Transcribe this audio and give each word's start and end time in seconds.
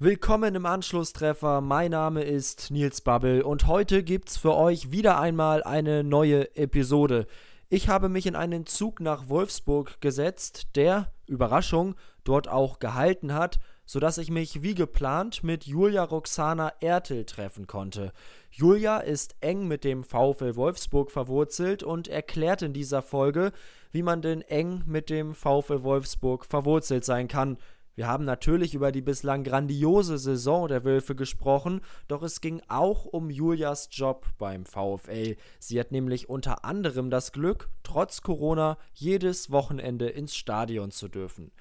Willkommen 0.00 0.56
im 0.56 0.66
Anschlusstreffer. 0.66 1.60
Mein 1.60 1.92
Name 1.92 2.24
ist 2.24 2.72
Nils 2.72 3.00
Babbel 3.00 3.42
und 3.42 3.68
heute 3.68 4.02
gibt's 4.02 4.36
für 4.36 4.56
euch 4.56 4.90
wieder 4.90 5.20
einmal 5.20 5.62
eine 5.62 6.02
neue 6.02 6.56
Episode. 6.56 7.28
Ich 7.68 7.88
habe 7.88 8.08
mich 8.08 8.26
in 8.26 8.34
einen 8.34 8.66
Zug 8.66 8.98
nach 8.98 9.28
Wolfsburg 9.28 10.00
gesetzt, 10.00 10.74
der, 10.74 11.12
Überraschung, 11.28 11.94
dort 12.24 12.48
auch 12.48 12.80
gehalten 12.80 13.34
hat, 13.34 13.60
sodass 13.86 14.18
ich 14.18 14.32
mich 14.32 14.64
wie 14.64 14.74
geplant 14.74 15.44
mit 15.44 15.64
Julia 15.64 16.02
Roxana 16.02 16.72
Ertel 16.80 17.24
treffen 17.24 17.68
konnte. 17.68 18.12
Julia 18.50 18.98
ist 18.98 19.36
eng 19.42 19.68
mit 19.68 19.84
dem 19.84 20.02
VfL 20.02 20.56
Wolfsburg 20.56 21.12
verwurzelt 21.12 21.84
und 21.84 22.08
erklärt 22.08 22.62
in 22.62 22.72
dieser 22.72 23.00
Folge, 23.00 23.52
wie 23.92 24.02
man 24.02 24.22
denn 24.22 24.42
eng 24.42 24.82
mit 24.86 25.08
dem 25.08 25.36
VfL 25.36 25.84
Wolfsburg 25.84 26.46
verwurzelt 26.46 27.04
sein 27.04 27.28
kann. 27.28 27.58
Wir 27.96 28.08
haben 28.08 28.24
natürlich 28.24 28.74
über 28.74 28.90
die 28.90 29.02
bislang 29.02 29.44
grandiose 29.44 30.18
Saison 30.18 30.66
der 30.66 30.84
Wölfe 30.84 31.14
gesprochen, 31.14 31.80
doch 32.08 32.22
es 32.22 32.40
ging 32.40 32.60
auch 32.68 33.04
um 33.04 33.30
Julias 33.30 33.88
Job 33.92 34.26
beim 34.38 34.66
VfL. 34.66 35.36
Sie 35.60 35.78
hat 35.78 35.92
nämlich 35.92 36.28
unter 36.28 36.64
anderem 36.64 37.08
das 37.08 37.30
Glück, 37.30 37.68
trotz 37.84 38.22
Corona 38.22 38.78
jedes 38.92 39.52
Wochenende 39.52 40.08
ins 40.08 40.34
Stadion 40.34 40.90
zu 40.90 41.08
dürfen. 41.08 41.52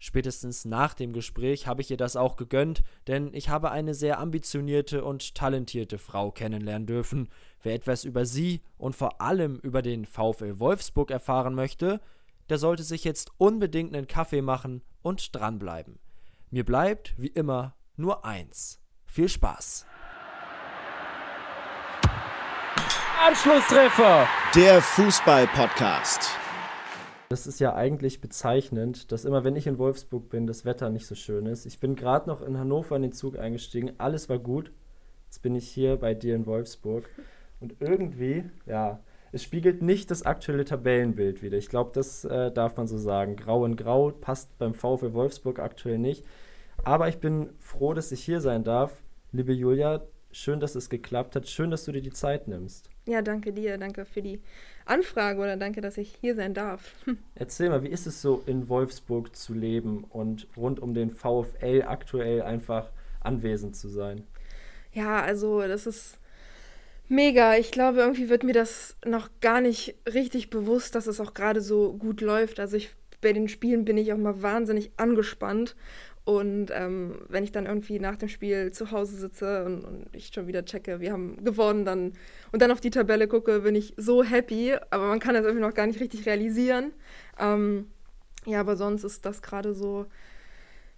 Spätestens 0.00 0.64
nach 0.64 0.94
dem 0.94 1.12
Gespräch 1.12 1.66
habe 1.66 1.80
ich 1.80 1.90
ihr 1.90 1.96
das 1.96 2.14
auch 2.14 2.36
gegönnt, 2.36 2.84
denn 3.08 3.34
ich 3.34 3.48
habe 3.48 3.72
eine 3.72 3.94
sehr 3.94 4.20
ambitionierte 4.20 5.04
und 5.04 5.34
talentierte 5.34 5.98
Frau 5.98 6.30
kennenlernen 6.30 6.86
dürfen. 6.86 7.28
Wer 7.62 7.74
etwas 7.74 8.04
über 8.04 8.24
sie 8.24 8.60
und 8.76 8.94
vor 8.94 9.20
allem 9.20 9.56
über 9.56 9.82
den 9.82 10.04
VfL 10.04 10.60
Wolfsburg 10.60 11.10
erfahren 11.10 11.54
möchte, 11.54 12.00
der 12.48 12.58
sollte 12.58 12.82
sich 12.82 13.04
jetzt 13.04 13.30
unbedingt 13.38 13.94
einen 13.94 14.06
Kaffee 14.06 14.42
machen 14.42 14.82
und 15.02 15.34
dranbleiben. 15.34 15.98
Mir 16.50 16.64
bleibt, 16.64 17.14
wie 17.16 17.28
immer, 17.28 17.74
nur 17.96 18.24
eins. 18.24 18.80
Viel 19.06 19.28
Spaß! 19.28 19.86
Anschlusstreffer! 23.26 24.26
Der 24.54 24.80
Fußball-Podcast. 24.80 26.30
Das 27.28 27.46
ist 27.46 27.60
ja 27.60 27.74
eigentlich 27.74 28.22
bezeichnend, 28.22 29.12
dass 29.12 29.26
immer, 29.26 29.44
wenn 29.44 29.56
ich 29.56 29.66
in 29.66 29.76
Wolfsburg 29.76 30.30
bin, 30.30 30.46
das 30.46 30.64
Wetter 30.64 30.88
nicht 30.88 31.06
so 31.06 31.14
schön 31.14 31.44
ist. 31.44 31.66
Ich 31.66 31.78
bin 31.78 31.94
gerade 31.94 32.26
noch 32.26 32.40
in 32.40 32.56
Hannover 32.56 32.96
in 32.96 33.02
den 33.02 33.12
Zug 33.12 33.38
eingestiegen, 33.38 33.92
alles 33.98 34.30
war 34.30 34.38
gut. 34.38 34.72
Jetzt 35.26 35.42
bin 35.42 35.54
ich 35.54 35.68
hier 35.68 35.96
bei 35.96 36.14
dir 36.14 36.34
in 36.34 36.46
Wolfsburg. 36.46 37.10
Und 37.60 37.74
irgendwie, 37.80 38.48
ja, 38.64 39.00
es 39.32 39.42
spiegelt 39.42 39.82
nicht 39.82 40.10
das 40.10 40.22
aktuelle 40.22 40.64
Tabellenbild 40.64 41.42
wieder. 41.42 41.58
Ich 41.58 41.68
glaube, 41.68 41.90
das 41.94 42.24
äh, 42.24 42.50
darf 42.50 42.76
man 42.76 42.86
so 42.86 42.98
sagen. 42.98 43.36
Grau 43.36 43.64
in 43.64 43.76
Grau 43.76 44.10
passt 44.10 44.56
beim 44.58 44.74
VfL 44.74 45.12
Wolfsburg 45.12 45.58
aktuell 45.58 45.98
nicht. 45.98 46.24
Aber 46.84 47.08
ich 47.08 47.18
bin 47.18 47.50
froh, 47.58 47.94
dass 47.94 48.12
ich 48.12 48.24
hier 48.24 48.40
sein 48.40 48.64
darf. 48.64 48.92
Liebe 49.32 49.52
Julia, 49.52 50.02
schön, 50.32 50.60
dass 50.60 50.74
es 50.74 50.88
geklappt 50.88 51.36
hat. 51.36 51.48
Schön, 51.48 51.70
dass 51.70 51.84
du 51.84 51.92
dir 51.92 52.00
die 52.00 52.12
Zeit 52.12 52.48
nimmst. 52.48 52.88
Ja, 53.06 53.22
danke 53.22 53.52
dir. 53.52 53.78
Danke 53.78 54.04
für 54.04 54.22
die 54.22 54.40
Anfrage 54.86 55.40
oder 55.40 55.56
danke, 55.56 55.80
dass 55.80 55.98
ich 55.98 56.16
hier 56.20 56.34
sein 56.34 56.54
darf. 56.54 56.94
Erzähl 57.34 57.68
mal, 57.68 57.82
wie 57.82 57.88
ist 57.88 58.06
es 58.06 58.22
so 58.22 58.42
in 58.46 58.68
Wolfsburg 58.68 59.34
zu 59.36 59.52
leben 59.52 60.04
und 60.04 60.46
rund 60.56 60.80
um 60.80 60.94
den 60.94 61.10
VfL 61.10 61.84
aktuell 61.86 62.42
einfach 62.42 62.90
anwesend 63.20 63.76
zu 63.76 63.88
sein? 63.88 64.22
Ja, 64.92 65.20
also 65.20 65.60
das 65.60 65.86
ist 65.86 66.18
Mega. 67.08 67.56
Ich 67.56 67.70
glaube, 67.70 68.00
irgendwie 68.00 68.28
wird 68.28 68.44
mir 68.44 68.52
das 68.52 68.96
noch 69.04 69.30
gar 69.40 69.60
nicht 69.62 69.94
richtig 70.06 70.50
bewusst, 70.50 70.94
dass 70.94 71.06
es 71.06 71.20
auch 71.20 71.32
gerade 71.32 71.62
so 71.62 71.94
gut 71.94 72.20
läuft. 72.20 72.60
Also 72.60 72.76
ich, 72.76 72.90
bei 73.22 73.32
den 73.32 73.48
Spielen 73.48 73.86
bin 73.86 73.96
ich 73.96 74.12
auch 74.12 74.18
mal 74.18 74.42
wahnsinnig 74.42 74.92
angespannt. 74.98 75.74
Und 76.24 76.70
ähm, 76.74 77.22
wenn 77.28 77.42
ich 77.42 77.52
dann 77.52 77.64
irgendwie 77.64 77.98
nach 77.98 78.16
dem 78.16 78.28
Spiel 78.28 78.70
zu 78.70 78.90
Hause 78.90 79.16
sitze 79.16 79.64
und, 79.64 79.82
und, 79.84 80.14
ich 80.14 80.30
schon 80.34 80.46
wieder 80.46 80.62
checke, 80.62 81.00
wir 81.00 81.10
haben 81.10 81.42
gewonnen, 81.42 81.86
dann 81.86 82.12
und 82.52 82.60
dann 82.60 82.70
auf 82.70 82.82
die 82.82 82.90
Tabelle 82.90 83.26
gucke, 83.28 83.60
bin 83.60 83.74
ich 83.74 83.94
so 83.96 84.22
happy. 84.22 84.74
Aber 84.90 85.06
man 85.06 85.20
kann 85.20 85.32
das 85.32 85.46
irgendwie 85.46 85.64
noch 85.64 85.72
gar 85.72 85.86
nicht 85.86 86.00
richtig 86.00 86.26
realisieren. 86.26 86.92
Ähm, 87.38 87.86
ja, 88.44 88.60
aber 88.60 88.76
sonst 88.76 89.04
ist 89.04 89.24
das 89.24 89.40
gerade 89.40 89.72
so, 89.74 90.04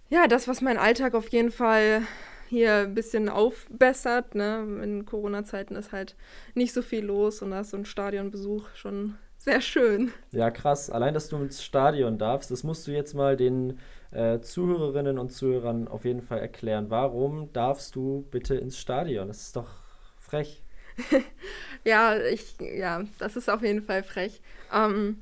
ja, 0.09 0.27
das, 0.27 0.49
was 0.49 0.59
mein 0.59 0.77
Alltag 0.77 1.13
auf 1.13 1.29
jeden 1.29 1.51
Fall 1.51 2.01
hier 2.51 2.79
ein 2.79 2.93
bisschen 2.93 3.29
aufbessert. 3.29 4.35
Ne? 4.35 4.81
In 4.83 5.05
Corona-Zeiten 5.05 5.75
ist 5.77 5.93
halt 5.93 6.17
nicht 6.53 6.73
so 6.73 6.81
viel 6.81 7.05
los 7.05 7.41
und 7.41 7.51
da 7.51 7.61
ist 7.61 7.71
so 7.71 7.77
ein 7.77 7.85
Stadionbesuch 7.85 8.67
schon 8.75 9.15
sehr 9.37 9.61
schön. 9.61 10.11
Ja, 10.31 10.51
krass. 10.51 10.89
Allein, 10.89 11.13
dass 11.13 11.29
du 11.29 11.37
ins 11.37 11.63
Stadion 11.63 12.17
darfst, 12.17 12.51
das 12.51 12.63
musst 12.63 12.85
du 12.85 12.91
jetzt 12.91 13.13
mal 13.13 13.37
den 13.37 13.79
äh, 14.11 14.41
Zuhörerinnen 14.41 15.17
und 15.17 15.31
Zuhörern 15.31 15.87
auf 15.87 16.03
jeden 16.03 16.21
Fall 16.21 16.39
erklären. 16.39 16.89
Warum 16.89 17.53
darfst 17.53 17.95
du 17.95 18.27
bitte 18.31 18.55
ins 18.55 18.77
Stadion? 18.77 19.29
Das 19.29 19.43
ist 19.43 19.55
doch 19.55 19.69
frech. 20.17 20.61
ja, 21.85 22.17
ich, 22.17 22.57
ja, 22.59 23.03
das 23.17 23.37
ist 23.37 23.49
auf 23.49 23.63
jeden 23.63 23.81
Fall 23.81 24.03
frech. 24.03 24.41
Ähm, 24.73 25.21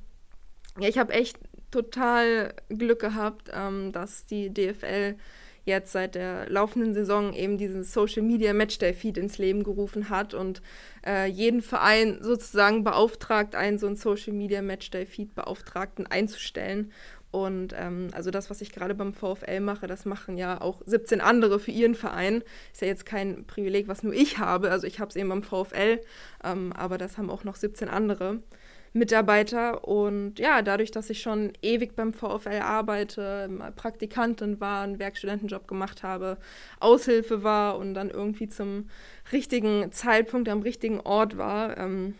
ja, 0.80 0.90
ich 0.90 0.98
habe 0.98 1.14
echt 1.14 1.38
total 1.70 2.56
Glück 2.70 3.00
gehabt, 3.00 3.52
ähm, 3.54 3.92
dass 3.92 4.26
die 4.26 4.52
DFL 4.52 5.16
jetzt 5.66 5.92
seit 5.92 6.16
der 6.16 6.50
laufenden 6.50 6.94
Saison 6.94 7.34
eben 7.34 7.58
diesen 7.58 7.84
Social 7.84 8.24
Media 8.24 8.54
Matchday 8.54 8.94
Feed 8.94 9.18
ins 9.18 9.38
Leben 9.38 9.64
gerufen 9.64 10.10
hat 10.10 10.34
und 10.34 10.62
äh, 11.06 11.28
jeden 11.28 11.62
Verein 11.62 12.20
sozusagen 12.22 12.84
beauftragt, 12.84 13.56
einen 13.56 13.78
so 13.78 13.88
einen 13.88 13.96
Social 13.96 14.34
Media 14.34 14.62
Matchday 14.62 15.06
Feed 15.06 15.36
Beauftragten 15.36 16.08
einzustellen. 16.08 16.92
Und 17.32 17.76
ähm, 17.78 18.08
also 18.14 18.32
das, 18.32 18.50
was 18.50 18.62
ich 18.62 18.72
gerade 18.72 18.96
beim 18.96 19.14
VfL 19.14 19.60
mache, 19.60 19.86
das 19.86 20.06
machen 20.06 20.38
ja 20.38 20.62
auch 20.62 20.82
17 20.86 21.22
andere 21.22 21.60
für 21.60 21.72
ihren 21.72 21.94
Verein. 21.94 22.44
Ist 22.74 22.82
ja 22.82 22.88
jetzt 22.88 23.06
kein 23.06 23.46
Privileg, 23.46 23.88
was 23.88 24.02
nur 24.02 24.14
ich 24.14 24.40
habe. 24.40 24.72
Also 24.72 24.88
ich 24.88 25.00
habe 25.00 25.10
es 25.10 25.16
eben 25.16 25.30
beim 25.30 25.44
VfL, 25.44 26.00
ähm, 26.44 26.74
aber 26.74 26.98
das 26.98 27.18
haben 27.18 27.30
auch 27.30 27.44
noch 27.44 27.56
17 27.56 27.88
andere. 27.88 28.40
Mitarbeiter. 28.94 29.88
Und 29.88 30.40
ja, 30.40 30.62
dadurch, 30.62 30.92
dass 30.92 31.10
ich 31.10 31.22
schon 31.22 31.54
ewig 31.62 31.96
beim 31.96 32.14
VfL 32.14 32.62
arbeite, 32.62 33.50
Praktikantin 33.76 34.60
war, 34.60 34.84
einen 34.84 35.00
Werkstudentenjob 35.00 35.68
gemacht 35.68 36.04
habe, 36.04 36.38
Aushilfe 36.80 37.44
war 37.44 37.78
und 37.78 37.94
dann 37.94 38.10
irgendwie 38.10 38.48
zum 38.48 38.90
richtigen 39.32 39.92
Zeitpunkt 39.92 40.50
am 40.50 40.62
richtigen 40.62 41.00
Ort 41.02 41.38
war, 41.38 41.78
ähm, 41.78 42.16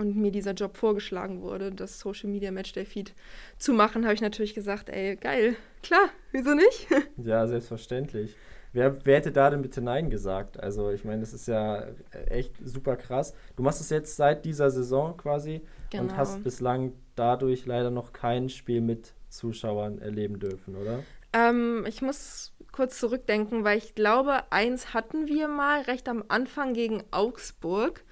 und 0.00 0.16
mir 0.16 0.30
dieser 0.30 0.52
Job 0.52 0.76
vorgeschlagen 0.76 1.42
wurde, 1.42 1.70
das 1.70 2.00
Social 2.00 2.30
Media 2.30 2.50
Matchday 2.50 2.84
Feed 2.84 3.14
zu 3.58 3.72
machen, 3.72 4.04
habe 4.04 4.14
ich 4.14 4.22
natürlich 4.22 4.54
gesagt, 4.54 4.88
ey, 4.88 5.16
geil, 5.16 5.56
klar, 5.82 6.08
wieso 6.32 6.54
nicht? 6.54 6.88
Ja, 7.22 7.46
selbstverständlich. 7.46 8.34
Wer, 8.72 9.04
wer 9.04 9.16
hätte 9.16 9.32
da 9.32 9.50
denn 9.50 9.62
bitte 9.62 9.80
Nein 9.80 10.10
gesagt? 10.10 10.60
Also 10.60 10.90
ich 10.90 11.04
meine, 11.04 11.20
das 11.20 11.32
ist 11.32 11.48
ja 11.48 11.86
echt 12.26 12.54
super 12.64 12.96
krass. 12.96 13.34
Du 13.56 13.62
machst 13.62 13.80
es 13.80 13.90
jetzt 13.90 14.16
seit 14.16 14.44
dieser 14.44 14.70
Saison 14.70 15.16
quasi 15.16 15.62
genau. 15.90 16.04
und 16.04 16.16
hast 16.16 16.44
bislang 16.44 16.92
dadurch 17.16 17.66
leider 17.66 17.90
noch 17.90 18.12
kein 18.12 18.48
Spiel 18.48 18.80
mit 18.80 19.14
Zuschauern 19.28 19.98
erleben 19.98 20.38
dürfen, 20.38 20.76
oder? 20.76 21.02
Ähm, 21.32 21.84
ich 21.88 22.02
muss 22.02 22.52
kurz 22.72 22.98
zurückdenken, 22.98 23.64
weil 23.64 23.78
ich 23.78 23.94
glaube, 23.94 24.44
eins 24.50 24.94
hatten 24.94 25.26
wir 25.26 25.48
mal 25.48 25.82
recht 25.82 26.08
am 26.08 26.24
Anfang 26.28 26.72
gegen 26.72 27.02
Augsburg. 27.10 28.04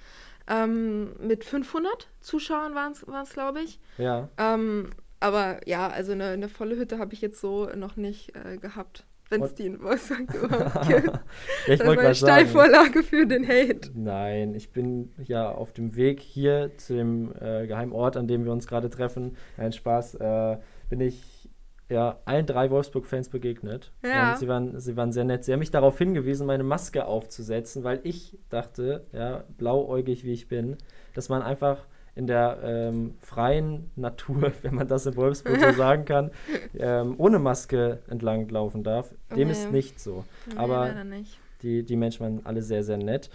Ähm, 0.47 1.15
mit 1.19 1.45
500 1.45 2.09
Zuschauern 2.19 2.75
waren 2.75 2.91
es, 2.91 3.33
glaube 3.33 3.61
ich. 3.61 3.79
Ja. 3.97 4.29
Ähm, 4.37 4.89
aber 5.19 5.59
ja, 5.67 5.87
also 5.87 6.13
eine, 6.13 6.29
eine 6.29 6.49
volle 6.49 6.75
Hütte 6.75 6.97
habe 6.97 7.13
ich 7.13 7.21
jetzt 7.21 7.39
so 7.39 7.69
noch 7.75 7.97
nicht 7.97 8.35
äh, 8.35 8.57
gehabt 8.57 9.05
wenn 9.29 9.43
es 9.43 9.53
die 9.53 9.67
in 9.67 9.81
Wolfsburg 9.81 10.33
überhaupt 10.43 10.87
gibt. 10.87 11.07
ja, 11.07 11.21
ich 11.67 11.79
das 11.79 11.87
war 11.87 11.97
eine 11.97 12.15
Steilvorlage 12.15 13.03
für 13.03 13.25
den 13.25 13.47
Hate. 13.47 13.91
Nein, 13.93 14.55
ich 14.55 14.71
bin 14.71 15.11
ja 15.23 15.51
auf 15.51 15.71
dem 15.71 15.95
Weg 15.95 16.19
hier 16.19 16.71
zu 16.77 16.95
dem 16.95 17.33
äh, 17.39 17.67
geheimen 17.67 17.93
Ort, 17.93 18.17
an 18.17 18.27
dem 18.27 18.45
wir 18.45 18.51
uns 18.51 18.67
gerade 18.67 18.89
treffen. 18.89 19.37
Ein 19.57 19.71
Spaß, 19.71 20.15
äh, 20.15 20.57
bin 20.89 21.01
ich 21.01 21.49
ja 21.89 22.19
allen 22.25 22.45
drei 22.45 22.69
Wolfsburg-Fans 22.69 23.29
begegnet. 23.29 23.91
Ja. 24.03 24.31
Und 24.31 24.39
sie 24.39 24.47
waren, 24.47 24.79
sie 24.79 24.95
waren 24.95 25.11
sehr 25.11 25.23
nett. 25.23 25.43
Sie 25.43 25.51
haben 25.51 25.59
mich 25.59 25.71
darauf 25.71 25.97
hingewiesen, 25.97 26.45
meine 26.45 26.63
Maske 26.63 27.05
aufzusetzen, 27.05 27.83
weil 27.83 27.99
ich 28.03 28.37
dachte, 28.49 29.07
ja, 29.11 29.43
blauäugig 29.57 30.23
wie 30.23 30.33
ich 30.33 30.47
bin, 30.47 30.77
dass 31.13 31.29
man 31.29 31.41
einfach 31.41 31.85
in 32.19 32.27
der 32.27 32.59
ähm, 32.63 33.15
freien 33.21 33.91
Natur, 33.95 34.51
wenn 34.61 34.75
man 34.75 34.87
das 34.89 35.05
in 35.05 35.15
Wolfsburg 35.15 35.57
so 35.57 35.71
sagen 35.77 36.03
kann, 36.03 36.31
ähm, 36.77 37.15
ohne 37.17 37.39
Maske 37.39 37.99
entlang 38.09 38.49
laufen 38.49 38.83
darf. 38.83 39.15
Dem 39.33 39.47
nee. 39.47 39.53
ist 39.53 39.71
nicht 39.71 40.01
so. 40.01 40.25
Nee, 40.47 40.57
Aber 40.57 41.03
nicht. 41.05 41.39
Die, 41.61 41.83
die 41.83 41.95
Menschen 41.95 42.19
waren 42.19 42.45
alle 42.45 42.61
sehr, 42.61 42.83
sehr 42.83 42.97
nett. 42.97 43.29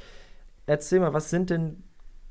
Erzähl 0.67 1.01
mal, 1.01 1.15
was 1.15 1.31
sind 1.31 1.49
denn 1.49 1.83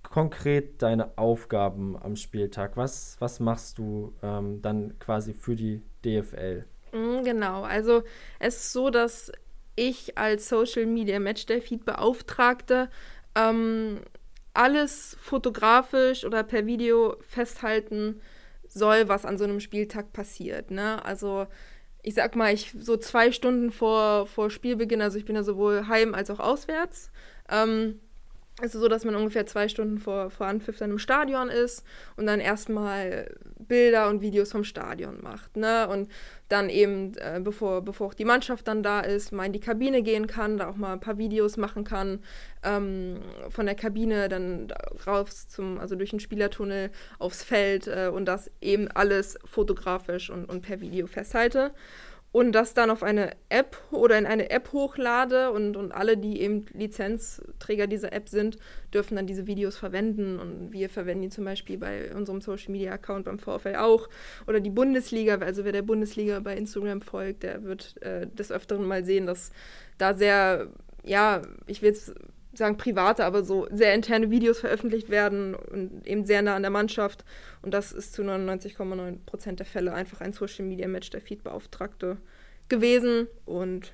konkret 0.04 0.84
deine 0.84 1.18
Aufgaben 1.18 1.98
am 2.00 2.16
Spieltag? 2.16 2.78
Was, 2.78 3.16
was 3.20 3.40
machst 3.40 3.80
du 3.80 4.14
ähm, 4.22 4.62
dann 4.62 5.00
quasi 5.00 5.34
für 5.34 5.56
die 5.56 5.82
DFL? 6.06 6.66
Mm, 6.92 7.24
genau, 7.24 7.64
also 7.64 8.04
es 8.38 8.58
ist 8.58 8.74
so, 8.74 8.92
dass 8.92 9.32
ich 9.76 10.20
als 10.20 10.50
Social 10.50 10.86
Media 10.86 11.18
Matchday 11.18 11.62
Feed 11.62 11.84
Beauftragte 11.84 12.90
ähm, 13.34 14.02
alles 14.54 15.18
fotografisch 15.20 16.26
oder 16.26 16.44
per 16.44 16.66
Video 16.66 17.18
festhalten 17.22 18.22
soll, 18.68 19.08
was 19.08 19.26
an 19.26 19.38
so 19.38 19.44
einem 19.44 19.60
Spieltag 19.60 20.14
passiert. 20.14 20.72
Ne? 20.72 21.04
Also 21.06 21.48
ich 22.02 22.16
sag 22.16 22.36
mal, 22.36 22.54
ich 22.54 22.76
so 22.78 22.98
zwei 22.98 23.32
Stunden 23.32 23.72
vor, 23.72 24.28
vor 24.28 24.50
Spielbeginn, 24.50 25.02
also 25.02 25.18
ich 25.18 25.26
bin 25.26 25.36
ja 25.36 25.44
sowohl 25.44 25.88
heim 25.88 26.14
als 26.14 26.30
auch 26.30 26.40
auswärts, 26.40 27.12
ähm, 27.50 28.00
es 28.62 28.76
ist 28.76 28.82
so, 28.82 28.88
dass 28.88 29.04
man 29.04 29.16
ungefähr 29.16 29.48
zwei 29.48 29.68
Stunden 29.68 29.98
vor, 29.98 30.30
vor 30.30 30.46
Anpfiff 30.46 30.78
dann 30.78 30.92
im 30.92 31.00
Stadion 31.00 31.50
ist 31.50 31.84
und 32.18 32.28
dann 32.28 32.40
erstmal 32.40 33.36
Bilder 33.58 34.10
und 34.10 34.22
Videos 34.22 34.52
vom 34.52 34.64
Stadion 34.64 35.22
macht. 35.24 35.58
Ne? 35.58 35.88
Und 35.88 36.08
dann 36.50 36.70
eben, 36.70 37.16
äh, 37.18 37.42
bevor, 37.44 37.82
bevor 37.82 38.08
auch 38.08 38.14
die 38.14 38.26
Mannschaft 38.26 38.68
dann 38.68 38.84
da 38.84 39.00
ist, 39.00 39.32
mal 39.32 39.46
in 39.46 39.54
die 39.54 39.60
Kabine 39.60 40.04
gehen 40.04 40.28
kann, 40.28 40.58
da 40.58 40.70
auch 40.70 40.76
mal 40.76 40.94
ein 40.94 41.00
paar 41.00 41.18
Videos 41.18 41.58
machen 41.58 41.84
kann. 41.84 42.20
Ähm, 42.62 43.22
von 43.50 43.66
der 43.66 43.76
Kabine 43.76 44.30
dann 44.30 44.72
raus 45.08 45.48
zum, 45.48 45.80
also 45.80 45.96
durch 45.96 46.12
den 46.12 46.20
Spielertunnel 46.20 46.92
aufs 47.18 47.44
Feld 47.44 47.88
äh, 47.88 48.12
und 48.14 48.26
das 48.26 48.52
eben 48.62 48.88
alles 48.90 49.40
fotografisch 49.46 50.30
und, 50.30 50.46
und 50.46 50.62
per 50.62 50.80
Video 50.80 51.08
festhalte 51.08 51.72
und 52.34 52.52
das 52.52 52.74
dann 52.74 52.90
auf 52.90 53.04
eine 53.04 53.30
App 53.50 53.78
oder 53.92 54.18
in 54.18 54.26
eine 54.26 54.50
App 54.50 54.74
hochlade 54.74 55.52
und, 55.52 55.78
und 55.78 55.92
alle, 55.92 56.18
die 56.18 56.42
eben 56.42 56.66
Lizenzträger 56.74 57.86
dieser 57.86 58.12
App 58.12 58.28
sind, 58.28 58.58
dürfen 58.92 59.16
dann 59.16 59.28
diese 59.28 59.46
Videos 59.46 59.78
verwenden. 59.78 60.40
Und 60.40 60.72
wir 60.72 60.90
verwenden 60.90 61.22
die 61.22 61.30
zum 61.30 61.46
Beispiel 61.46 61.78
bei 61.78 62.12
unserem 62.16 62.42
Social 62.42 62.72
Media 62.72 62.92
Account 62.92 63.26
beim 63.26 63.38
VfL 63.38 63.76
auch. 63.76 64.10
Oder 64.48 64.60
die 64.60 64.72
Bundesliga, 64.72 65.36
also 65.36 65.64
wer 65.64 65.74
der 65.74 65.84
Bundesliga 65.84 66.40
bei 66.40 66.58
Instagram 66.58 67.02
folgt, 67.02 67.44
der 67.44 67.64
wird 67.64 68.02
äh, 68.02 68.26
des 68.26 68.52
Öfteren 68.52 68.88
mal 68.88 69.06
sehen, 69.06 69.28
dass 69.28 69.52
da 70.00 70.16
sehr, 70.16 70.70
ja, 71.04 71.44
ich 71.68 71.84
will 71.84 71.90
jetzt 71.90 72.16
sagen 72.54 72.78
private, 72.78 73.26
aber 73.26 73.44
so 73.44 73.68
sehr 73.72 73.94
interne 73.94 74.30
Videos 74.30 74.60
veröffentlicht 74.60 75.10
werden 75.10 75.56
und 75.56 76.06
eben 76.06 76.26
sehr 76.26 76.42
nah 76.42 76.56
an 76.56 76.62
der 76.62 76.72
Mannschaft. 76.72 77.26
Und 77.62 77.74
das 77.74 77.92
ist 77.92 78.14
zu 78.14 78.22
99,9 78.22 79.18
Prozent 79.26 79.60
der 79.60 79.66
Fälle 79.66 79.94
einfach 79.94 80.22
ein 80.22 80.34
Social 80.34 80.66
Media 80.66 80.88
Match 80.88 81.10
der 81.10 81.22
Feedbeauftragte 81.22 82.18
gewesen. 82.70 83.28
Und 83.46 83.94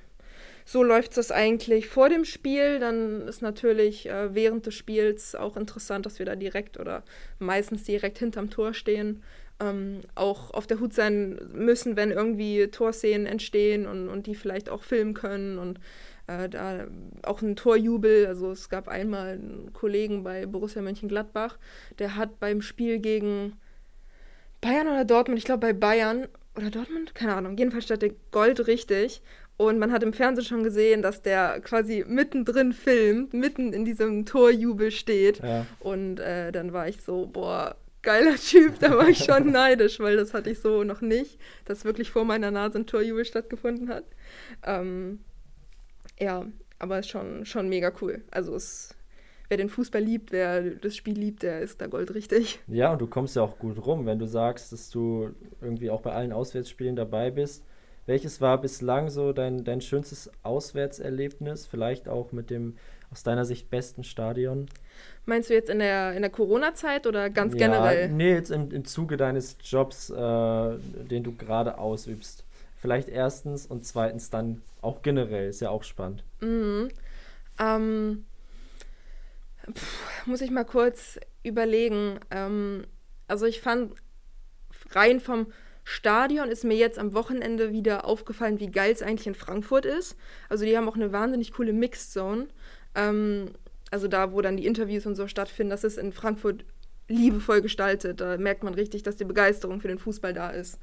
so 0.64 0.82
läuft 0.82 1.16
es 1.18 1.32
eigentlich 1.32 1.88
vor 1.88 2.08
dem 2.08 2.24
Spiel. 2.24 2.78
Dann 2.78 3.26
ist 3.26 3.42
natürlich 3.42 4.08
äh, 4.08 4.34
während 4.34 4.66
des 4.66 4.74
Spiels 4.74 5.34
auch 5.34 5.56
interessant, 5.56 6.06
dass 6.06 6.18
wir 6.18 6.26
da 6.26 6.36
direkt 6.36 6.78
oder 6.78 7.02
meistens 7.38 7.84
direkt 7.84 8.18
hinterm 8.18 8.50
Tor 8.50 8.74
stehen. 8.74 9.22
Ähm, 9.58 10.00
auch 10.14 10.52
auf 10.52 10.66
der 10.66 10.80
Hut 10.80 10.94
sein 10.94 11.38
müssen, 11.52 11.96
wenn 11.96 12.10
irgendwie 12.10 12.68
Torszenen 12.68 13.26
entstehen 13.26 13.86
und, 13.86 14.08
und 14.08 14.26
die 14.26 14.34
vielleicht 14.34 14.70
auch 14.70 14.82
filmen 14.82 15.12
können 15.12 15.58
und 15.58 15.78
äh, 16.26 16.48
da 16.48 16.86
auch 17.22 17.42
ein 17.42 17.56
Torjubel. 17.56 18.26
Also 18.26 18.50
es 18.50 18.68
gab 18.68 18.88
einmal 18.88 19.34
einen 19.34 19.72
Kollegen 19.72 20.22
bei 20.22 20.46
Borussia 20.46 20.82
Mönchengladbach, 20.82 21.58
der 21.98 22.16
hat 22.16 22.40
beim 22.40 22.62
Spiel 22.62 22.98
gegen 22.98 23.54
Bayern 24.60 24.88
oder 24.88 25.04
Dortmund, 25.04 25.38
ich 25.38 25.44
glaube 25.44 25.60
bei 25.60 25.72
Bayern 25.72 26.28
oder 26.56 26.70
Dortmund, 26.70 27.14
keine 27.14 27.34
Ahnung, 27.34 27.56
jedenfalls 27.56 27.84
stand 27.84 28.02
der 28.02 28.12
Gold 28.30 28.66
richtig. 28.66 29.22
Und 29.56 29.78
man 29.78 29.92
hat 29.92 30.02
im 30.02 30.14
Fernsehen 30.14 30.46
schon 30.46 30.64
gesehen, 30.64 31.02
dass 31.02 31.20
der 31.20 31.60
quasi 31.60 32.02
mittendrin 32.08 32.72
filmt, 32.72 33.34
mitten 33.34 33.74
in 33.74 33.84
diesem 33.84 34.24
Torjubel 34.24 34.90
steht. 34.90 35.40
Ja. 35.42 35.66
Und 35.80 36.18
äh, 36.18 36.50
dann 36.50 36.72
war 36.72 36.88
ich 36.88 37.02
so, 37.02 37.26
boah, 37.26 37.76
geiler 38.00 38.36
Typ, 38.36 38.78
da 38.78 38.96
war 38.96 39.08
ich 39.08 39.22
schon 39.22 39.52
neidisch, 39.52 40.00
weil 40.00 40.16
das 40.16 40.32
hatte 40.32 40.48
ich 40.48 40.60
so 40.60 40.82
noch 40.82 41.02
nicht, 41.02 41.38
dass 41.66 41.84
wirklich 41.84 42.10
vor 42.10 42.24
meiner 42.24 42.50
Nase 42.50 42.78
ein 42.78 42.86
Torjubel 42.86 43.26
stattgefunden 43.26 43.90
hat. 43.90 44.04
Ähm, 44.64 45.20
ja, 46.20 46.44
aber 46.78 46.98
ist 46.98 47.08
schon, 47.08 47.44
schon 47.44 47.68
mega 47.68 47.92
cool. 48.00 48.22
Also 48.30 48.54
es, 48.54 48.94
wer 49.48 49.56
den 49.56 49.68
Fußball 49.68 50.02
liebt, 50.02 50.32
wer 50.32 50.62
das 50.62 50.96
Spiel 50.96 51.18
liebt, 51.18 51.42
der 51.42 51.60
ist 51.60 51.80
da 51.80 51.86
goldrichtig. 51.86 52.60
Ja, 52.68 52.92
und 52.92 53.00
du 53.00 53.06
kommst 53.06 53.36
ja 53.36 53.42
auch 53.42 53.58
gut 53.58 53.84
rum, 53.84 54.06
wenn 54.06 54.18
du 54.18 54.26
sagst, 54.26 54.72
dass 54.72 54.90
du 54.90 55.30
irgendwie 55.60 55.90
auch 55.90 56.02
bei 56.02 56.12
allen 56.12 56.32
Auswärtsspielen 56.32 56.96
dabei 56.96 57.30
bist. 57.30 57.64
Welches 58.06 58.40
war 58.40 58.60
bislang 58.60 59.08
so 59.10 59.32
dein, 59.32 59.64
dein 59.64 59.80
schönstes 59.80 60.30
Auswärtserlebnis? 60.42 61.66
Vielleicht 61.66 62.08
auch 62.08 62.32
mit 62.32 62.50
dem 62.50 62.76
aus 63.12 63.22
deiner 63.22 63.44
Sicht 63.44 63.70
besten 63.70 64.04
Stadion? 64.04 64.66
Meinst 65.26 65.50
du 65.50 65.54
jetzt 65.54 65.70
in 65.70 65.80
der, 65.80 66.14
in 66.14 66.22
der 66.22 66.30
Corona-Zeit 66.30 67.06
oder 67.06 67.30
ganz 67.30 67.54
ja, 67.54 67.66
generell? 67.66 68.08
Nee, 68.08 68.32
jetzt 68.32 68.50
im, 68.50 68.70
im 68.70 68.84
Zuge 68.84 69.16
deines 69.16 69.56
Jobs, 69.62 70.10
äh, 70.10 70.14
den 70.16 71.22
du 71.22 71.34
gerade 71.36 71.78
ausübst. 71.78 72.44
Vielleicht 72.80 73.10
erstens 73.10 73.66
und 73.66 73.84
zweitens 73.84 74.30
dann 74.30 74.62
auch 74.80 75.02
generell, 75.02 75.50
ist 75.50 75.60
ja 75.60 75.68
auch 75.68 75.82
spannend. 75.82 76.24
Mhm. 76.40 76.88
Ähm, 77.58 78.24
pff, 79.70 80.26
muss 80.26 80.40
ich 80.40 80.50
mal 80.50 80.64
kurz 80.64 81.20
überlegen. 81.42 82.18
Ähm, 82.30 82.86
also 83.28 83.44
ich 83.44 83.60
fand 83.60 83.92
rein 84.92 85.20
vom 85.20 85.52
Stadion 85.84 86.48
ist 86.48 86.64
mir 86.64 86.76
jetzt 86.76 86.98
am 86.98 87.12
Wochenende 87.12 87.70
wieder 87.70 88.06
aufgefallen, 88.06 88.60
wie 88.60 88.70
geil 88.70 88.92
es 88.92 89.02
eigentlich 89.02 89.26
in 89.26 89.34
Frankfurt 89.34 89.84
ist. 89.84 90.16
Also 90.48 90.64
die 90.64 90.74
haben 90.74 90.88
auch 90.88 90.96
eine 90.96 91.12
wahnsinnig 91.12 91.52
coole 91.52 91.74
Mixed 91.74 92.12
Zone. 92.12 92.48
Ähm, 92.94 93.50
also 93.90 94.08
da, 94.08 94.32
wo 94.32 94.40
dann 94.40 94.56
die 94.56 94.66
Interviews 94.66 95.04
und 95.04 95.16
so 95.16 95.26
stattfinden, 95.26 95.70
das 95.70 95.84
ist 95.84 95.98
in 95.98 96.12
Frankfurt 96.12 96.64
liebevoll 97.08 97.60
gestaltet. 97.60 98.20
Da 98.20 98.38
merkt 98.38 98.62
man 98.62 98.72
richtig, 98.72 99.02
dass 99.02 99.16
die 99.16 99.24
Begeisterung 99.24 99.80
für 99.80 99.88
den 99.88 99.98
Fußball 99.98 100.32
da 100.32 100.48
ist. 100.48 100.78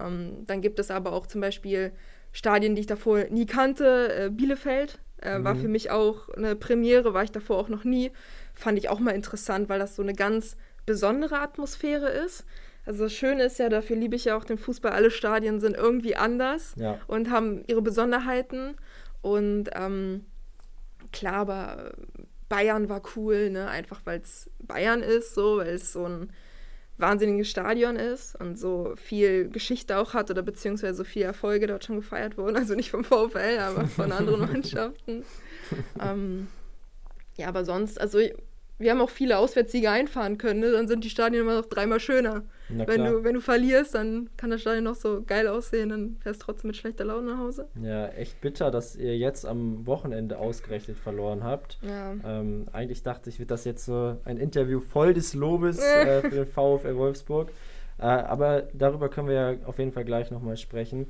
Ähm, 0.00 0.44
dann 0.46 0.60
gibt 0.60 0.78
es 0.78 0.90
aber 0.90 1.12
auch 1.12 1.26
zum 1.26 1.40
Beispiel 1.40 1.92
Stadien, 2.32 2.74
die 2.74 2.82
ich 2.82 2.86
davor 2.86 3.24
nie 3.30 3.46
kannte. 3.46 4.14
Äh, 4.14 4.30
Bielefeld 4.30 4.98
äh, 5.22 5.38
mhm. 5.38 5.44
war 5.44 5.56
für 5.56 5.68
mich 5.68 5.90
auch 5.90 6.28
eine 6.30 6.56
Premiere, 6.56 7.14
war 7.14 7.24
ich 7.24 7.32
davor 7.32 7.58
auch 7.58 7.68
noch 7.68 7.84
nie. 7.84 8.12
Fand 8.54 8.78
ich 8.78 8.88
auch 8.88 9.00
mal 9.00 9.12
interessant, 9.12 9.68
weil 9.68 9.78
das 9.78 9.96
so 9.96 10.02
eine 10.02 10.14
ganz 10.14 10.56
besondere 10.86 11.38
Atmosphäre 11.38 12.08
ist. 12.08 12.44
Also 12.86 13.04
das 13.04 13.12
Schöne 13.12 13.44
ist 13.44 13.58
ja, 13.58 13.68
dafür 13.68 13.96
liebe 13.96 14.16
ich 14.16 14.24
ja 14.24 14.36
auch 14.36 14.44
den 14.44 14.58
Fußball, 14.58 14.92
alle 14.92 15.10
Stadien 15.10 15.60
sind 15.60 15.76
irgendwie 15.76 16.16
anders 16.16 16.74
ja. 16.76 16.98
und 17.06 17.30
haben 17.30 17.62
ihre 17.66 17.82
Besonderheiten. 17.82 18.76
Und 19.22 19.70
ähm, 19.74 20.24
klar, 21.12 21.34
aber 21.34 21.92
Bayern 22.48 22.88
war 22.88 23.02
cool, 23.16 23.50
ne? 23.50 23.68
Einfach 23.68 24.00
weil 24.04 24.20
es 24.20 24.50
Bayern 24.58 25.02
ist, 25.02 25.34
so, 25.34 25.58
weil 25.58 25.74
es 25.74 25.92
so 25.92 26.06
ein 26.06 26.32
wahnsinniges 27.00 27.48
Stadion 27.48 27.96
ist 27.96 28.36
und 28.40 28.58
so 28.58 28.94
viel 28.96 29.48
Geschichte 29.48 29.98
auch 29.98 30.14
hat 30.14 30.30
oder 30.30 30.42
beziehungsweise 30.42 30.94
so 30.94 31.04
viele 31.04 31.26
Erfolge 31.26 31.66
dort 31.66 31.84
schon 31.84 31.96
gefeiert 31.96 32.36
wurden. 32.38 32.56
Also 32.56 32.74
nicht 32.74 32.90
vom 32.90 33.04
VfL, 33.04 33.58
aber 33.60 33.86
von 33.86 34.12
anderen 34.12 34.40
Mannschaften. 34.52 35.24
ähm, 36.00 36.48
ja, 37.36 37.48
aber 37.48 37.64
sonst, 37.64 38.00
also 38.00 38.18
wir 38.80 38.90
haben 38.90 39.00
auch 39.00 39.10
viele 39.10 39.38
Auswärtssiege 39.38 39.90
einfahren 39.90 40.38
können, 40.38 40.60
ne? 40.60 40.72
dann 40.72 40.88
sind 40.88 41.04
die 41.04 41.10
Stadien 41.10 41.42
immer 41.42 41.56
noch 41.56 41.66
dreimal 41.66 42.00
schöner. 42.00 42.42
Wenn 42.68 43.04
du, 43.04 43.24
wenn 43.24 43.34
du 43.34 43.40
verlierst, 43.40 43.94
dann 43.94 44.30
kann 44.36 44.50
das 44.50 44.60
Stadion 44.60 44.84
noch 44.84 44.94
so 44.94 45.22
geil 45.26 45.48
aussehen, 45.48 45.88
dann 45.88 46.16
fährst 46.20 46.40
du 46.40 46.46
trotzdem 46.46 46.68
mit 46.68 46.76
schlechter 46.76 47.04
Laune 47.04 47.32
nach 47.32 47.38
Hause. 47.38 47.68
Ja, 47.82 48.06
echt 48.08 48.40
bitter, 48.40 48.70
dass 48.70 48.96
ihr 48.96 49.18
jetzt 49.18 49.44
am 49.44 49.86
Wochenende 49.86 50.38
ausgerechnet 50.38 50.96
verloren 50.96 51.42
habt. 51.42 51.78
Ja. 51.82 52.14
Ähm, 52.24 52.66
eigentlich 52.72 53.02
dachte 53.02 53.28
ich, 53.28 53.38
wird 53.38 53.50
das 53.50 53.64
jetzt 53.64 53.84
so 53.84 54.16
ein 54.24 54.36
Interview 54.36 54.80
voll 54.80 55.14
des 55.14 55.34
Lobes 55.34 55.78
äh, 55.80 56.20
für 56.22 56.30
den 56.30 56.46
VfL 56.46 56.96
Wolfsburg. 56.96 57.50
Äh, 57.98 58.04
aber 58.04 58.62
darüber 58.72 59.08
können 59.08 59.28
wir 59.28 59.34
ja 59.34 59.54
auf 59.66 59.78
jeden 59.78 59.92
Fall 59.92 60.04
gleich 60.04 60.30
nochmal 60.30 60.56
sprechen 60.56 61.06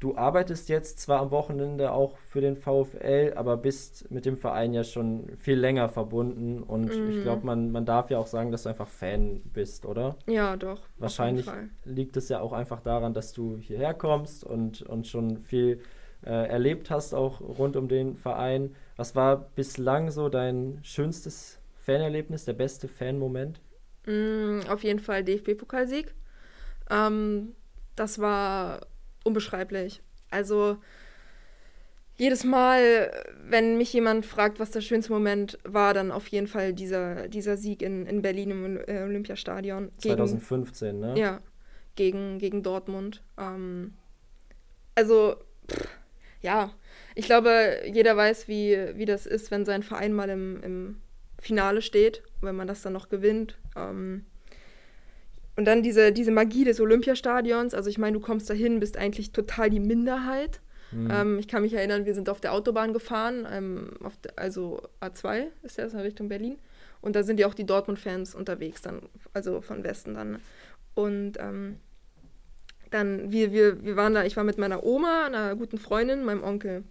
du 0.00 0.16
arbeitest 0.16 0.68
jetzt 0.68 1.00
zwar 1.00 1.20
am 1.20 1.30
Wochenende 1.30 1.92
auch 1.92 2.18
für 2.18 2.40
den 2.40 2.56
VfL, 2.56 3.32
aber 3.34 3.56
bist 3.56 4.10
mit 4.10 4.26
dem 4.26 4.36
Verein 4.36 4.74
ja 4.74 4.84
schon 4.84 5.30
viel 5.36 5.58
länger 5.58 5.88
verbunden 5.88 6.62
und 6.62 6.94
mhm. 6.96 7.10
ich 7.10 7.22
glaube, 7.22 7.46
man, 7.46 7.70
man 7.70 7.86
darf 7.86 8.10
ja 8.10 8.18
auch 8.18 8.26
sagen, 8.26 8.50
dass 8.52 8.64
du 8.64 8.68
einfach 8.68 8.88
Fan 8.88 9.40
bist, 9.52 9.86
oder? 9.86 10.16
Ja, 10.26 10.56
doch. 10.56 10.80
Wahrscheinlich 10.98 11.46
liegt 11.84 12.16
es 12.16 12.28
ja 12.28 12.40
auch 12.40 12.52
einfach 12.52 12.80
daran, 12.80 13.14
dass 13.14 13.32
du 13.32 13.56
hierher 13.56 13.94
kommst 13.94 14.44
und, 14.44 14.82
und 14.82 15.06
schon 15.06 15.38
viel 15.38 15.80
äh, 16.24 16.48
erlebt 16.48 16.90
hast, 16.90 17.14
auch 17.14 17.40
rund 17.40 17.76
um 17.76 17.88
den 17.88 18.16
Verein. 18.16 18.74
Was 18.96 19.14
war 19.14 19.36
bislang 19.54 20.10
so 20.10 20.28
dein 20.28 20.78
schönstes 20.82 21.58
Fanerlebnis, 21.78 22.44
der 22.44 22.54
beste 22.54 22.88
Fanmoment? 22.88 23.60
Mm, 24.06 24.60
auf 24.68 24.84
jeden 24.84 24.98
Fall 24.98 25.24
DFB-Pokalsieg. 25.24 26.14
Ähm, 26.90 27.52
das 27.94 28.18
war 28.18 28.80
unbeschreiblich. 29.26 30.02
Also 30.30 30.78
jedes 32.16 32.44
Mal, 32.44 33.10
wenn 33.46 33.76
mich 33.76 33.92
jemand 33.92 34.24
fragt, 34.24 34.58
was 34.58 34.70
der 34.70 34.80
schönste 34.80 35.12
Moment 35.12 35.58
war, 35.64 35.92
dann 35.92 36.10
auf 36.10 36.26
jeden 36.28 36.46
Fall 36.46 36.72
dieser, 36.72 37.28
dieser 37.28 37.56
Sieg 37.56 37.82
in, 37.82 38.06
in 38.06 38.22
Berlin 38.22 38.50
im 38.50 38.78
äh, 38.86 39.02
Olympiastadion. 39.02 39.90
2015, 39.98 40.88
gegen, 40.88 41.00
ne? 41.00 41.20
Ja, 41.20 41.40
gegen, 41.94 42.38
gegen 42.38 42.62
Dortmund. 42.62 43.22
Ähm, 43.38 43.92
also, 44.94 45.36
pff, 45.70 45.88
ja, 46.40 46.72
ich 47.14 47.26
glaube, 47.26 47.82
jeder 47.92 48.16
weiß, 48.16 48.48
wie, 48.48 48.78
wie 48.94 49.04
das 49.04 49.26
ist, 49.26 49.50
wenn 49.50 49.66
sein 49.66 49.82
Verein 49.82 50.14
mal 50.14 50.30
im, 50.30 50.62
im 50.62 50.96
Finale 51.38 51.82
steht, 51.82 52.22
wenn 52.40 52.56
man 52.56 52.66
das 52.66 52.80
dann 52.80 52.94
noch 52.94 53.10
gewinnt. 53.10 53.58
Ähm, 53.76 54.24
und 55.56 55.64
dann 55.64 55.82
diese, 55.82 56.12
diese 56.12 56.30
Magie 56.30 56.64
des 56.64 56.80
Olympiastadions. 56.80 57.74
Also 57.74 57.88
ich 57.88 57.98
meine, 57.98 58.18
du 58.18 58.24
kommst 58.24 58.48
dahin, 58.48 58.78
bist 58.78 58.96
eigentlich 58.96 59.32
total 59.32 59.70
die 59.70 59.80
Minderheit. 59.80 60.60
Mhm. 60.92 61.10
Ähm, 61.10 61.38
ich 61.38 61.48
kann 61.48 61.62
mich 61.62 61.72
erinnern, 61.72 62.04
wir 62.04 62.14
sind 62.14 62.28
auf 62.28 62.40
der 62.40 62.52
Autobahn 62.52 62.92
gefahren, 62.92 63.46
ähm, 63.50 63.90
der, 64.24 64.38
also 64.38 64.82
A2 65.00 65.46
ist 65.62 65.78
das 65.78 65.94
in 65.94 66.00
Richtung 66.00 66.28
Berlin. 66.28 66.58
Und 67.00 67.16
da 67.16 67.22
sind 67.22 67.40
ja 67.40 67.46
auch 67.46 67.54
die 67.54 67.66
Dortmund-Fans 67.66 68.34
unterwegs, 68.34 68.82
dann, 68.82 69.02
also 69.32 69.60
von 69.60 69.82
Westen 69.82 70.14
dann. 70.14 70.40
Und 70.94 71.38
ähm, 71.38 71.76
dann, 72.90 73.32
wir, 73.32 73.52
wir, 73.52 73.82
wir 73.82 73.96
waren 73.96 74.14
da, 74.14 74.24
ich 74.24 74.36
war 74.36 74.44
mit 74.44 74.58
meiner 74.58 74.84
Oma, 74.84 75.26
einer 75.26 75.56
guten 75.56 75.78
Freundin, 75.78 76.24
meinem 76.24 76.42
Onkel 76.42 76.84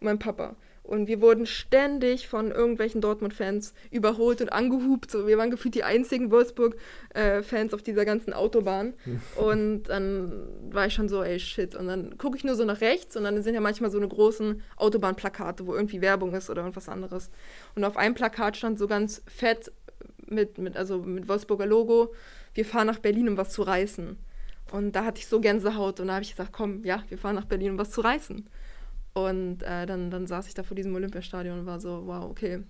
und 0.00 0.02
meinem 0.02 0.18
Papa. 0.18 0.56
Und 0.90 1.06
wir 1.06 1.20
wurden 1.20 1.46
ständig 1.46 2.26
von 2.26 2.50
irgendwelchen 2.50 3.00
Dortmund-Fans 3.00 3.74
überholt 3.92 4.40
und 4.40 4.52
angehupt. 4.52 5.12
So, 5.12 5.28
wir 5.28 5.38
waren 5.38 5.52
gefühlt 5.52 5.76
die 5.76 5.84
einzigen 5.84 6.32
Wolfsburg-Fans 6.32 7.72
auf 7.72 7.82
dieser 7.82 8.04
ganzen 8.04 8.32
Autobahn. 8.32 8.94
und 9.36 9.84
dann 9.84 10.48
war 10.68 10.86
ich 10.86 10.94
schon 10.94 11.08
so, 11.08 11.22
ey, 11.22 11.38
shit. 11.38 11.76
Und 11.76 11.86
dann 11.86 12.18
gucke 12.18 12.36
ich 12.36 12.42
nur 12.42 12.56
so 12.56 12.64
nach 12.64 12.80
rechts 12.80 13.16
und 13.16 13.22
dann 13.22 13.40
sind 13.40 13.54
ja 13.54 13.60
manchmal 13.60 13.92
so 13.92 13.98
eine 13.98 14.08
großen 14.08 14.62
Autobahnplakate, 14.74 15.64
wo 15.64 15.74
irgendwie 15.74 16.00
Werbung 16.00 16.34
ist 16.34 16.50
oder 16.50 16.62
irgendwas 16.62 16.88
anderes. 16.88 17.30
Und 17.76 17.84
auf 17.84 17.96
einem 17.96 18.14
Plakat 18.14 18.56
stand 18.56 18.76
so 18.76 18.88
ganz 18.88 19.22
fett 19.28 19.70
mit, 20.26 20.58
mit, 20.58 20.76
also 20.76 20.98
mit 20.98 21.28
Wolfsburger 21.28 21.66
Logo, 21.66 22.12
wir 22.52 22.64
fahren 22.64 22.88
nach 22.88 22.98
Berlin, 22.98 23.28
um 23.28 23.36
was 23.36 23.50
zu 23.50 23.62
reißen. 23.62 24.18
Und 24.72 24.96
da 24.96 25.04
hatte 25.04 25.20
ich 25.20 25.28
so 25.28 25.40
Gänsehaut 25.40 26.00
und 26.00 26.08
da 26.08 26.14
habe 26.14 26.24
ich 26.24 26.30
gesagt, 26.30 26.52
komm, 26.52 26.84
ja, 26.84 27.04
wir 27.08 27.18
fahren 27.18 27.36
nach 27.36 27.44
Berlin, 27.44 27.72
um 27.72 27.78
was 27.78 27.92
zu 27.92 28.00
reißen. 28.00 28.48
Und 29.26 29.62
äh, 29.62 29.86
dann, 29.86 30.10
dann 30.10 30.26
saß 30.26 30.46
ich 30.46 30.54
da 30.54 30.62
vor 30.62 30.74
diesem 30.74 30.94
Olympiastadion 30.94 31.60
und 31.60 31.66
war 31.66 31.80
so, 31.80 32.02
wow, 32.06 32.24
okay, 32.24 32.62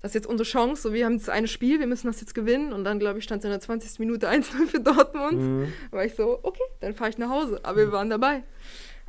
das 0.00 0.10
ist 0.10 0.14
jetzt 0.14 0.26
unsere 0.26 0.48
Chance. 0.48 0.82
So, 0.82 0.92
wir 0.92 1.04
haben 1.04 1.18
das 1.18 1.28
eine 1.28 1.48
Spiel, 1.48 1.78
wir 1.78 1.86
müssen 1.86 2.06
das 2.06 2.20
jetzt 2.20 2.34
gewinnen. 2.34 2.72
Und 2.72 2.84
dann, 2.84 2.98
glaube 2.98 3.18
ich, 3.18 3.24
stand 3.24 3.40
es 3.40 3.44
in 3.44 3.50
der 3.50 3.60
20. 3.60 3.98
Minute 3.98 4.28
1-0 4.30 4.66
für 4.66 4.80
Dortmund. 4.80 5.40
Mhm. 5.40 5.72
Da 5.90 5.96
war 5.98 6.04
ich 6.04 6.14
so, 6.14 6.40
okay, 6.42 6.62
dann 6.80 6.94
fahre 6.94 7.10
ich 7.10 7.18
nach 7.18 7.28
Hause. 7.28 7.60
Aber 7.62 7.76
wir 7.76 7.92
waren 7.92 8.08
dabei. 8.08 8.42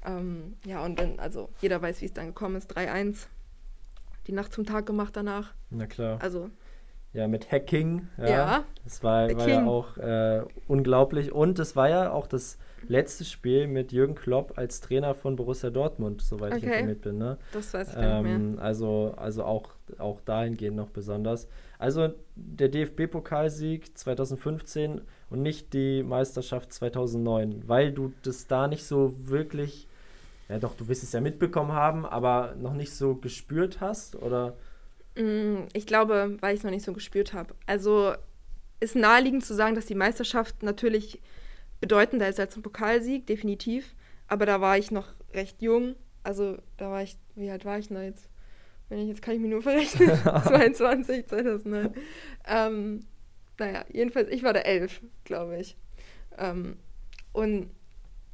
Ähm, 0.06 0.56
ja, 0.66 0.84
und 0.84 1.00
dann, 1.00 1.20
also 1.20 1.50
jeder 1.62 1.82
weiß, 1.82 2.02
wie 2.02 2.06
es 2.06 2.14
dann 2.14 2.28
gekommen 2.28 2.56
ist. 2.58 2.76
3-1. 2.76 3.28
Die 4.28 4.34
Nacht 4.34 4.54
zum 4.54 4.66
Tag 4.66 4.86
gemacht 4.86 5.16
danach. 5.16 5.54
Na 5.70 5.88
klar. 5.88 6.20
Also 6.22 6.50
ja, 7.14 7.28
mit 7.28 7.52
Hacking. 7.52 8.08
Ja. 8.18 8.26
ja 8.28 8.64
das 8.84 9.04
war, 9.04 9.36
war 9.36 9.48
ja 9.48 9.66
auch 9.66 9.98
äh, 9.98 10.44
unglaublich. 10.68 11.32
Und 11.32 11.60
es 11.60 11.76
war 11.76 11.90
ja 11.90 12.12
auch 12.12 12.28
das 12.28 12.58
letzte 12.88 13.26
Spiel 13.26 13.68
mit 13.68 13.92
Jürgen 13.92 14.16
Klopp 14.16 14.58
als 14.58 14.82
Trainer 14.82 15.14
von 15.14 15.36
Borussia 15.36 15.70
Dortmund, 15.70 16.22
soweit 16.22 16.54
okay. 16.54 16.66
ich 16.66 16.72
informiert 16.72 17.02
bin. 17.02 17.18
Ne? 17.18 17.38
Das 17.54 17.74
weiß 17.74 17.90
ich 17.90 17.96
ähm, 17.98 18.24
nicht 18.24 18.56
mehr. 18.56 18.64
Also, 18.64 19.14
also 19.18 19.44
auch, 19.44 19.70
auch 19.98 20.22
dahingehend 20.22 20.78
noch 20.78 20.90
besonders. 20.90 21.48
Also 21.78 22.10
der 22.36 22.70
DFB-Pokalsieg 22.70 23.98
2015 23.98 25.02
und 25.30 25.42
nicht 25.42 25.74
die 25.74 26.04
Meisterschaft 26.04 26.74
2009, 26.74 27.64
weil 27.68 27.92
du 27.92 28.14
das 28.24 28.48
da 28.48 28.68
nicht 28.68 28.86
so 28.86 29.16
wirklich, 29.18 29.88
ja 30.50 30.60
doch, 30.60 30.76
du 30.76 30.88
wirst 30.88 31.04
es 31.04 31.12
ja 31.12 31.22
mitbekommen 31.22 31.74
haben, 31.74 32.06
aber 32.06 32.56
noch 32.60 32.74
nicht 32.74 32.94
so 32.94 33.16
gespürt 33.16 33.82
hast, 33.82 34.16
oder? 34.16 34.54
Mm, 35.16 35.68
ich 35.74 35.86
glaube, 35.86 36.38
weil 36.42 36.54
ich 36.54 36.60
es 36.60 36.64
noch 36.64 36.72
nicht 36.72 36.86
so 36.86 36.94
gespürt 36.94 37.34
habe. 37.34 37.56
Also 37.66 38.14
ist 38.80 38.96
naheliegend 38.96 39.46
zu 39.46 39.54
sagen, 39.54 39.76
dass 39.76 39.86
die 39.86 39.96
Meisterschaft 39.96 40.64
natürlich 40.64 41.22
bedeutender 41.80 42.28
ist 42.28 42.40
als 42.40 42.56
ein 42.56 42.64
Pokalsieg, 42.64 43.28
definitiv. 43.28 43.96
Aber 44.28 44.46
da 44.46 44.62
war 44.62 44.78
ich 44.78 44.92
noch 44.92 45.10
recht 45.34 45.62
jung. 45.62 45.96
Also 46.24 46.58
da 46.78 46.90
war 46.90 47.04
ich, 47.04 47.18
wie 47.36 47.50
alt 47.50 47.66
war 47.66 47.80
ich 47.80 47.90
denn 47.90 48.02
jetzt? 48.04 48.30
Wenn 48.90 49.00
ich 49.00 49.08
jetzt 49.08 49.22
kann 49.22 49.36
ich 49.36 49.40
mich 49.40 49.50
nur 49.50 49.62
verrechnen. 49.62 50.10
22, 50.24 51.28
2009. 51.28 51.94
Ähm, 52.48 53.06
naja, 53.58 53.86
jedenfalls, 53.92 54.30
ich 54.30 54.44
war 54.44 54.54
da 54.54 54.62
elf, 54.62 55.02
glaube 55.24 55.58
ich. 55.58 55.78
Ähm, 56.38 56.78
und 57.34 57.72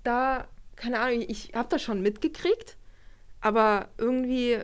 da, 0.03 0.47
keine 0.75 0.99
Ahnung, 0.99 1.25
ich 1.27 1.51
habe 1.53 1.69
das 1.69 1.81
schon 1.81 2.01
mitgekriegt, 2.01 2.77
aber 3.41 3.89
irgendwie 3.97 4.59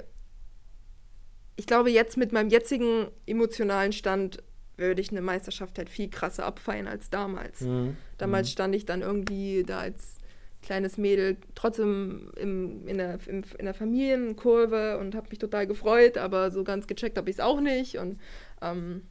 ich 1.56 1.68
glaube, 1.68 1.90
jetzt 1.90 2.18
mit 2.18 2.32
meinem 2.32 2.50
jetzigen 2.50 3.08
emotionalen 3.26 3.94
Stand 3.94 4.42
würde 4.78 5.02
ich 5.02 5.12
eine 5.12 5.22
Meisterschaft 5.22 5.78
halt 5.78 5.90
viel 5.90 6.10
krasser 6.10 6.46
abfeiern 6.46 6.88
als 6.88 7.10
damals. 7.10 7.62
Mhm. 7.62 7.96
Damals 8.18 8.48
mhm. 8.48 8.52
stand 8.52 8.76
ich 8.76 8.86
dann 8.86 9.02
irgendwie 9.02 9.64
da 9.64 9.80
als 9.80 10.18
kleines 10.64 10.98
Mädel 10.98 11.38
trotzdem 11.56 12.32
im, 12.38 12.88
in, 12.88 12.98
der, 12.98 13.20
im, 13.28 13.44
in 13.58 13.66
der 13.66 13.74
Familienkurve 13.74 14.98
und 14.98 15.14
habe 15.14 15.30
mich 15.30 15.40
total 15.40 15.68
gefreut, 15.68 16.18
aber 16.18 16.52
so 16.52 16.64
ganz 16.64 16.88
gecheckt 16.88 17.18
habe 17.18 17.30
ich 17.30 17.36
es 17.36 17.40
auch 17.40 17.60
nicht. 17.60 17.98
Und 17.98 18.20
ähm, 18.62 19.04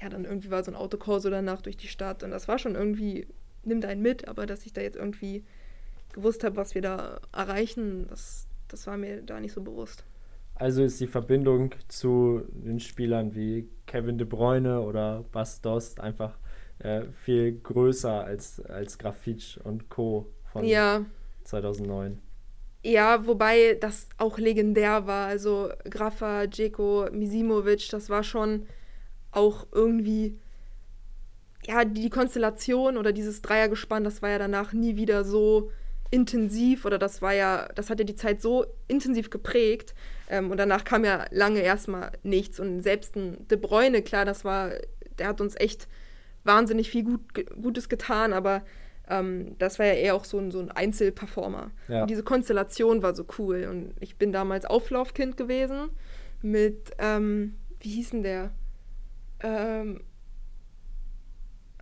ja, 0.00 0.08
dann 0.08 0.24
irgendwie 0.24 0.50
war 0.50 0.62
so 0.62 0.70
ein 0.70 0.76
Autokorso 0.76 1.30
danach 1.30 1.62
durch 1.62 1.76
die 1.76 1.88
Stadt 1.88 2.22
und 2.22 2.30
das 2.30 2.48
war 2.48 2.58
schon 2.58 2.74
irgendwie, 2.74 3.26
nimmt 3.64 3.84
einen 3.84 4.02
mit, 4.02 4.28
aber 4.28 4.46
dass 4.46 4.66
ich 4.66 4.72
da 4.72 4.80
jetzt 4.80 4.96
irgendwie 4.96 5.44
gewusst 6.12 6.44
habe, 6.44 6.56
was 6.56 6.74
wir 6.74 6.82
da 6.82 7.20
erreichen, 7.32 8.06
das, 8.08 8.46
das 8.68 8.86
war 8.86 8.96
mir 8.96 9.22
da 9.22 9.40
nicht 9.40 9.52
so 9.52 9.62
bewusst. 9.62 10.04
Also 10.58 10.82
ist 10.82 11.00
die 11.00 11.06
Verbindung 11.06 11.74
zu 11.86 12.42
den 12.50 12.80
Spielern 12.80 13.34
wie 13.34 13.68
Kevin 13.86 14.18
De 14.18 14.26
Bruyne 14.26 14.80
oder 14.80 15.24
Bas 15.30 15.60
Dost 15.60 16.00
einfach 16.00 16.36
äh, 16.80 17.02
viel 17.24 17.60
größer 17.60 18.24
als, 18.24 18.60
als 18.60 18.98
Grafitsch 18.98 19.58
und 19.58 19.88
Co. 19.88 20.26
von 20.52 20.64
ja. 20.64 21.04
2009. 21.44 22.20
Ja, 22.84 23.26
wobei 23.26 23.76
das 23.80 24.08
auch 24.18 24.38
legendär 24.38 25.06
war. 25.06 25.28
Also 25.28 25.70
Grafa, 25.88 26.46
Djeko, 26.46 27.08
Misimovic, 27.12 27.88
das 27.90 28.10
war 28.10 28.24
schon 28.24 28.66
auch 29.30 29.66
irgendwie, 29.72 30.38
ja, 31.66 31.84
die 31.84 32.10
Konstellation 32.10 32.96
oder 32.96 33.12
dieses 33.12 33.42
Dreiergespann, 33.42 34.04
das 34.04 34.22
war 34.22 34.30
ja 34.30 34.38
danach 34.38 34.72
nie 34.72 34.96
wieder 34.96 35.24
so 35.24 35.70
intensiv 36.10 36.84
oder 36.84 36.98
das 36.98 37.20
war 37.20 37.34
ja, 37.34 37.68
das 37.74 37.90
hat 37.90 37.98
ja 37.98 38.04
die 38.04 38.14
Zeit 38.14 38.40
so 38.40 38.66
intensiv 38.86 39.30
geprägt. 39.30 39.94
Ähm, 40.30 40.50
und 40.50 40.56
danach 40.58 40.84
kam 40.84 41.04
ja 41.04 41.26
lange 41.30 41.60
erstmal 41.60 42.12
nichts. 42.22 42.60
Und 42.60 42.82
selbst 42.82 43.16
ein 43.16 43.46
De 43.48 43.58
Bruyne, 43.58 44.02
klar, 44.02 44.24
das 44.24 44.44
war, 44.44 44.70
der 45.18 45.28
hat 45.28 45.40
uns 45.40 45.54
echt 45.56 45.88
wahnsinnig 46.44 46.90
viel 46.90 47.04
Gut, 47.04 47.20
Gutes 47.60 47.88
getan, 47.88 48.32
aber 48.32 48.62
ähm, 49.08 49.56
das 49.58 49.78
war 49.78 49.86
ja 49.86 49.94
eher 49.94 50.14
auch 50.14 50.24
so 50.24 50.38
ein, 50.38 50.50
so 50.50 50.60
ein 50.60 50.70
Einzelperformer. 50.70 51.70
Ja. 51.88 52.02
Und 52.02 52.10
diese 52.10 52.22
Konstellation 52.22 53.02
war 53.02 53.14
so 53.14 53.24
cool. 53.38 53.68
Und 53.70 53.94
ich 54.00 54.16
bin 54.16 54.32
damals 54.32 54.64
Auflaufkind 54.64 55.36
gewesen 55.36 55.90
mit, 56.42 56.90
ähm, 56.98 57.56
wie 57.80 57.90
hieß 57.90 58.10
denn 58.10 58.22
der? 58.22 58.50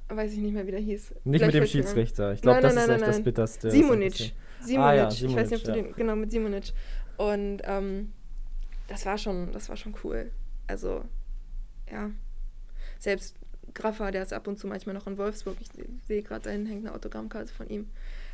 Weiß 0.08 0.32
ich 0.32 0.38
nicht 0.38 0.54
mehr, 0.54 0.66
wie 0.66 0.70
der 0.70 0.80
hieß. 0.80 1.14
Nicht 1.24 1.42
Vielleicht 1.42 1.44
mit 1.44 1.54
dem 1.54 1.66
Schiedsrichter. 1.66 2.32
Ich 2.32 2.42
glaube, 2.42 2.60
das 2.60 2.74
nein, 2.74 2.84
ist 2.84 2.88
nein, 2.88 3.00
echt 3.00 3.08
das 3.08 3.22
Bitterste. 3.22 3.70
Simonic. 3.70 4.34
Simonic. 4.60 4.78
Ah, 4.78 4.94
ja, 4.94 5.10
Simonic. 5.10 5.36
Ich 5.36 5.42
weiß 5.42 5.50
nicht, 5.50 5.68
ob 5.68 5.74
du 5.74 5.82
den, 5.82 5.92
genau, 5.94 6.16
mit 6.16 6.30
Simonic. 6.30 6.72
Und 7.16 7.62
ähm, 7.64 8.12
das 8.88 9.04
war 9.04 9.18
schon, 9.18 9.50
das 9.52 9.68
war 9.68 9.76
schon 9.76 9.94
cool. 10.04 10.30
Also, 10.68 11.04
ja. 11.90 12.10
Selbst 12.98 13.36
Graffa, 13.74 14.10
der 14.10 14.22
ist 14.22 14.32
ab 14.32 14.46
und 14.46 14.58
zu 14.58 14.66
manchmal 14.66 14.94
noch 14.94 15.06
in 15.06 15.18
Wolfsburg. 15.18 15.56
Ich 15.60 15.68
sehe 16.06 16.22
gerade, 16.22 16.42
da 16.42 16.50
hängt 16.50 16.86
eine 16.86 16.94
Autogrammkarte 16.94 17.52
von 17.52 17.68
ihm. 17.68 17.88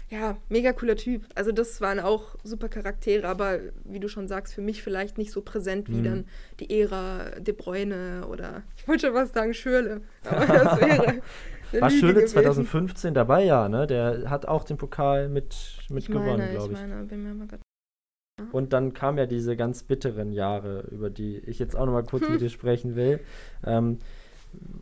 Ja, 0.09 0.37
mega 0.51 0.73
cooler 0.73 0.97
Typ. 0.97 1.25
Also 1.35 1.53
das 1.53 1.81
waren 1.81 1.99
auch 1.99 2.37
super 2.45 2.69
Charaktere, 2.69 3.27
aber 3.27 3.61
wie 3.85 3.99
du 3.99 4.09
schon 4.09 4.29
sagst, 4.29 4.53
für 4.53 4.61
mich 4.61 4.83
vielleicht 4.83 5.17
nicht 5.17 5.33
so 5.33 5.41
präsent 5.41 5.89
wie 5.89 6.01
mhm. 6.01 6.05
dann 6.05 6.25
die 6.61 6.81
Ära 6.81 7.31
De 7.39 7.55
Bruyne 7.55 8.27
oder 8.29 8.63
ich 8.77 8.87
wollte 8.87 9.07
schon 9.07 9.15
was 9.15 9.33
sagen, 9.33 9.55
Schürle. 9.55 10.03
Aber 10.25 10.47
das 10.47 10.81
wäre 10.81 11.23
War 11.81 11.91
Schöle 11.91 12.25
2015 12.25 13.15
dabei, 13.15 13.45
ja, 13.45 13.69
ne? 13.69 13.87
Der 13.87 14.31
hat 14.31 14.47
auch 14.47 14.65
den 14.65 14.77
Pokal 14.77 15.29
mit, 15.29 15.79
mit 15.89 16.07
gewonnen, 16.07 16.51
glaube 16.51 16.73
ich. 16.73 16.81
ich 16.81 16.87
meine, 16.87 17.05
bin 17.05 17.23
mir 17.23 17.35
mal 17.35 17.49
und 18.51 18.73
dann 18.73 18.93
kamen 18.93 19.19
ja 19.19 19.27
diese 19.27 19.57
ganz 19.57 19.83
bitteren 19.83 20.33
Jahre, 20.33 20.81
über 20.91 21.11
die 21.11 21.39
ich 21.39 21.59
jetzt 21.59 21.77
auch 21.77 21.87
noch 21.87 21.93
mal 21.93 22.05
kurz 22.05 22.25
hm. 22.25 22.33
mit 22.33 22.41
dir 22.41 22.51
sprechen 22.51 22.97
will. 22.97 23.21
Ähm, 23.65 23.99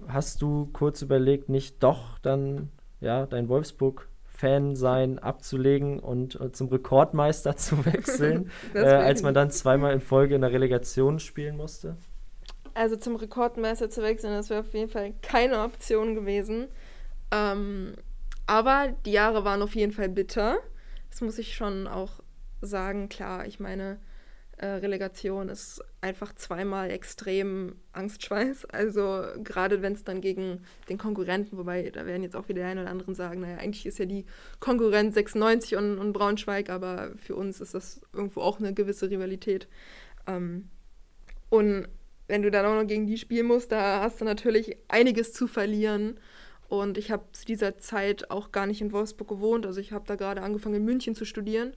hast 0.09 0.43
du 0.43 0.69
kurz 0.73 1.03
überlegt, 1.03 1.49
nicht 1.49 1.83
doch 1.83 2.19
dann 2.19 2.71
ja 3.01 3.27
dein 3.27 3.49
Wolfsburg 3.49 4.09
Fan 4.25 4.75
sein 4.75 5.19
abzulegen 5.19 5.99
und 5.99 6.41
äh, 6.41 6.51
zum 6.51 6.69
Rekordmeister 6.69 7.57
zu 7.57 7.85
wechseln, 7.85 8.51
äh, 8.75 8.81
als 8.81 9.23
man 9.23 9.35
dann 9.35 9.51
zweimal 9.51 9.93
in 9.93 10.01
Folge 10.01 10.35
in 10.35 10.41
der 10.41 10.53
Relegation 10.53 11.19
spielen 11.19 11.59
musste? 11.59 11.97
Also 12.73 12.97
zum 12.97 13.17
Rekordmeister 13.17 13.91
zu 13.91 14.03
wechseln, 14.03 14.33
das 14.33 14.49
wäre 14.49 14.61
auf 14.61 14.73
jeden 14.73 14.89
Fall 14.89 15.13
keine 15.21 15.63
Option 15.63 16.15
gewesen. 16.15 16.69
Ähm, 17.31 17.95
aber 18.47 18.95
die 19.07 19.13
Jahre 19.13 19.45
waren 19.45 19.63
auf 19.63 19.75
jeden 19.75 19.93
Fall 19.93 20.09
bitter. 20.09 20.59
Das 21.11 21.21
muss 21.21 21.39
ich 21.39 21.55
schon 21.55 21.87
auch 21.87 22.21
sagen. 22.61 23.09
Klar, 23.09 23.47
ich 23.47 23.61
meine, 23.61 23.99
äh, 24.61 24.67
Relegation 24.67 25.49
ist 25.49 25.83
einfach 26.03 26.35
zweimal 26.35 26.91
extrem 26.91 27.77
Angstschweiß. 27.93 28.67
Also 28.67 29.23
gerade 29.43 29.81
wenn 29.81 29.95
es 29.95 30.05
dann 30.05 30.21
gegen 30.21 30.65
den 30.89 30.99
Konkurrenten, 30.99 31.57
wobei 31.57 31.89
da 31.91 32.05
werden 32.05 32.23
jetzt 32.23 32.37
auch 32.37 32.49
wieder 32.49 32.61
die 32.61 32.67
einen 32.67 32.81
oder 32.81 32.91
anderen 32.91 33.15
sagen, 33.15 33.41
naja, 33.41 33.57
eigentlich 33.57 33.87
ist 33.87 33.99
ja 33.99 34.05
die 34.05 34.27
Konkurrent 34.59 35.15
96 35.15 35.77
und, 35.77 35.99
und 35.99 36.13
Braunschweig, 36.13 36.69
aber 36.69 37.13
für 37.17 37.37
uns 37.37 37.61
ist 37.61 37.73
das 37.75 38.03
irgendwo 38.13 38.43
auch 38.43 38.59
eine 38.59 38.75
gewisse 38.75 39.11
Rivalität. 39.11 39.67
Ähm, 40.27 40.69
und 41.49 41.89
wenn 42.29 42.43
du 42.43 42.51
dann 42.51 42.67
auch 42.67 42.75
noch 42.75 42.87
gegen 42.87 43.07
die 43.07 43.17
spielen 43.17 43.47
musst, 43.47 43.73
da 43.73 44.03
hast 44.03 44.21
du 44.21 44.27
natürlich 44.27 44.77
einiges 44.89 45.33
zu 45.33 45.47
verlieren. 45.47 46.21
Und 46.71 46.99
ich 46.99 47.11
habe 47.11 47.25
zu 47.33 47.45
dieser 47.45 47.79
Zeit 47.79 48.31
auch 48.31 48.53
gar 48.53 48.65
nicht 48.65 48.81
in 48.81 48.93
Wolfsburg 48.93 49.27
gewohnt. 49.27 49.67
Also 49.67 49.81
ich 49.81 49.91
habe 49.91 50.05
da 50.07 50.15
gerade 50.15 50.41
angefangen 50.41 50.77
in 50.77 50.85
München 50.85 51.17
zu 51.17 51.25
studieren. 51.25 51.73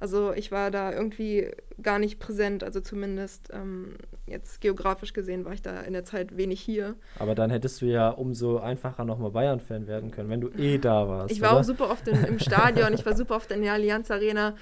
Also 0.00 0.34
ich 0.34 0.52
war 0.52 0.70
da 0.70 0.92
irgendwie 0.92 1.50
gar 1.80 1.98
nicht 1.98 2.18
präsent, 2.18 2.62
also 2.62 2.80
zumindest 2.80 3.48
ähm, 3.54 3.96
jetzt 4.26 4.60
geografisch 4.60 5.14
gesehen 5.14 5.46
war 5.46 5.54
ich 5.54 5.62
da 5.62 5.80
in 5.80 5.94
der 5.94 6.04
Zeit 6.04 6.36
wenig 6.36 6.60
hier. 6.60 6.94
Aber 7.18 7.34
dann 7.34 7.48
hättest 7.48 7.80
du 7.80 7.86
ja 7.86 8.10
umso 8.10 8.58
einfacher 8.58 9.06
nochmal 9.06 9.30
Bayern-Fan 9.30 9.86
werden 9.86 10.10
können, 10.10 10.28
wenn 10.28 10.42
du 10.42 10.50
eh 10.50 10.76
da 10.76 11.08
warst. 11.08 11.32
Ich 11.32 11.40
war 11.40 11.52
oder? 11.52 11.60
auch 11.60 11.64
super 11.64 11.90
oft 11.90 12.06
in, 12.06 12.22
im 12.24 12.38
Stadion, 12.38 12.92
ich 12.92 13.06
war 13.06 13.16
super 13.16 13.36
oft 13.36 13.50
in 13.50 13.62
der 13.62 13.72
Allianz 13.72 14.10
Arena, 14.10 14.56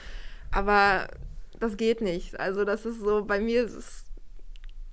aber 0.53 1.09
das 1.59 1.77
geht 1.77 2.03
nicht. 2.03 2.39
Also 2.39 2.65
das 2.65 2.87
ist 2.87 3.01
so, 3.01 3.25
bei 3.25 3.41
mir 3.41 3.65
ist 3.65 4.05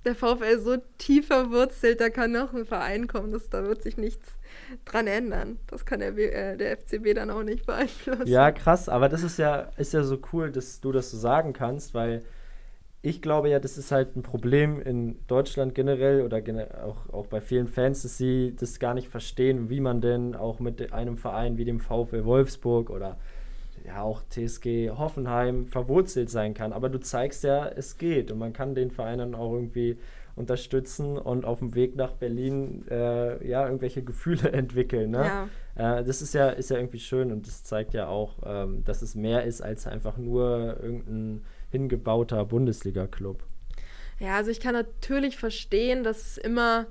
der 0.04 0.16
VfL 0.16 0.58
so 0.58 0.78
tief 0.98 1.28
verwurzelt, 1.28 2.00
da 2.00 2.10
kann 2.10 2.32
noch 2.32 2.52
ein 2.54 2.64
Verein 2.64 3.06
kommen, 3.06 3.30
das, 3.30 3.50
da 3.50 3.62
wird 3.62 3.82
sich 3.82 3.96
nichts 3.96 4.39
dran 4.84 5.06
ändern. 5.06 5.58
Das 5.66 5.84
kann 5.84 6.00
der, 6.00 6.16
äh, 6.16 6.56
der 6.56 6.76
FCB 6.78 7.14
dann 7.14 7.30
auch 7.30 7.42
nicht 7.42 7.66
beeinflussen. 7.66 8.26
Ja, 8.26 8.50
krass, 8.52 8.88
aber 8.88 9.08
das 9.08 9.22
ist 9.22 9.38
ja, 9.38 9.70
ist 9.76 9.92
ja 9.92 10.02
so 10.02 10.18
cool, 10.32 10.50
dass 10.50 10.80
du 10.80 10.92
das 10.92 11.10
so 11.10 11.18
sagen 11.18 11.52
kannst, 11.52 11.94
weil 11.94 12.22
ich 13.02 13.22
glaube 13.22 13.48
ja, 13.48 13.58
das 13.58 13.78
ist 13.78 13.92
halt 13.92 14.16
ein 14.16 14.22
Problem 14.22 14.80
in 14.80 15.26
Deutschland 15.26 15.74
generell 15.74 16.22
oder 16.22 16.42
auch, 16.84 17.08
auch 17.12 17.26
bei 17.26 17.40
vielen 17.40 17.66
Fans, 17.66 18.02
dass 18.02 18.18
sie 18.18 18.54
das 18.58 18.78
gar 18.78 18.94
nicht 18.94 19.08
verstehen, 19.08 19.70
wie 19.70 19.80
man 19.80 20.00
denn 20.00 20.34
auch 20.34 20.60
mit 20.60 20.92
einem 20.92 21.16
Verein 21.16 21.56
wie 21.56 21.64
dem 21.64 21.80
VfL 21.80 22.24
Wolfsburg 22.24 22.90
oder 22.90 23.16
ja 23.86 24.02
auch 24.02 24.22
TSG 24.28 24.90
Hoffenheim 24.90 25.66
verwurzelt 25.66 26.28
sein 26.28 26.52
kann. 26.52 26.74
Aber 26.74 26.90
du 26.90 27.00
zeigst 27.00 27.42
ja, 27.44 27.66
es 27.68 27.96
geht 27.96 28.30
und 28.30 28.38
man 28.38 28.52
kann 28.52 28.74
den 28.74 28.90
Verein 28.90 29.18
dann 29.18 29.34
auch 29.34 29.54
irgendwie 29.54 29.98
unterstützen 30.40 31.16
und 31.16 31.44
auf 31.44 31.60
dem 31.60 31.74
Weg 31.74 31.94
nach 31.94 32.12
Berlin 32.12 32.84
äh, 32.90 33.46
ja 33.46 33.66
irgendwelche 33.66 34.02
Gefühle 34.10 34.50
entwickeln. 34.52 35.10
Ne? 35.10 35.48
Ja. 35.76 35.98
Äh, 35.98 36.04
das 36.04 36.22
ist 36.22 36.34
ja, 36.34 36.50
ist 36.50 36.70
ja 36.70 36.78
irgendwie 36.78 36.98
schön 36.98 37.30
und 37.30 37.46
das 37.46 37.62
zeigt 37.62 37.94
ja 37.94 38.08
auch, 38.08 38.38
ähm, 38.44 38.82
dass 38.84 39.02
es 39.02 39.14
mehr 39.14 39.44
ist 39.44 39.60
als 39.60 39.86
einfach 39.86 40.16
nur 40.16 40.78
irgendein 40.82 41.44
hingebauter 41.70 42.44
Bundesliga-Club. 42.44 43.44
Ja, 44.18 44.36
also 44.36 44.50
ich 44.50 44.60
kann 44.60 44.74
natürlich 44.74 45.36
verstehen, 45.36 46.02
dass 46.02 46.22
es 46.22 46.38
immer 46.38 46.86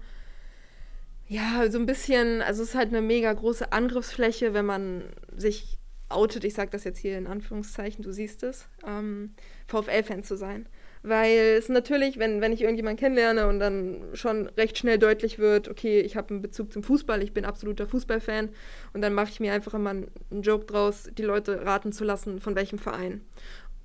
ja 1.27 1.70
so 1.70 1.77
ein 1.77 1.86
bisschen, 1.86 2.41
also 2.41 2.63
es 2.63 2.70
ist 2.70 2.75
halt 2.75 2.89
eine 2.89 3.01
mega 3.01 3.32
große 3.32 3.72
Angriffsfläche, 3.72 4.53
wenn 4.53 4.65
man 4.65 5.03
sich 5.36 5.77
outet, 6.10 6.44
ich 6.44 6.56
sage 6.56 6.72
das 6.72 6.84
jetzt 6.84 6.98
hier 6.98 7.18
in 7.18 7.27
Anführungszeichen, 7.27 8.03
du 8.03 8.12
siehst 8.12 8.44
es, 8.44 8.68
ähm, 8.86 9.36
VfL-Fan 9.68 10.24
zu 10.24 10.36
sein. 10.36 10.68
Weil 11.01 11.56
es 11.58 11.70
natürlich, 11.70 12.20
wenn, 12.20 12.41
wenn 12.41 12.51
ich 12.51 12.62
irgendjemanden 12.62 13.00
kennenlerne 13.00 13.48
und 13.48 13.60
dann 13.60 14.01
schon 14.13 14.48
recht 14.58 14.77
schnell 14.77 14.98
deutlich 14.98 15.39
wird, 15.39 15.70
okay, 15.70 16.01
ich 16.01 16.18
habe 16.18 16.32
einen 16.32 16.41
Bezug 16.41 16.74
zum 16.74 16.84
Fußball, 16.84 17.24
ich 17.24 17.34
bin 17.34 17.46
absoluter 17.46 17.88
Fußballfan 17.88 18.50
und 18.94 19.01
dann 19.01 19.13
mache 19.13 19.29
ich 19.29 19.39
mir 19.39 19.53
einfach 19.53 19.74
immer 19.74 19.91
einen 19.91 20.12
Joke 20.41 20.65
draus, 20.65 21.10
die 21.18 21.24
Leute 21.24 21.65
raten 21.65 21.94
zu 21.94 22.03
lassen, 22.03 22.41
von 22.41 22.56
welchem 22.56 22.79
Verein. 22.79 23.22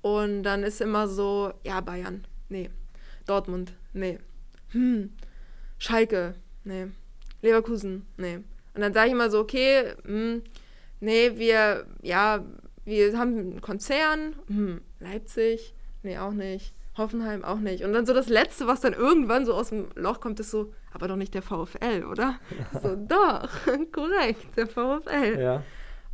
Und 0.01 0.43
dann 0.43 0.63
ist 0.63 0.81
immer 0.81 1.07
so, 1.07 1.53
ja, 1.63 1.79
Bayern, 1.79 2.27
nee. 2.49 2.69
Dortmund, 3.25 3.73
nee. 3.93 4.19
Hm, 4.71 5.11
Schalke, 5.79 6.35
nee. 6.63 6.87
Leverkusen, 7.41 8.05
nee. 8.17 8.39
Und 8.73 8.81
dann 8.81 8.93
sage 8.93 9.07
ich 9.07 9.13
immer 9.13 9.31
so, 9.31 9.39
okay, 9.39 9.93
hm, 10.03 10.43
nee, 10.99 11.31
wir, 11.35 11.87
ja, 12.01 12.45
wir 12.83 13.17
haben 13.17 13.37
einen 13.37 13.61
Konzern, 13.61 14.35
hm, 14.47 14.81
Leipzig, 14.99 15.73
nee, 16.03 16.17
auch 16.17 16.33
nicht. 16.33 16.74
Hoffenheim 16.97 17.43
auch 17.43 17.59
nicht. 17.59 17.83
Und 17.83 17.93
dann 17.93 18.05
so 18.05 18.13
das 18.13 18.29
Letzte, 18.29 18.67
was 18.67 18.81
dann 18.81 18.93
irgendwann 18.93 19.45
so 19.45 19.53
aus 19.53 19.69
dem 19.69 19.87
Loch 19.95 20.21
kommt, 20.21 20.39
ist 20.39 20.51
so, 20.51 20.73
aber 20.93 21.07
doch 21.07 21.17
nicht 21.17 21.33
der 21.33 21.41
VfL, 21.41 22.05
oder? 22.09 22.39
so, 22.81 22.95
doch, 22.95 23.49
korrekt, 23.91 24.55
der 24.55 24.67
VfL. 24.67 25.39
Ja. 25.39 25.63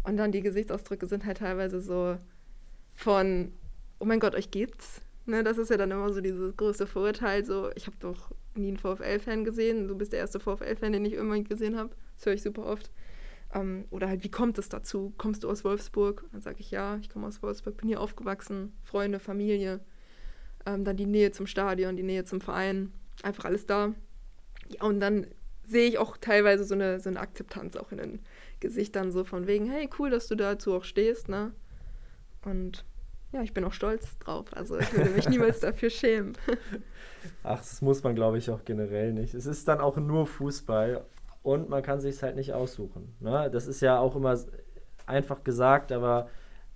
Und 0.03 0.17
dann 0.17 0.31
die 0.31 0.41
Gesichtsausdrücke 0.41 1.05
sind 1.05 1.25
halt 1.25 1.37
teilweise 1.37 1.81
so 1.81 2.17
von, 2.95 3.53
oh 3.99 4.05
mein 4.05 4.19
Gott, 4.19 4.35
euch 4.35 4.51
gibt's. 4.51 5.01
Ne, 5.27 5.43
das 5.43 5.59
ist 5.59 5.69
ja 5.69 5.77
dann 5.77 5.91
immer 5.91 6.11
so 6.11 6.19
dieses 6.19 6.57
größte 6.57 6.87
Vorurteil, 6.87 7.45
so, 7.45 7.69
ich 7.75 7.85
habe 7.85 7.95
doch 7.99 8.31
nie 8.55 8.69
einen 8.69 8.77
VfL-Fan 8.77 9.45
gesehen, 9.45 9.87
du 9.87 9.95
bist 9.95 10.13
der 10.13 10.19
erste 10.19 10.39
VfL-Fan, 10.39 10.93
den 10.93 11.05
ich 11.05 11.13
irgendwann 11.13 11.43
gesehen 11.43 11.77
habe. 11.77 11.91
Das 12.15 12.25
höre 12.25 12.33
ich 12.33 12.41
super 12.41 12.65
oft. 12.65 12.91
Ähm, 13.53 13.85
oder 13.91 14.07
halt, 14.07 14.23
wie 14.23 14.31
kommt 14.31 14.57
es 14.57 14.69
dazu? 14.69 15.13
Kommst 15.17 15.43
du 15.43 15.49
aus 15.49 15.63
Wolfsburg? 15.63 16.25
Dann 16.31 16.41
sage 16.41 16.57
ich, 16.59 16.71
ja, 16.71 16.97
ich 16.97 17.09
komme 17.09 17.27
aus 17.27 17.43
Wolfsburg, 17.43 17.77
bin 17.77 17.87
hier 17.87 18.01
aufgewachsen, 18.01 18.73
Freunde, 18.83 19.19
Familie. 19.19 19.79
Ähm, 20.65 20.83
dann 20.83 20.97
die 20.97 21.05
Nähe 21.05 21.31
zum 21.31 21.47
Stadion, 21.47 21.95
die 21.95 22.03
Nähe 22.03 22.23
zum 22.23 22.41
Verein, 22.41 22.91
einfach 23.23 23.45
alles 23.45 23.65
da. 23.65 23.93
Ja, 24.69 24.83
und 24.83 24.99
dann 24.99 25.27
sehe 25.65 25.87
ich 25.87 25.97
auch 25.97 26.17
teilweise 26.17 26.63
so 26.63 26.75
eine, 26.75 26.99
so 26.99 27.09
eine 27.09 27.19
Akzeptanz 27.19 27.75
auch 27.75 27.91
in 27.91 27.97
den 27.97 28.19
Gesichtern, 28.59 29.11
so 29.11 29.23
von 29.23 29.47
wegen, 29.47 29.69
hey, 29.69 29.89
cool, 29.97 30.09
dass 30.09 30.27
du 30.27 30.35
dazu 30.35 30.73
auch 30.75 30.83
stehst, 30.83 31.29
ne? 31.29 31.51
Und 32.43 32.85
ja, 33.31 33.41
ich 33.41 33.53
bin 33.53 33.63
auch 33.63 33.73
stolz 33.73 34.17
drauf. 34.19 34.47
Also 34.51 34.77
ich 34.77 34.93
würde 34.93 35.11
mich 35.11 35.29
niemals 35.29 35.59
dafür 35.61 35.89
schämen. 35.89 36.33
Ach, 37.43 37.59
das 37.59 37.81
muss 37.81 38.03
man, 38.03 38.15
glaube 38.15 38.37
ich, 38.37 38.49
auch 38.49 38.65
generell 38.65 39.13
nicht. 39.13 39.33
Es 39.33 39.45
ist 39.45 39.67
dann 39.67 39.79
auch 39.79 39.97
nur 39.97 40.27
Fußball 40.27 41.05
und 41.43 41.69
man 41.69 41.81
kann 41.81 42.01
sich 42.01 42.15
es 42.15 42.23
halt 42.23 42.35
nicht 42.35 42.53
aussuchen. 42.53 43.15
Ne? 43.19 43.49
Das 43.51 43.67
ist 43.67 43.81
ja 43.81 43.99
auch 43.99 44.15
immer 44.15 44.37
einfach 45.05 45.43
gesagt, 45.43 45.91
aber 45.91 46.29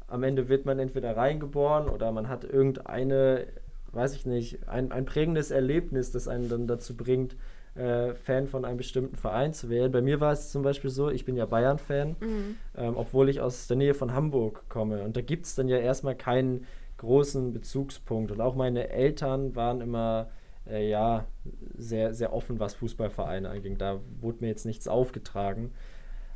am 0.08 0.24
Ende 0.24 0.50
wird 0.50 0.65
man 0.65 0.80
entweder 0.80 1.17
reingeboren 1.17 1.89
oder 1.89 2.12
man 2.12 2.30
hat 2.30 2.43
irgendeine 2.43 3.48
weiß 3.95 4.15
ich 4.15 4.25
nicht, 4.25 4.67
ein, 4.67 4.91
ein 4.91 5.05
prägendes 5.05 5.51
Erlebnis, 5.51 6.12
das 6.12 6.27
einen 6.27 6.49
dann 6.49 6.67
dazu 6.67 6.95
bringt, 6.95 7.36
äh, 7.75 8.13
Fan 8.13 8.47
von 8.47 8.65
einem 8.65 8.77
bestimmten 8.77 9.15
Verein 9.15 9.53
zu 9.53 9.69
werden. 9.69 9.91
Bei 9.91 10.01
mir 10.01 10.19
war 10.19 10.31
es 10.31 10.51
zum 10.51 10.62
Beispiel 10.62 10.89
so, 10.89 11.10
ich 11.10 11.25
bin 11.25 11.36
ja 11.36 11.45
Bayern-Fan, 11.45 12.15
mhm. 12.19 12.58
ähm, 12.77 12.93
obwohl 12.95 13.29
ich 13.29 13.41
aus 13.41 13.67
der 13.67 13.77
Nähe 13.77 13.93
von 13.93 14.13
Hamburg 14.13 14.63
komme. 14.69 15.03
Und 15.03 15.17
da 15.17 15.21
gibt 15.21 15.45
es 15.45 15.55
dann 15.55 15.67
ja 15.67 15.77
erstmal 15.77 16.15
keinen 16.15 16.65
großen 16.97 17.51
Bezugspunkt. 17.51 18.31
Und 18.31 18.39
auch 18.41 18.55
meine 18.55 18.89
Eltern 18.89 19.55
waren 19.55 19.81
immer 19.81 20.29
äh, 20.69 20.89
ja 20.89 21.25
sehr, 21.75 22.13
sehr 22.13 22.34
offen, 22.34 22.60
was 22.60 22.73
Fußballvereine 22.75 23.49
anging. 23.49 23.77
Da 23.77 23.99
wurde 24.21 24.38
mir 24.41 24.47
jetzt 24.47 24.65
nichts 24.65 24.88
aufgetragen. 24.88 25.71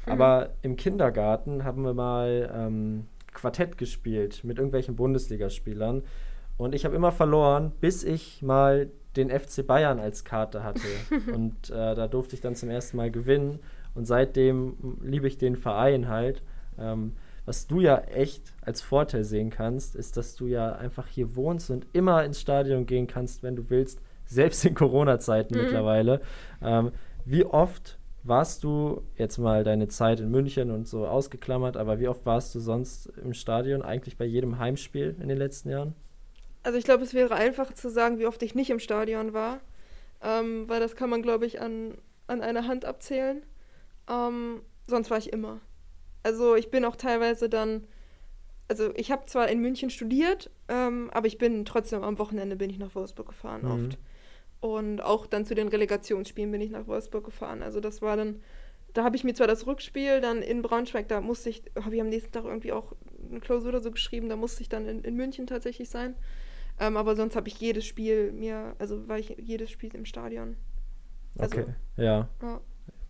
Mhm. 0.06 0.12
Aber 0.12 0.50
im 0.62 0.76
Kindergarten 0.76 1.64
haben 1.64 1.84
wir 1.84 1.94
mal 1.94 2.52
ähm, 2.54 3.08
Quartett 3.34 3.78
gespielt 3.78 4.44
mit 4.44 4.58
irgendwelchen 4.58 4.96
Bundesligaspielern. 4.96 6.04
Und 6.60 6.76
ich 6.76 6.84
habe 6.84 6.94
immer 6.94 7.14
verloren, 7.14 7.72
bis 7.80 8.04
ich 8.04 8.42
mal 8.42 8.92
den 9.16 9.30
FC 9.30 9.66
Bayern 9.66 9.98
als 9.98 10.26
Karte 10.26 10.62
hatte. 10.62 10.82
und 11.34 11.70
äh, 11.70 11.96
da 11.96 12.08
durfte 12.10 12.36
ich 12.36 12.42
dann 12.42 12.54
zum 12.54 12.70
ersten 12.70 12.98
Mal 12.98 13.10
gewinnen. 13.10 13.60
Und 13.96 14.06
seitdem 14.06 14.98
liebe 15.02 15.26
ich 15.26 15.38
den 15.38 15.56
Verein 15.56 16.10
halt. 16.10 16.44
Ähm, 16.78 17.14
was 17.46 17.66
du 17.66 17.80
ja 17.80 18.00
echt 18.00 18.54
als 18.62 18.82
Vorteil 18.82 19.24
sehen 19.24 19.50
kannst, 19.52 19.96
ist, 19.96 20.18
dass 20.18 20.36
du 20.36 20.48
ja 20.48 20.74
einfach 20.74 21.08
hier 21.08 21.38
wohnst 21.38 21.72
und 21.72 21.88
immer 21.94 22.26
ins 22.26 22.42
Stadion 22.42 22.86
gehen 22.86 23.08
kannst, 23.08 23.42
wenn 23.42 23.56
du 23.56 23.70
willst, 23.70 24.02
selbst 24.26 24.66
in 24.66 24.76
Corona-Zeiten 24.76 25.56
mhm. 25.56 25.64
mittlerweile. 25.64 26.20
Ähm, 26.62 26.92
wie 27.24 27.46
oft 27.46 27.98
warst 28.24 28.66
du 28.66 29.02
jetzt 29.16 29.38
mal 29.38 29.64
deine 29.64 29.88
Zeit 29.88 30.20
in 30.20 30.30
München 30.30 30.72
und 30.72 30.90
so 30.90 31.08
ausgeklammert, 31.08 31.78
aber 31.78 32.02
wie 32.02 32.10
oft 32.10 32.26
warst 32.26 32.54
du 32.54 32.60
sonst 32.60 33.06
im 33.24 33.34
Stadion, 33.34 33.82
eigentlich 33.82 34.18
bei 34.18 34.26
jedem 34.26 34.60
Heimspiel 34.60 35.16
in 35.22 35.30
den 35.30 35.38
letzten 35.38 35.70
Jahren? 35.70 35.96
Also 36.70 36.78
ich 36.78 36.86
glaube, 36.86 37.04
es 37.04 37.16
wäre 37.16 37.34
einfach 37.34 37.74
zu 37.74 37.90
sagen, 37.90 38.20
wie 38.20 38.28
oft 38.28 38.44
ich 38.44 38.54
nicht 38.54 38.70
im 38.70 38.78
Stadion 38.78 39.34
war, 39.34 39.60
ähm, 40.22 40.70
weil 40.70 40.80
das 40.80 40.96
kann 40.96 41.10
man, 41.10 41.24
glaube 41.24 41.48
ich, 41.48 41.60
an, 41.62 41.98
an 42.28 42.42
einer 42.42 42.68
Hand 42.68 42.86
abzählen. 42.86 43.44
Ähm, 44.08 44.62
sonst 44.86 45.10
war 45.10 45.18
ich 45.18 45.34
immer. 45.34 45.62
Also 46.22 46.56
ich 46.56 46.70
bin 46.70 46.86
auch 46.86 46.96
teilweise 46.96 47.50
dann, 47.50 47.88
also 48.68 48.94
ich 48.96 49.12
habe 49.12 49.26
zwar 49.26 49.50
in 49.50 49.62
München 49.62 49.90
studiert, 49.90 50.52
ähm, 50.68 51.10
aber 51.12 51.26
ich 51.26 51.40
bin 51.40 51.66
trotzdem 51.66 52.04
am 52.04 52.20
Wochenende 52.20 52.56
bin 52.56 52.70
ich 52.70 52.78
nach 52.78 52.94
Wolfsburg 52.94 53.30
gefahren 53.30 53.64
mhm. 53.64 53.72
oft. 53.72 53.98
Und 54.60 55.02
auch 55.02 55.26
dann 55.26 55.48
zu 55.48 55.56
den 55.56 55.70
Relegationsspielen 55.70 56.52
bin 56.52 56.62
ich 56.62 56.70
nach 56.70 56.86
Wolfsburg 56.86 57.26
gefahren. 57.26 57.64
Also 57.64 57.80
das 57.80 58.04
war 58.04 58.16
dann, 58.16 58.44
da 58.94 59.04
habe 59.04 59.16
ich 59.16 59.24
mir 59.24 59.34
zwar 59.34 59.48
das 59.48 59.66
Rückspiel 59.66 60.22
dann 60.22 60.44
in 60.44 60.62
Braunschweig, 60.62 61.08
da 61.08 61.20
musste 61.20 61.50
ich, 61.50 61.64
habe 61.84 61.96
ich 61.96 62.02
am 62.02 62.10
nächsten 62.10 62.32
Tag 62.32 62.46
irgendwie 62.46 62.74
auch 62.74 62.94
eine 63.28 63.40
Klausur 63.40 63.70
oder 63.70 63.82
so 63.82 63.90
geschrieben, 63.90 64.30
da 64.30 64.36
musste 64.36 64.62
ich 64.62 64.70
dann 64.70 64.88
in, 64.88 65.04
in 65.04 65.16
München 65.16 65.48
tatsächlich 65.48 65.90
sein. 65.90 66.14
Ähm, 66.80 66.98
aber 66.98 67.16
sonst 67.16 67.36
habe 67.36 67.48
ich 67.50 67.60
jedes 67.60 67.86
Spiel 67.86 68.32
mir, 68.32 68.76
also 68.80 69.08
war 69.08 69.20
ich 69.20 69.36
jedes 69.38 69.70
Spiel 69.70 69.94
im 69.96 70.06
Stadion. 70.06 70.56
Also, 71.38 71.60
okay, 71.60 71.74
ja. 71.98 72.30
ja. 72.42 72.62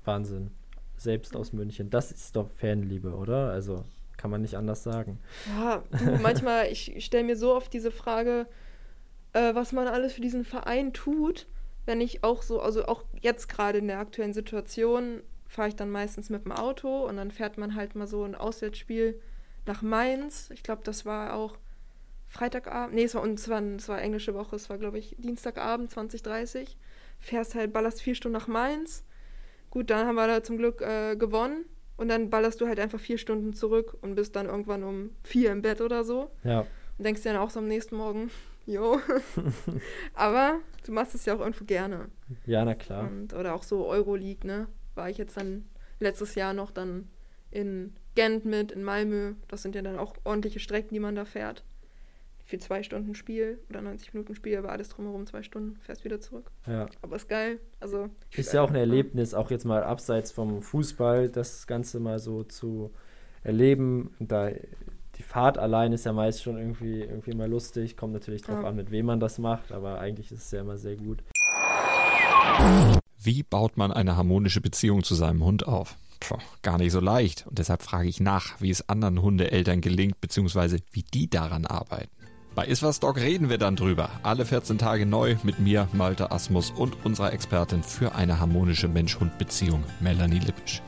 Wahnsinn. 0.06 0.52
Selbst 0.98 1.36
aus 1.36 1.54
München. 1.54 1.90
Das 1.90 2.12
ist 2.12 2.36
doch 2.36 2.50
Fanliebe, 2.50 3.14
oder? 3.16 3.52
Also 3.52 3.86
kann 4.18 4.32
man 4.32 4.42
nicht 4.42 4.56
anders 4.56 4.84
sagen. 4.84 5.20
Ja, 5.58 5.84
du, 5.92 6.18
manchmal, 6.22 6.68
ich 6.72 7.06
stelle 7.06 7.24
mir 7.24 7.38
so 7.38 7.56
oft 7.56 7.72
diese 7.72 7.92
Frage, 7.92 8.48
äh, 9.34 9.56
was 9.56 9.72
man 9.72 9.88
alles 9.88 10.14
für 10.14 10.22
diesen 10.22 10.44
Verein 10.44 10.92
tut, 10.92 11.48
wenn 11.86 12.02
ich 12.02 12.24
auch 12.24 12.42
so, 12.42 12.60
also 12.60 12.86
auch 12.86 13.04
jetzt 13.22 13.48
gerade 13.48 13.78
in 13.78 13.88
der 13.88 14.00
aktuellen 14.00 14.34
Situation, 14.34 15.22
fahre 15.48 15.70
ich 15.70 15.76
dann 15.76 15.90
meistens 15.90 16.30
mit 16.30 16.46
dem 16.46 16.52
Auto 16.52 17.08
und 17.08 17.18
dann 17.18 17.32
fährt 17.32 17.58
man 17.58 17.76
halt 17.76 17.96
mal 17.96 18.08
so 18.08 18.24
ein 18.24 18.36
Auswärtsspiel 18.36 19.20
nach 19.66 19.82
Mainz. 19.82 20.50
Ich 20.54 20.64
glaube, 20.64 20.82
das 20.84 21.06
war 21.06 21.34
auch 21.34 21.58
Freitagabend, 22.30 22.94
nee, 22.94 23.04
es 23.04 23.16
war, 23.16 23.24
und 23.24 23.40
es 23.40 23.50
war, 23.50 23.62
es 23.62 23.90
war 23.90 24.02
englische 24.02 24.36
Woche, 24.36 24.56
es 24.56 24.70
war, 24.70 24.78
glaube 24.78 25.00
ich, 25.00 25.16
Dienstagabend 25.18 25.90
2030. 25.92 26.78
Fährst 27.20 27.56
halt, 27.56 27.74
ballerst 27.74 28.02
vier 28.02 28.16
Stunden 28.16 28.38
nach 28.38 28.48
Mainz. 28.48 29.04
Gut, 29.72 29.90
dann 29.90 30.08
haben 30.08 30.16
wir 30.16 30.28
da 30.28 30.44
zum 30.44 30.58
Glück 30.58 30.82
äh, 30.82 31.16
gewonnen. 31.16 31.66
Und 31.98 32.08
dann 32.08 32.30
ballerst 32.30 32.62
du 32.62 32.68
halt 32.68 32.80
einfach 32.80 33.00
vier 33.00 33.18
Stunden 33.18 33.54
zurück 33.54 33.98
und 34.02 34.16
bist 34.16 34.36
dann 34.36 34.46
irgendwann 34.46 34.84
um 34.84 35.10
vier 35.24 35.52
im 35.52 35.62
Bett 35.62 35.82
oder 35.82 36.04
so. 36.04 36.30
Ja. 36.44 36.62
Und 36.98 37.04
denkst 37.04 37.24
dir 37.24 37.34
dann 37.34 37.42
auch 37.42 37.50
so 37.50 37.60
am 37.60 37.68
nächsten 37.68 37.98
Morgen, 37.98 38.30
jo. 38.68 39.00
Aber 40.14 40.60
du 40.86 40.92
machst 40.92 41.16
es 41.16 41.26
ja 41.26 41.36
auch 41.36 41.40
irgendwo 41.40 41.66
gerne. 41.66 42.10
Ja, 42.46 42.64
na 42.64 42.76
klar. 42.76 43.10
Und, 43.10 43.34
oder 43.34 43.56
auch 43.56 43.64
so 43.64 43.88
Euroleague, 43.88 44.48
ne? 44.48 44.68
War 44.96 45.10
ich 45.10 45.18
jetzt 45.18 45.36
dann 45.36 45.68
letztes 46.00 46.36
Jahr 46.36 46.54
noch 46.54 46.72
dann 46.72 47.10
in 47.52 47.96
Gent 48.16 48.46
mit, 48.46 48.72
in 48.72 48.84
Malmö. 48.84 49.34
Das 49.48 49.64
sind 49.64 49.76
ja 49.76 49.82
dann 49.82 49.98
auch 49.98 50.16
ordentliche 50.24 50.60
Strecken, 50.60 50.94
die 50.94 51.00
man 51.00 51.16
da 51.16 51.26
fährt. 51.26 51.64
Für 52.50 52.58
zwei 52.58 52.82
Stunden 52.82 53.14
Spiel 53.14 53.60
oder 53.70 53.80
90 53.84 54.12
Minuten 54.16 54.34
Spiel, 54.34 54.64
war 54.64 54.72
alles 54.72 54.90
drumherum 54.90 55.28
zwei 55.28 55.44
Stunden, 55.44 55.76
fährst 55.82 56.04
wieder 56.04 56.20
zurück. 56.20 56.50
Ja. 56.66 56.88
Aber 57.04 57.16
ist 57.16 57.30
geil. 57.30 57.60
Also, 57.80 58.10
ist 58.32 58.52
ja 58.54 58.64
auch 58.64 58.70
ein 58.70 58.76
Erlebnis, 58.76 59.36
auch 59.36 59.52
jetzt 59.52 59.66
mal 59.66 59.84
abseits 59.84 60.32
vom 60.32 60.64
Fußball, 60.64 61.30
das 61.30 61.68
Ganze 61.68 62.00
mal 62.00 62.18
so 62.18 62.42
zu 62.42 62.92
erleben. 63.44 64.16
Und 64.18 64.32
da 64.32 64.50
die 64.50 65.22
Fahrt 65.22 65.60
allein 65.60 65.94
ist 65.94 66.08
ja 66.08 66.12
meist 66.12 66.42
schon 66.42 66.58
irgendwie, 66.58 67.02
irgendwie 67.02 67.36
mal 67.36 67.48
lustig. 67.48 67.96
Kommt 67.96 68.14
natürlich 68.14 68.42
drauf 68.42 68.64
ja. 68.64 68.68
an, 68.68 68.76
mit 68.76 68.90
wem 68.90 69.06
man 69.06 69.20
das 69.20 69.38
macht, 69.38 69.72
aber 69.72 70.00
eigentlich 70.00 70.32
ist 70.32 70.46
es 70.46 70.50
ja 70.50 70.62
immer 70.62 70.80
sehr 70.80 70.96
gut. 70.96 71.22
Wie 73.22 73.44
baut 73.44 73.78
man 73.78 73.92
eine 73.92 74.18
harmonische 74.18 74.60
Beziehung 74.60 75.04
zu 75.04 75.14
seinem 75.14 75.46
Hund 75.46 75.68
auf? 75.68 75.98
Puh, 76.20 76.40
gar 76.64 76.80
nicht 76.80 76.94
so 76.94 77.00
leicht. 77.00 77.46
Und 77.46 77.60
deshalb 77.60 77.84
frage 77.84 78.10
ich 78.10 78.20
nach, 78.20 78.60
wie 78.60 78.72
es 78.72 78.90
anderen 78.90 79.22
Hundeeltern 79.22 79.82
gelingt, 79.82 80.20
beziehungsweise 80.20 80.80
wie 80.92 81.04
die 81.04 81.30
daran 81.30 81.68
arbeiten. 81.68 82.10
Bei 82.60 82.66
Iswas 82.66 83.00
Dog 83.00 83.16
reden 83.16 83.48
wir 83.50 83.58
dann 83.58 83.78
drüber. 83.78 84.10
Alle 84.22 84.46
14 84.46 84.78
Tage 84.78 85.06
neu 85.06 85.38
mit 85.44 85.60
mir, 85.60 85.88
Malte 85.94 86.30
Asmus 86.30 86.72
und 86.72 87.06
unserer 87.06 87.32
Expertin 87.32 87.84
für 87.84 88.16
eine 88.16 88.42
harmonische 88.42 88.90
Mensch-Hund-Beziehung, 88.90 89.82
Melanie 90.02 90.40
Lippisch. 90.40 90.82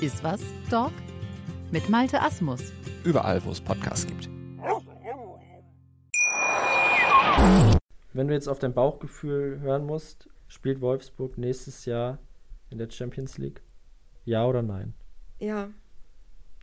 Iswas 0.00 0.40
Dog? 0.70 0.92
Mit 1.72 1.90
Malte 1.90 2.22
Asmus. 2.22 2.72
Überall, 3.02 3.44
wo 3.44 3.50
es 3.50 3.60
Podcasts 3.60 4.06
gibt. 4.06 4.30
Wenn 8.12 8.28
du 8.28 8.34
jetzt 8.34 8.46
auf 8.46 8.60
dein 8.60 8.72
Bauchgefühl 8.72 9.58
hören 9.58 9.86
musst, 9.86 10.28
spielt 10.46 10.80
Wolfsburg 10.80 11.36
nächstes 11.38 11.86
Jahr 11.86 12.20
in 12.70 12.78
der 12.78 12.88
Champions 12.88 13.36
League? 13.36 13.62
Ja 14.24 14.46
oder 14.46 14.62
nein? 14.62 14.94
Ja. 15.40 15.70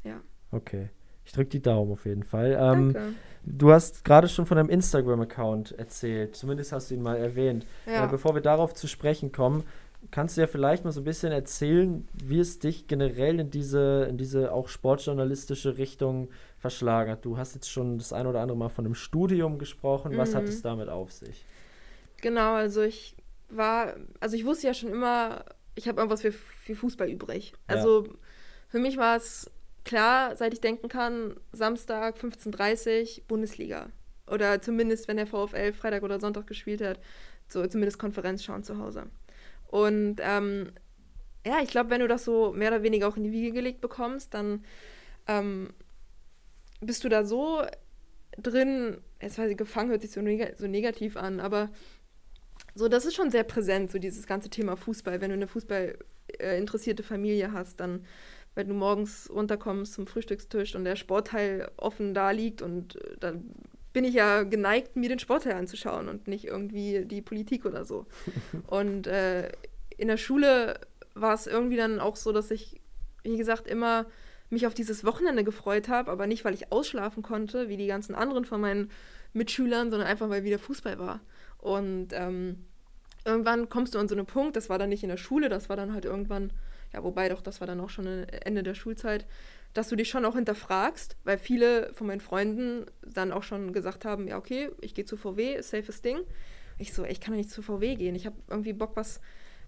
Ja. 0.06 0.22
Okay. 0.52 0.90
Ich 1.26 1.34
drücke 1.34 1.50
die 1.50 1.62
Daumen 1.62 1.92
auf 1.92 2.06
jeden 2.06 2.24
Fall. 2.24 2.58
Ähm, 2.58 2.94
Danke. 2.94 3.14
Du 3.44 3.72
hast 3.72 4.06
gerade 4.06 4.28
schon 4.28 4.46
von 4.46 4.58
deinem 4.58 4.70
Instagram-Account 4.70 5.72
erzählt. 5.78 6.36
Zumindest 6.36 6.72
hast 6.72 6.92
du 6.92 6.96
ihn 6.96 7.02
mal 7.02 7.18
erwähnt. 7.18 7.66
Ja. 7.86 8.06
Äh, 8.06 8.08
bevor 8.08 8.36
wir 8.36 8.42
darauf 8.42 8.74
zu 8.74 8.88
sprechen 8.88 9.32
kommen, 9.32 9.64
kannst 10.10 10.38
du 10.38 10.42
ja 10.42 10.48
vielleicht 10.48 10.84
mal 10.84 10.92
so 10.92 11.02
ein 11.02 11.06
bisschen 11.06 11.32
erzählen, 11.32 12.08
wie 12.14 12.40
es 12.40 12.60
dich 12.60 12.88
generell 12.88 13.40
in 13.40 13.52
diese, 13.52 14.08
in 14.10 14.18
diese 14.18 14.52
auch 14.52 14.68
sportjournalistische 14.68 15.78
Richtung 15.78 16.30
verschlagen 16.58 17.12
hat. 17.12 17.26
Du 17.26 17.38
hast 17.38 17.56
jetzt 17.56 17.70
schon 17.70 17.98
das 17.98 18.14
ein 18.14 18.28
oder 18.28 18.42
andere 18.42 18.58
Mal 18.58 18.70
von 18.70 18.86
einem 18.86 18.96
Studium 18.96 19.58
gesprochen. 19.58 20.14
Mhm. 20.14 20.18
Was 20.18 20.36
hat 20.36 20.44
mhm. 20.44 20.50
es 20.50 20.62
damit 20.62 20.90
auf 20.90 21.12
sich? 21.12 21.46
Genau, 22.22 22.54
also 22.54 22.82
ich 22.82 23.16
war, 23.50 23.96
also 24.20 24.36
ich 24.36 24.46
wusste 24.46 24.68
ja 24.68 24.74
schon 24.74 24.90
immer, 24.90 25.46
ich 25.76 25.88
habe 25.88 26.00
irgendwas 26.00 26.22
für, 26.22 26.32
für 26.32 26.76
Fußball 26.76 27.10
übrig. 27.10 27.54
Also 27.68 28.06
ja. 28.06 28.12
für 28.70 28.80
mich 28.80 28.98
war 28.98 29.18
es 29.18 29.50
klar, 29.84 30.36
seit 30.36 30.54
ich 30.54 30.62
denken 30.62 30.88
kann, 30.88 31.36
Samstag 31.52 32.18
15.30 32.18 33.20
Uhr 33.20 33.24
Bundesliga. 33.28 33.88
Oder 34.28 34.62
zumindest, 34.62 35.08
wenn 35.08 35.18
der 35.18 35.28
VfL 35.28 35.74
Freitag 35.74 36.04
oder 36.04 36.20
Sonntag 36.20 36.48
gespielt 36.48 36.82
hat, 36.82 37.00
so 37.48 37.66
zumindest 37.68 38.00
Konferenz 38.00 38.44
schauen 38.44 38.64
zu 38.64 38.78
Hause. 38.78 39.08
Und 39.68 40.18
ähm, 40.22 40.72
ja, 41.46 41.60
ich 41.62 41.70
glaube, 41.70 41.90
wenn 41.90 42.02
du 42.02 42.08
das 42.08 42.24
so 42.24 42.54
mehr 42.54 42.70
oder 42.70 42.84
weniger 42.84 43.08
auch 43.08 43.18
in 43.18 43.24
die 43.24 43.32
Wiege 43.32 43.52
gelegt 43.52 43.82
bekommst, 43.82 44.34
dann 44.34 44.64
ähm, 45.28 45.70
bist 46.80 47.04
du 47.04 47.10
da 47.10 47.24
so 47.24 47.64
drin, 48.38 48.98
jetzt 49.22 49.38
weiß 49.38 49.52
ich, 49.52 49.58
gefangen 49.58 49.90
hört 49.90 50.02
sich 50.02 50.12
so, 50.12 50.22
neg 50.22 50.56
so 50.58 50.68
negativ 50.68 51.18
an, 51.18 51.40
aber 51.40 51.70
so, 52.76 52.88
das 52.88 53.06
ist 53.06 53.16
schon 53.16 53.32
sehr 53.32 53.44
präsent, 53.44 53.92
so 53.92 54.00
dieses 54.00 54.28
ganze 54.28 54.50
Thema 54.50 54.78
Fußball. 54.78 55.20
Wenn 55.20 55.30
du 55.30 55.36
eine 55.36 55.48
Fußball 55.48 55.98
äh, 56.40 57.04
Familie 57.04 57.52
hast, 57.52 57.80
dann, 57.80 58.06
wenn 58.56 58.68
du 58.68 58.74
morgens 58.74 59.30
runterkommst 59.34 59.94
zum 59.94 60.08
Frühstückstisch 60.08 60.76
und 60.76 60.84
der 60.84 60.96
Sportteil 60.96 61.72
offen 61.78 62.14
da 62.14 62.32
liegt 62.32 62.62
und 62.62 62.96
äh, 62.96 63.18
dann 63.20 63.52
bin 63.94 64.06
ich 64.06 64.14
ja 64.14 64.44
geneigt, 64.44 64.96
mir 64.96 65.10
den 65.10 65.20
Sportteil 65.20 65.54
anzuschauen 65.54 66.08
und 66.08 66.28
nicht 66.28 66.46
irgendwie 66.46 67.06
die 67.06 67.22
Politik 67.22 67.66
oder 67.66 67.86
so. 67.86 68.06
und 68.68 69.08
äh, 69.08 69.52
in 69.98 70.08
der 70.08 70.18
Schule 70.18 70.80
war 71.14 71.34
es 71.34 71.48
irgendwie 71.48 71.78
dann 71.78 72.00
auch 72.00 72.16
so, 72.16 72.32
dass 72.32 72.52
ich, 72.52 72.80
wie 73.24 73.38
gesagt, 73.38 73.68
immer 73.68 74.06
mich 74.50 74.68
auf 74.68 74.74
dieses 74.74 75.06
Wochenende 75.06 75.44
gefreut 75.44 75.88
habe, 75.88 76.12
aber 76.12 76.28
nicht, 76.28 76.44
weil 76.44 76.54
ich 76.54 76.72
ausschlafen 76.72 77.24
konnte, 77.24 77.70
wie 77.70 77.78
die 77.78 77.88
ganzen 77.88 78.16
anderen 78.16 78.46
von 78.46 78.60
meinen 78.60 78.92
Mitschülern, 79.34 79.92
sondern 79.92 80.08
einfach, 80.08 80.30
weil 80.30 80.44
wieder 80.44 80.60
Fußball 80.60 81.00
war. 81.00 81.22
Und 81.58 82.10
ähm, 82.12 82.66
irgendwann 83.24 83.70
kommst 83.70 83.96
du 83.96 84.00
an 84.00 84.10
so 84.10 84.16
einen 84.16 84.26
Punkt, 84.26 84.56
das 84.56 84.70
war 84.70 84.78
dann 84.78 84.90
nicht 84.90 85.04
in 85.04 85.10
der 85.10 85.18
Schule, 85.18 85.48
das 85.48 85.70
war 85.70 85.78
dann 85.78 85.94
halt 85.94 86.06
irgendwann, 86.06 86.52
ja, 86.94 87.04
wobei 87.04 87.30
doch, 87.30 87.42
das 87.42 87.62
war 87.62 87.68
dann 87.68 87.80
auch 87.80 87.90
schon 87.90 88.06
Ende 88.06 88.64
der 88.64 88.76
Schulzeit, 88.76 89.26
dass 89.74 89.88
du 89.88 89.96
dich 89.96 90.10
schon 90.10 90.26
auch 90.26 90.36
hinterfragst, 90.36 91.16
weil 91.24 91.38
viele 91.38 91.94
von 91.94 92.08
meinen 92.08 92.20
Freunden 92.20 92.86
dann 93.02 93.32
auch 93.32 93.44
schon 93.44 93.72
gesagt 93.72 94.04
haben, 94.04 94.28
ja, 94.28 94.38
okay, 94.38 94.70
ich 94.82 94.94
gehe 94.94 95.06
zu 95.06 95.16
VW, 95.16 95.62
safes 95.62 96.02
Ding. 96.02 96.20
Ich 96.78 96.94
so, 96.94 97.06
ich 97.06 97.22
kann 97.22 97.34
doch 97.34 97.38
nicht 97.38 97.52
zu 97.52 97.62
VW 97.62 97.96
gehen. 97.96 98.16
Ich 98.16 98.26
habe 98.26 98.36
irgendwie 98.50 98.74
Bock, 98.74 98.96
was, 98.96 99.22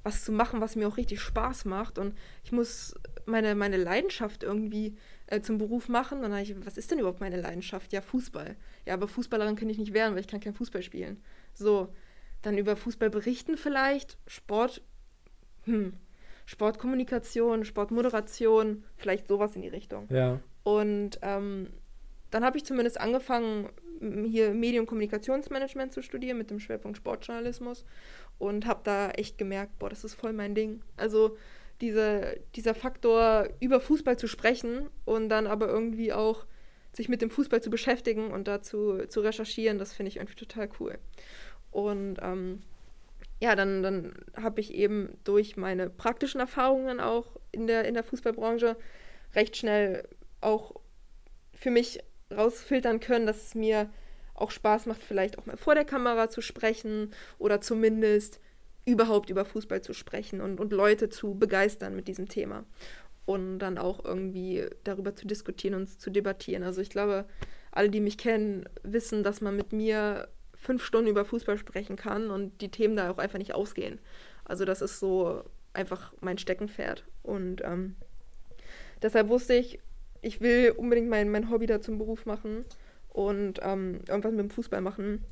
was 0.04 0.26
zu 0.26 0.32
machen, 0.32 0.60
was 0.60 0.76
mir 0.76 0.88
auch 0.88 0.98
richtig 0.98 1.22
Spaß 1.22 1.66
macht. 1.66 1.98
Und 1.98 2.18
ich 2.44 2.52
muss 2.52 2.96
meine, 3.26 3.56
meine 3.56 3.78
Leidenschaft 3.78 4.44
irgendwie 4.44 4.98
äh, 5.28 5.40
zum 5.42 5.58
Beruf 5.58 5.88
machen. 5.88 6.24
Und 6.24 6.32
dann 6.32 6.42
ich, 6.42 6.54
was 6.66 6.78
ist 6.78 6.92
denn 6.92 7.00
überhaupt 7.00 7.22
meine 7.22 7.40
Leidenschaft? 7.40 7.94
Ja, 7.94 8.02
Fußball. 8.02 8.56
Ja, 8.86 8.96
aber 8.96 9.08
Fußballerin 9.08 9.56
kann 9.56 9.70
ich 9.70 9.78
nicht 9.78 9.94
werden, 9.94 10.16
weil 10.16 10.22
ich 10.22 10.28
kann 10.28 10.42
kein 10.42 10.56
Fußball 10.56 10.82
spielen. 10.82 11.24
So, 11.54 11.94
dann 12.42 12.58
über 12.58 12.76
Fußball 12.76 13.10
berichten 13.10 13.56
vielleicht, 13.58 14.18
Sport, 14.28 14.82
hm, 15.64 15.94
Sportkommunikation, 16.46 17.66
Sportmoderation, 17.66 18.84
vielleicht 18.98 19.28
sowas 19.28 19.56
in 19.56 19.62
die 19.62 19.70
Richtung. 19.70 20.08
Ja. 20.10 20.40
Und 20.64 21.20
ähm, 21.22 21.70
dann 22.32 22.44
habe 22.44 22.58
ich 22.58 22.66
zumindest 22.66 23.00
angefangen, 23.00 23.70
hier 24.26 24.54
Medien- 24.54 24.82
und 24.82 24.88
Kommunikationsmanagement 24.88 25.94
zu 25.94 26.02
studieren 26.02 26.38
mit 26.38 26.50
dem 26.50 26.60
Schwerpunkt 26.60 26.98
Sportjournalismus 26.98 27.86
und 28.38 28.66
habe 28.66 28.82
da 28.84 29.12
echt 29.12 29.38
gemerkt, 29.38 29.80
boah, 29.80 29.90
das 29.90 30.04
ist 30.04 30.16
voll 30.16 30.34
mein 30.34 30.56
Ding. 30.56 30.82
Also 30.98 31.38
diese, 31.80 32.40
dieser 32.56 32.76
Faktor, 32.76 33.50
über 33.60 33.80
Fußball 33.80 34.18
zu 34.18 34.28
sprechen 34.28 34.90
und 35.06 35.30
dann 35.30 35.48
aber 35.48 35.68
irgendwie 35.68 36.12
auch 36.12 36.46
sich 36.92 37.10
mit 37.10 37.22
dem 37.22 37.30
Fußball 37.30 37.62
zu 37.62 37.70
beschäftigen 37.70 38.32
und 38.32 38.48
dazu 38.48 39.06
zu 39.08 39.22
recherchieren, 39.22 39.80
das 39.80 39.94
finde 39.94 40.10
ich 40.10 40.18
irgendwie 40.18 40.36
total 40.36 40.70
cool. 40.80 40.98
Und 41.72 42.18
ähm, 42.22 42.62
ja, 43.44 43.58
dann, 43.58 43.84
dann 43.84 44.14
habe 44.42 44.62
ich 44.62 44.74
eben 44.74 45.18
durch 45.26 45.58
meine 45.58 45.90
praktischen 45.90 46.40
Erfahrungen 46.40 47.02
auch 47.02 47.26
in 47.52 47.68
der, 47.68 47.84
in 47.84 47.94
der 47.94 48.06
Fußballbranche 48.06 48.78
recht 49.36 49.58
schnell 49.58 50.08
auch 50.40 50.76
für 51.54 51.70
mich 51.70 52.00
rausfiltern 52.34 53.02
können, 53.02 53.28
dass 53.28 53.48
es 53.48 53.54
mir 53.54 53.90
auch 54.34 54.50
Spaß 54.50 54.86
macht, 54.86 55.04
vielleicht 55.04 55.38
auch 55.38 55.46
mal 55.46 55.58
vor 55.58 55.76
der 55.76 55.84
Kamera 55.84 56.30
zu 56.30 56.40
sprechen 56.40 57.12
oder 57.38 57.60
zumindest 57.60 58.40
überhaupt 58.86 59.30
über 59.30 59.44
Fußball 59.44 59.82
zu 59.82 59.92
sprechen 59.92 60.40
und, 60.40 60.62
und 60.62 60.72
Leute 60.72 61.10
zu 61.10 61.36
begeistern 61.36 61.98
mit 61.98 62.08
diesem 62.08 62.30
Thema 62.30 62.64
und 63.26 63.60
dann 63.60 63.78
auch 63.78 64.06
irgendwie 64.06 64.68
darüber 64.86 65.18
zu 65.18 65.28
diskutieren 65.28 65.76
und 65.76 66.00
zu 66.00 66.10
debattieren. 66.10 66.64
Also 66.64 66.80
ich 66.80 66.90
glaube, 66.90 67.26
alle, 67.72 67.90
die 67.90 68.00
mich 68.00 68.18
kennen, 68.18 68.70
wissen, 68.84 69.22
dass 69.22 69.42
man 69.42 69.58
mit 69.58 69.74
mir 69.74 70.30
fünf 70.64 70.84
Stunden 70.84 71.10
über 71.10 71.26
Fußball 71.26 71.58
sprechen 71.58 71.96
kann 71.96 72.32
und 72.32 72.62
die 72.62 72.72
Themen 72.72 72.96
da 72.96 73.12
auch 73.12 73.18
einfach 73.18 73.38
nicht 73.38 73.54
ausgehen. 73.54 74.00
Also 74.46 74.66
das 74.66 74.82
ist 74.82 75.00
so 75.00 75.44
einfach 75.74 76.14
mein 76.22 76.38
Steckenpferd. 76.38 77.04
Und 77.22 77.62
ähm, 77.64 77.96
deshalb 79.02 79.28
wusste 79.28 79.54
ich, 79.54 79.80
ich 80.22 80.40
will 80.40 80.72
unbedingt 80.72 81.10
mein, 81.10 81.30
mein 81.30 81.50
Hobby 81.50 81.66
da 81.66 81.82
zum 81.82 81.98
Beruf 81.98 82.26
machen 82.26 82.64
und 83.10 83.60
ähm, 83.62 84.02
irgendwas 84.08 84.32
mit 84.32 84.40
dem 84.40 84.50
Fußball 84.50 84.82
machen. 84.82 85.24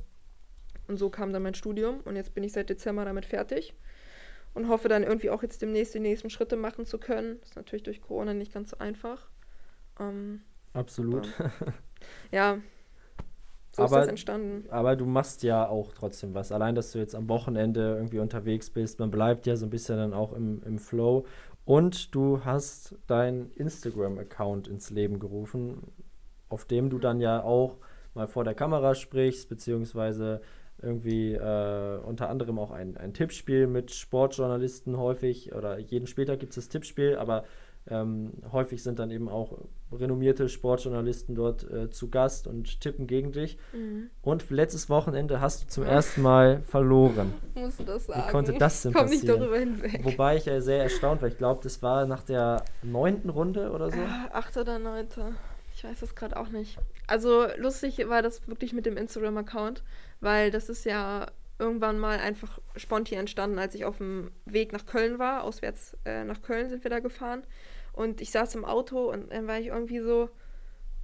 Und 0.88 0.98
so 0.98 1.10
kam 1.10 1.32
dann 1.32 1.44
mein 1.44 1.56
Studium 1.56 2.02
und 2.02 2.18
jetzt 2.18 2.34
bin 2.34 2.44
ich 2.44 2.52
seit 2.52 2.70
Dezember 2.70 3.06
damit 3.06 3.26
fertig 3.26 3.74
und 4.54 4.68
hoffe 4.68 4.90
dann 4.90 5.04
irgendwie 5.04 5.30
auch 5.30 5.44
jetzt 5.44 5.62
demnächst 5.62 5.94
die 5.94 6.00
nächsten 6.00 6.30
Schritte 6.30 6.58
machen 6.58 6.86
zu 6.86 6.98
können. 6.98 7.40
Das 7.40 7.52
ist 7.52 7.56
natürlich 7.56 7.84
durch 7.84 8.02
Corona 8.02 8.34
nicht 8.34 8.54
ganz 8.54 8.72
so 8.72 8.80
einfach. 8.80 9.30
Ähm, 10.00 10.42
Absolut. 10.74 11.30
ja, 12.32 12.60
so 13.72 13.84
aber, 13.84 13.98
ist 13.98 14.02
das 14.02 14.08
entstanden. 14.10 14.70
Aber 14.70 14.96
du 14.96 15.06
machst 15.06 15.44
ja 15.44 15.68
auch 15.68 15.94
trotzdem 15.94 16.34
was. 16.34 16.52
Allein, 16.52 16.76
dass 16.76 16.92
du 16.92 17.00
jetzt 17.00 17.16
am 17.16 17.30
Wochenende 17.30 17.96
irgendwie 17.96 18.20
unterwegs 18.20 18.70
bist, 18.70 19.00
man 19.00 19.12
bleibt 19.12 19.46
ja 19.46 19.56
so 19.56 19.66
ein 19.66 19.70
bisschen 19.70 19.98
dann 19.98 20.14
auch 20.14 20.34
im, 20.34 20.62
im 20.64 20.78
Flow. 20.78 21.26
Und 21.64 22.14
du 22.14 22.44
hast 22.44 22.96
deinen 23.08 23.52
Instagram-Account 23.52 24.68
ins 24.68 24.90
Leben 24.90 25.20
gerufen, 25.20 25.84
auf 26.50 26.66
dem 26.66 26.90
du 26.90 27.00
dann 27.00 27.22
ja 27.22 27.44
auch 27.44 27.78
mal 28.14 28.28
vor 28.28 28.44
der 28.44 28.56
Kamera 28.56 28.94
sprichst, 28.94 29.48
beziehungsweise 29.48 30.42
irgendwie 30.82 31.34
äh, 31.34 31.98
unter 32.00 32.30
anderem 32.30 32.60
auch 32.60 32.72
ein, 32.72 32.98
ein 32.98 33.14
Tippspiel 33.14 33.68
mit 33.68 33.92
Sportjournalisten 33.92 34.98
häufig 34.98 35.54
oder 35.54 35.78
jeden 35.78 36.08
Spieltag 36.08 36.40
gibt 36.40 36.52
es 36.52 36.56
das 36.56 36.70
Tippspiel, 36.70 37.16
aber 37.16 37.46
Ähm, 37.88 38.32
häufig 38.52 38.84
sind 38.84 39.00
dann 39.00 39.10
eben 39.10 39.28
auch 39.28 39.58
renommierte 39.92 40.48
Sportjournalisten 40.50 41.36
dort 41.36 41.70
äh, 41.70 41.90
zu 41.90 42.10
Gast 42.10 42.48
und 42.48 42.80
tippen 42.80 43.08
gegen 43.08 43.32
dich. 43.32 43.58
Mhm. 43.74 44.10
Und 44.22 44.50
letztes 44.50 44.90
Wochenende 44.90 45.42
hast 45.42 45.64
du 45.64 45.68
zum 45.68 45.84
ersten 45.84 46.22
Mal 46.22 46.62
verloren. 46.64 47.34
Musst 47.56 47.80
du 47.80 47.84
das 47.84 48.06
sagen? 48.06 48.24
Wie 48.26 48.32
konnte 48.32 48.54
das 48.54 48.84
denn 48.84 48.94
Komm 48.94 49.04
passieren? 49.04 49.22
nicht 49.22 49.42
darüber 49.42 49.58
hinweg. 49.58 50.06
Wobei 50.06 50.38
ich 50.38 50.46
ja 50.46 50.62
sehr 50.62 50.84
erstaunt 50.84 51.22
war. 51.22 51.28
Ich 51.28 51.38
glaube, 51.38 51.62
das 51.64 51.82
war 51.82 52.06
nach 52.06 52.24
der 52.24 52.64
neunten 52.84 53.30
Runde 53.30 53.72
oder 53.72 53.92
so. 53.92 54.00
Ah, 54.00 54.30
Achte 54.32 54.62
oder 54.62 54.80
neunte. 54.80 55.34
Ich 55.76 55.84
weiß 55.84 56.00
das 56.02 56.16
gerade 56.16 56.38
auch 56.38 56.50
nicht. 56.50 56.78
Also 57.08 57.48
lustig 57.58 58.08
war 58.08 58.22
das 58.22 58.48
wirklich 58.48 58.74
mit 58.74 58.86
dem 58.86 58.98
Instagram-Account, 58.98 59.84
weil 60.20 60.52
das 60.52 60.70
ist 60.70 60.86
ja 60.86 61.28
irgendwann 61.62 62.00
mal 62.00 62.20
einfach 62.20 62.60
spontan 62.76 63.20
entstanden, 63.20 63.60
als 63.60 63.76
ich 63.76 63.86
auf 63.86 63.98
dem 63.98 64.32
Weg 64.46 64.74
nach 64.74 64.86
Köln 64.86 65.20
war. 65.20 65.44
Auswärts 65.44 65.96
äh, 66.06 66.24
nach 66.24 66.42
Köln 66.42 66.70
sind 66.70 66.84
wir 66.84 66.90
da 66.90 67.00
gefahren. 67.00 67.44
Und 67.94 68.20
ich 68.22 68.32
saß 68.32 68.56
im 68.56 68.66
Auto 68.66 69.12
und 69.12 69.32
dann 69.32 69.48
war 69.48 69.60
ich 69.60 69.68
irgendwie 69.68 70.00
so, 70.00 70.30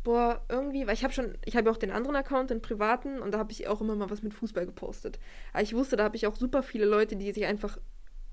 boah, 0.04 0.42
irgendwie, 0.50 0.88
weil 0.88 0.94
ich 0.94 1.04
habe 1.04 1.14
schon, 1.14 1.38
ich 1.46 1.56
habe 1.56 1.68
ja 1.68 1.72
auch 1.72 1.78
den 1.78 1.92
anderen 1.92 2.16
Account, 2.16 2.50
den 2.50 2.62
privaten, 2.62 3.20
und 3.20 3.32
da 3.34 3.38
habe 3.38 3.52
ich 3.52 3.68
auch 3.68 3.82
immer 3.82 3.96
mal 3.96 4.10
was 4.10 4.24
mit 4.24 4.34
Fußball 4.34 4.66
gepostet. 4.66 5.20
Aber 5.54 5.62
ich 5.62 5.76
wusste, 5.76 5.96
da 5.96 6.06
habe 6.06 6.16
ich 6.16 6.28
auch 6.28 6.36
super 6.36 6.64
viele 6.64 6.86
Leute, 6.86 7.16
die 7.16 7.32
sich 7.32 7.46
einfach 7.46 7.78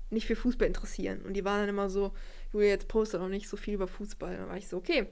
nicht 0.09 0.25
für 0.25 0.35
Fußball 0.35 0.67
interessieren. 0.67 1.21
Und 1.21 1.33
die 1.33 1.45
waren 1.45 1.59
dann 1.59 1.69
immer 1.69 1.89
so, 1.89 2.13
Julia, 2.53 2.69
jetzt 2.69 2.87
poste 2.87 3.19
doch 3.19 3.27
nicht 3.27 3.49
so 3.49 3.57
viel 3.57 3.75
über 3.75 3.87
Fußball. 3.87 4.37
Dann 4.37 4.49
war 4.49 4.57
ich 4.57 4.67
so, 4.67 4.77
okay, 4.77 5.07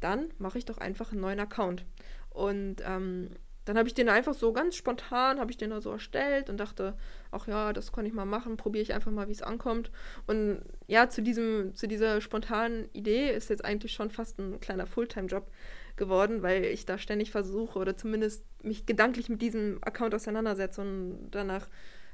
dann 0.00 0.28
mache 0.38 0.58
ich 0.58 0.64
doch 0.64 0.78
einfach 0.78 1.12
einen 1.12 1.20
neuen 1.20 1.40
Account. 1.40 1.84
Und 2.30 2.76
ähm, 2.86 3.30
dann 3.64 3.78
habe 3.78 3.88
ich 3.88 3.94
den 3.94 4.08
einfach 4.08 4.34
so 4.34 4.52
ganz 4.52 4.76
spontan, 4.76 5.40
habe 5.40 5.50
ich 5.50 5.56
den 5.56 5.70
da 5.70 5.80
so 5.80 5.90
erstellt 5.90 6.50
und 6.50 6.58
dachte, 6.58 6.96
ach 7.30 7.46
ja, 7.46 7.72
das 7.72 7.92
kann 7.92 8.04
ich 8.04 8.12
mal 8.12 8.26
machen, 8.26 8.56
probiere 8.56 8.82
ich 8.82 8.94
einfach 8.94 9.10
mal, 9.10 9.28
wie 9.28 9.32
es 9.32 9.42
ankommt. 9.42 9.90
Und 10.26 10.62
ja, 10.86 11.08
zu, 11.08 11.22
diesem, 11.22 11.74
zu 11.74 11.86
dieser 11.86 12.20
spontanen 12.20 12.88
Idee 12.92 13.30
ist 13.30 13.50
jetzt 13.50 13.64
eigentlich 13.64 13.92
schon 13.92 14.10
fast 14.10 14.38
ein 14.38 14.60
kleiner 14.60 14.86
Fulltime-Job 14.86 15.50
geworden, 15.96 16.42
weil 16.42 16.64
ich 16.64 16.84
da 16.86 16.98
ständig 16.98 17.30
versuche 17.30 17.78
oder 17.78 17.96
zumindest 17.96 18.44
mich 18.62 18.84
gedanklich 18.84 19.28
mit 19.28 19.40
diesem 19.40 19.78
Account 19.82 20.14
auseinandersetze 20.14 20.80
und 20.80 21.28
danach 21.30 21.68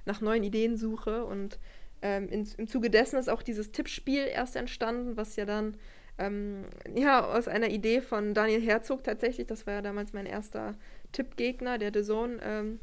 nach 0.04 0.20
neuen 0.20 0.44
Ideen 0.44 0.76
suche. 0.76 1.24
Und 1.24 1.58
ähm, 2.02 2.28
in, 2.28 2.48
im 2.58 2.68
Zuge 2.68 2.90
dessen 2.90 3.18
ist 3.18 3.28
auch 3.28 3.42
dieses 3.42 3.72
Tippspiel 3.72 4.26
erst 4.26 4.56
entstanden, 4.56 5.16
was 5.16 5.36
ja 5.36 5.44
dann 5.44 5.76
ähm, 6.20 6.64
ja 6.94 7.24
aus 7.24 7.48
einer 7.48 7.70
Idee 7.70 8.00
von 8.00 8.34
Daniel 8.34 8.60
Herzog 8.60 9.02
tatsächlich, 9.02 9.46
das 9.46 9.66
war 9.66 9.74
ja 9.74 9.82
damals 9.82 10.12
mein 10.12 10.26
erster 10.26 10.74
Tippgegner, 11.12 11.78
der 11.78 11.92
The 11.92 12.02
Zone 12.02 12.38
ähm, 12.42 12.80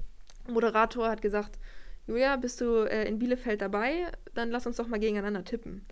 Moderator, 0.48 1.10
hat 1.10 1.22
gesagt, 1.22 1.60
Julia, 2.08 2.38
bist 2.38 2.62
du 2.62 2.90
äh, 2.90 3.08
in 3.08 3.20
Bielefeld 3.20 3.62
dabei? 3.62 4.12
Dann 4.34 4.50
lass 4.50 4.66
uns 4.66 4.78
doch 4.78 4.88
mal 4.88 5.00
gegeneinander 5.00 5.44
tippen. 5.44 5.84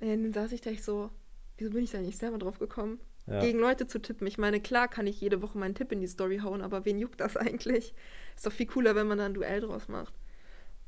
Und 0.00 0.08
dann 0.08 0.32
saß 0.32 0.52
ich 0.52 0.60
da 0.60 0.70
ich 0.70 0.82
so, 0.82 1.10
wieso 1.58 1.70
bin 1.70 1.84
ich 1.84 1.90
da 1.90 1.98
nicht 1.98 2.18
selber 2.18 2.38
drauf 2.38 2.58
gekommen? 2.58 2.98
Ja. 3.26 3.40
Gegen 3.40 3.58
Leute 3.58 3.86
zu 3.86 3.98
tippen. 3.98 4.26
Ich 4.26 4.38
meine, 4.38 4.60
klar 4.60 4.88
kann 4.88 5.06
ich 5.06 5.20
jede 5.20 5.42
Woche 5.42 5.58
meinen 5.58 5.74
Tipp 5.74 5.92
in 5.92 6.00
die 6.00 6.06
Story 6.06 6.38
hauen, 6.38 6.62
aber 6.62 6.86
wen 6.86 6.98
juckt 6.98 7.20
das 7.20 7.36
eigentlich? 7.36 7.94
Ist 8.34 8.46
doch 8.46 8.52
viel 8.52 8.66
cooler, 8.66 8.94
wenn 8.94 9.06
man 9.06 9.18
da 9.18 9.26
ein 9.26 9.34
Duell 9.34 9.60
draus 9.60 9.88
macht. 9.88 10.14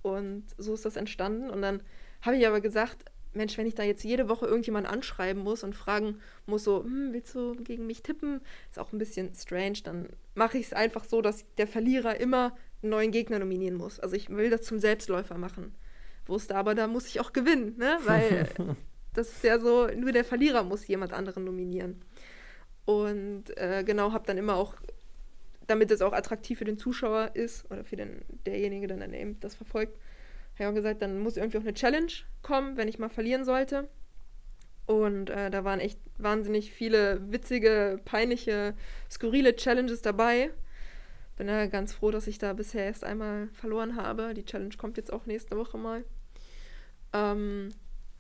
Und 0.02 0.44
so 0.56 0.72
ist 0.72 0.86
das 0.86 0.96
entstanden. 0.96 1.50
Und 1.50 1.60
dann 1.60 1.82
habe 2.22 2.36
ich 2.36 2.46
aber 2.46 2.62
gesagt, 2.62 3.04
Mensch, 3.32 3.56
wenn 3.56 3.66
ich 3.66 3.74
da 3.74 3.82
jetzt 3.82 4.02
jede 4.02 4.28
Woche 4.28 4.46
irgendjemand 4.46 4.88
anschreiben 4.88 5.42
muss 5.42 5.62
und 5.62 5.74
fragen 5.74 6.20
muss, 6.46 6.64
so, 6.64 6.82
hm, 6.82 7.12
willst 7.12 7.34
du 7.34 7.54
gegen 7.54 7.86
mich 7.86 8.02
tippen? 8.02 8.40
Ist 8.68 8.78
auch 8.78 8.92
ein 8.92 8.98
bisschen 8.98 9.32
strange. 9.34 9.78
Dann 9.84 10.08
mache 10.34 10.58
ich 10.58 10.66
es 10.66 10.72
einfach 10.72 11.04
so, 11.04 11.22
dass 11.22 11.44
der 11.56 11.66
Verlierer 11.66 12.18
immer 12.18 12.56
einen 12.82 12.90
neuen 12.90 13.12
Gegner 13.12 13.38
nominieren 13.38 13.76
muss. 13.76 14.00
Also 14.00 14.16
ich 14.16 14.28
will 14.30 14.50
das 14.50 14.62
zum 14.62 14.78
Selbstläufer 14.78 15.38
machen. 15.38 15.74
Wusste 16.26 16.56
aber, 16.56 16.74
da 16.74 16.86
muss 16.86 17.06
ich 17.06 17.20
auch 17.20 17.32
gewinnen, 17.32 17.76
ne? 17.76 17.98
Weil 18.04 18.48
das 19.14 19.30
ist 19.30 19.44
ja 19.44 19.60
so, 19.60 19.86
nur 19.88 20.12
der 20.12 20.24
Verlierer 20.24 20.64
muss 20.64 20.86
jemand 20.86 21.12
anderen 21.12 21.44
nominieren. 21.44 22.02
Und 22.84 23.56
äh, 23.56 23.84
genau, 23.84 24.12
habe 24.12 24.26
dann 24.26 24.38
immer 24.38 24.56
auch, 24.56 24.74
damit 25.66 25.90
es 25.90 26.02
auch 26.02 26.12
attraktiv 26.12 26.58
für 26.58 26.64
den 26.64 26.78
Zuschauer 26.78 27.30
ist 27.34 27.70
oder 27.70 27.84
für 27.84 27.96
den, 27.96 28.22
derjenige, 28.46 28.88
der 28.88 28.96
dann 28.96 29.14
eben 29.14 29.38
das 29.40 29.54
verfolgt, 29.54 29.96
ich 30.60 30.70
auch 30.70 30.74
gesagt, 30.74 31.02
dann 31.02 31.20
muss 31.20 31.36
irgendwie 31.36 31.58
auch 31.58 31.62
eine 31.62 31.74
Challenge 31.74 32.12
kommen, 32.42 32.76
wenn 32.76 32.88
ich 32.88 32.98
mal 32.98 33.08
verlieren 33.08 33.44
sollte. 33.44 33.88
Und 34.86 35.30
äh, 35.30 35.50
da 35.50 35.64
waren 35.64 35.78
echt 35.78 36.00
wahnsinnig 36.18 36.72
viele 36.72 37.20
witzige, 37.30 38.00
peinliche, 38.04 38.74
skurrile 39.08 39.54
Challenges 39.54 40.02
dabei. 40.02 40.50
Bin 41.36 41.48
ja 41.48 41.66
ganz 41.66 41.92
froh, 41.92 42.10
dass 42.10 42.26
ich 42.26 42.38
da 42.38 42.52
bisher 42.52 42.84
erst 42.84 43.04
einmal 43.04 43.48
verloren 43.52 43.96
habe. 43.96 44.34
Die 44.34 44.44
Challenge 44.44 44.74
kommt 44.76 44.96
jetzt 44.96 45.12
auch 45.12 45.26
nächste 45.26 45.56
Woche 45.56 45.78
mal. 45.78 46.04
Ähm, 47.12 47.70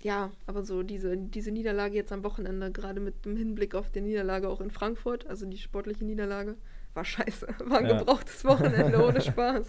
ja, 0.02 0.30
aber 0.46 0.62
so 0.62 0.82
diese, 0.82 1.16
diese 1.16 1.50
Niederlage 1.50 1.94
jetzt 1.94 2.12
am 2.12 2.24
Wochenende, 2.24 2.70
gerade 2.70 3.00
mit 3.00 3.24
dem 3.24 3.36
Hinblick 3.36 3.74
auf 3.74 3.90
die 3.90 4.00
Niederlage 4.00 4.48
auch 4.48 4.60
in 4.60 4.70
Frankfurt, 4.70 5.26
also 5.26 5.46
die 5.46 5.58
sportliche 5.58 6.04
Niederlage, 6.04 6.56
war 6.94 7.04
scheiße. 7.04 7.46
War 7.66 7.78
ein 7.78 7.86
ja. 7.86 7.98
gebrauchtes 7.98 8.44
Wochenende 8.44 9.04
ohne 9.04 9.20
Spaß. 9.20 9.64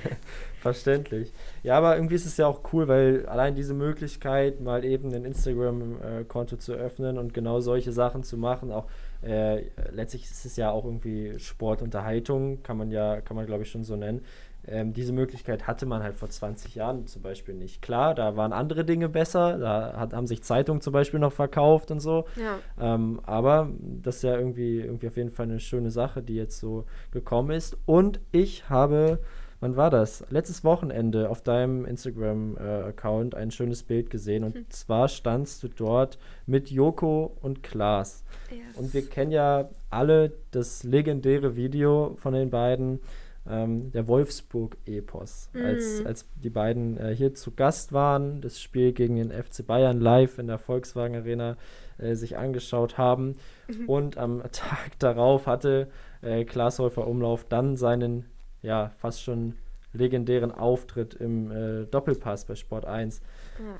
Verständlich. 0.60 1.32
Ja, 1.62 1.76
aber 1.76 1.96
irgendwie 1.96 2.14
ist 2.14 2.24
es 2.24 2.36
ja 2.36 2.46
auch 2.46 2.60
cool, 2.72 2.88
weil 2.88 3.26
allein 3.26 3.54
diese 3.54 3.74
Möglichkeit, 3.74 4.60
mal 4.60 4.84
eben 4.84 5.12
ein 5.12 5.24
Instagram-Konto 5.24 6.56
zu 6.56 6.72
öffnen 6.72 7.18
und 7.18 7.34
genau 7.34 7.60
solche 7.60 7.92
Sachen 7.92 8.22
zu 8.22 8.38
machen, 8.38 8.72
auch 8.72 8.86
äh, 9.22 9.64
letztlich 9.90 10.24
ist 10.24 10.44
es 10.44 10.56
ja 10.56 10.70
auch 10.70 10.84
irgendwie 10.84 11.38
Sportunterhaltung, 11.38 12.62
kann 12.62 12.78
man 12.78 12.90
ja, 12.90 13.20
kann 13.20 13.36
man 13.36 13.46
glaube 13.46 13.64
ich 13.64 13.70
schon 13.70 13.84
so 13.84 13.96
nennen. 13.96 14.24
Ähm, 14.66 14.92
diese 14.92 15.12
Möglichkeit 15.12 15.66
hatte 15.66 15.86
man 15.86 16.02
halt 16.02 16.14
vor 16.14 16.28
20 16.30 16.76
Jahren 16.76 17.06
zum 17.06 17.22
Beispiel 17.22 17.54
nicht. 17.54 17.82
Klar, 17.82 18.14
da 18.14 18.36
waren 18.36 18.52
andere 18.52 18.84
Dinge 18.84 19.08
besser, 19.08 19.58
da 19.58 19.94
hat, 19.96 20.12
haben 20.12 20.26
sich 20.26 20.42
Zeitungen 20.42 20.80
zum 20.80 20.92
Beispiel 20.92 21.18
noch 21.18 21.32
verkauft 21.32 21.90
und 21.90 22.00
so. 22.00 22.26
Ja. 22.36 22.58
Ähm, 22.80 23.20
aber 23.24 23.70
das 23.80 24.16
ist 24.16 24.22
ja 24.22 24.36
irgendwie, 24.36 24.80
irgendwie 24.80 25.08
auf 25.08 25.16
jeden 25.16 25.30
Fall 25.30 25.46
eine 25.46 25.58
schöne 25.58 25.90
Sache, 25.90 26.22
die 26.22 26.36
jetzt 26.36 26.60
so 26.60 26.84
gekommen 27.10 27.50
ist. 27.50 27.76
Und 27.86 28.20
ich 28.30 28.68
habe, 28.70 29.18
wann 29.58 29.76
war 29.76 29.90
das? 29.90 30.24
Letztes 30.30 30.62
Wochenende 30.62 31.28
auf 31.28 31.42
deinem 31.42 31.84
Instagram-Account 31.84 33.34
äh, 33.34 33.38
ein 33.38 33.50
schönes 33.50 33.82
Bild 33.82 34.10
gesehen. 34.10 34.44
Und 34.44 34.54
hm. 34.54 34.66
zwar 34.70 35.08
standst 35.08 35.64
du 35.64 35.68
dort 35.68 36.18
mit 36.46 36.70
Joko 36.70 37.36
und 37.40 37.64
Klaas. 37.64 38.22
Yes. 38.48 38.76
Und 38.76 38.94
wir 38.94 39.04
kennen 39.08 39.32
ja 39.32 39.70
alle 39.90 40.32
das 40.52 40.84
legendäre 40.84 41.56
Video 41.56 42.14
von 42.16 42.32
den 42.32 42.50
beiden 42.50 43.00
ähm, 43.48 43.90
der 43.92 44.06
Wolfsburg-Epos, 44.06 45.50
mhm. 45.52 45.64
als, 45.64 46.06
als 46.06 46.26
die 46.36 46.50
beiden 46.50 46.96
äh, 46.96 47.14
hier 47.14 47.34
zu 47.34 47.50
Gast 47.52 47.92
waren, 47.92 48.40
das 48.40 48.60
Spiel 48.60 48.92
gegen 48.92 49.16
den 49.16 49.30
FC 49.30 49.66
Bayern 49.66 50.00
live 50.00 50.38
in 50.38 50.46
der 50.46 50.58
Volkswagen 50.58 51.16
Arena 51.16 51.56
äh, 51.98 52.14
sich 52.14 52.38
angeschaut 52.38 52.98
haben. 52.98 53.36
Mhm. 53.68 53.88
Und 53.88 54.18
am 54.18 54.42
Tag 54.52 54.98
darauf 54.98 55.46
hatte 55.46 55.88
äh, 56.20 56.44
Glashäufer 56.44 57.06
Umlauf 57.06 57.44
dann 57.48 57.76
seinen 57.76 58.26
ja 58.62 58.92
fast 58.96 59.22
schon 59.22 59.54
legendären 59.92 60.52
Auftritt 60.52 61.14
im 61.14 61.50
äh, 61.50 61.84
Doppelpass 61.86 62.46
bei 62.46 62.54
Sport 62.54 62.84
1. 62.84 63.20
Ja. 63.58 63.78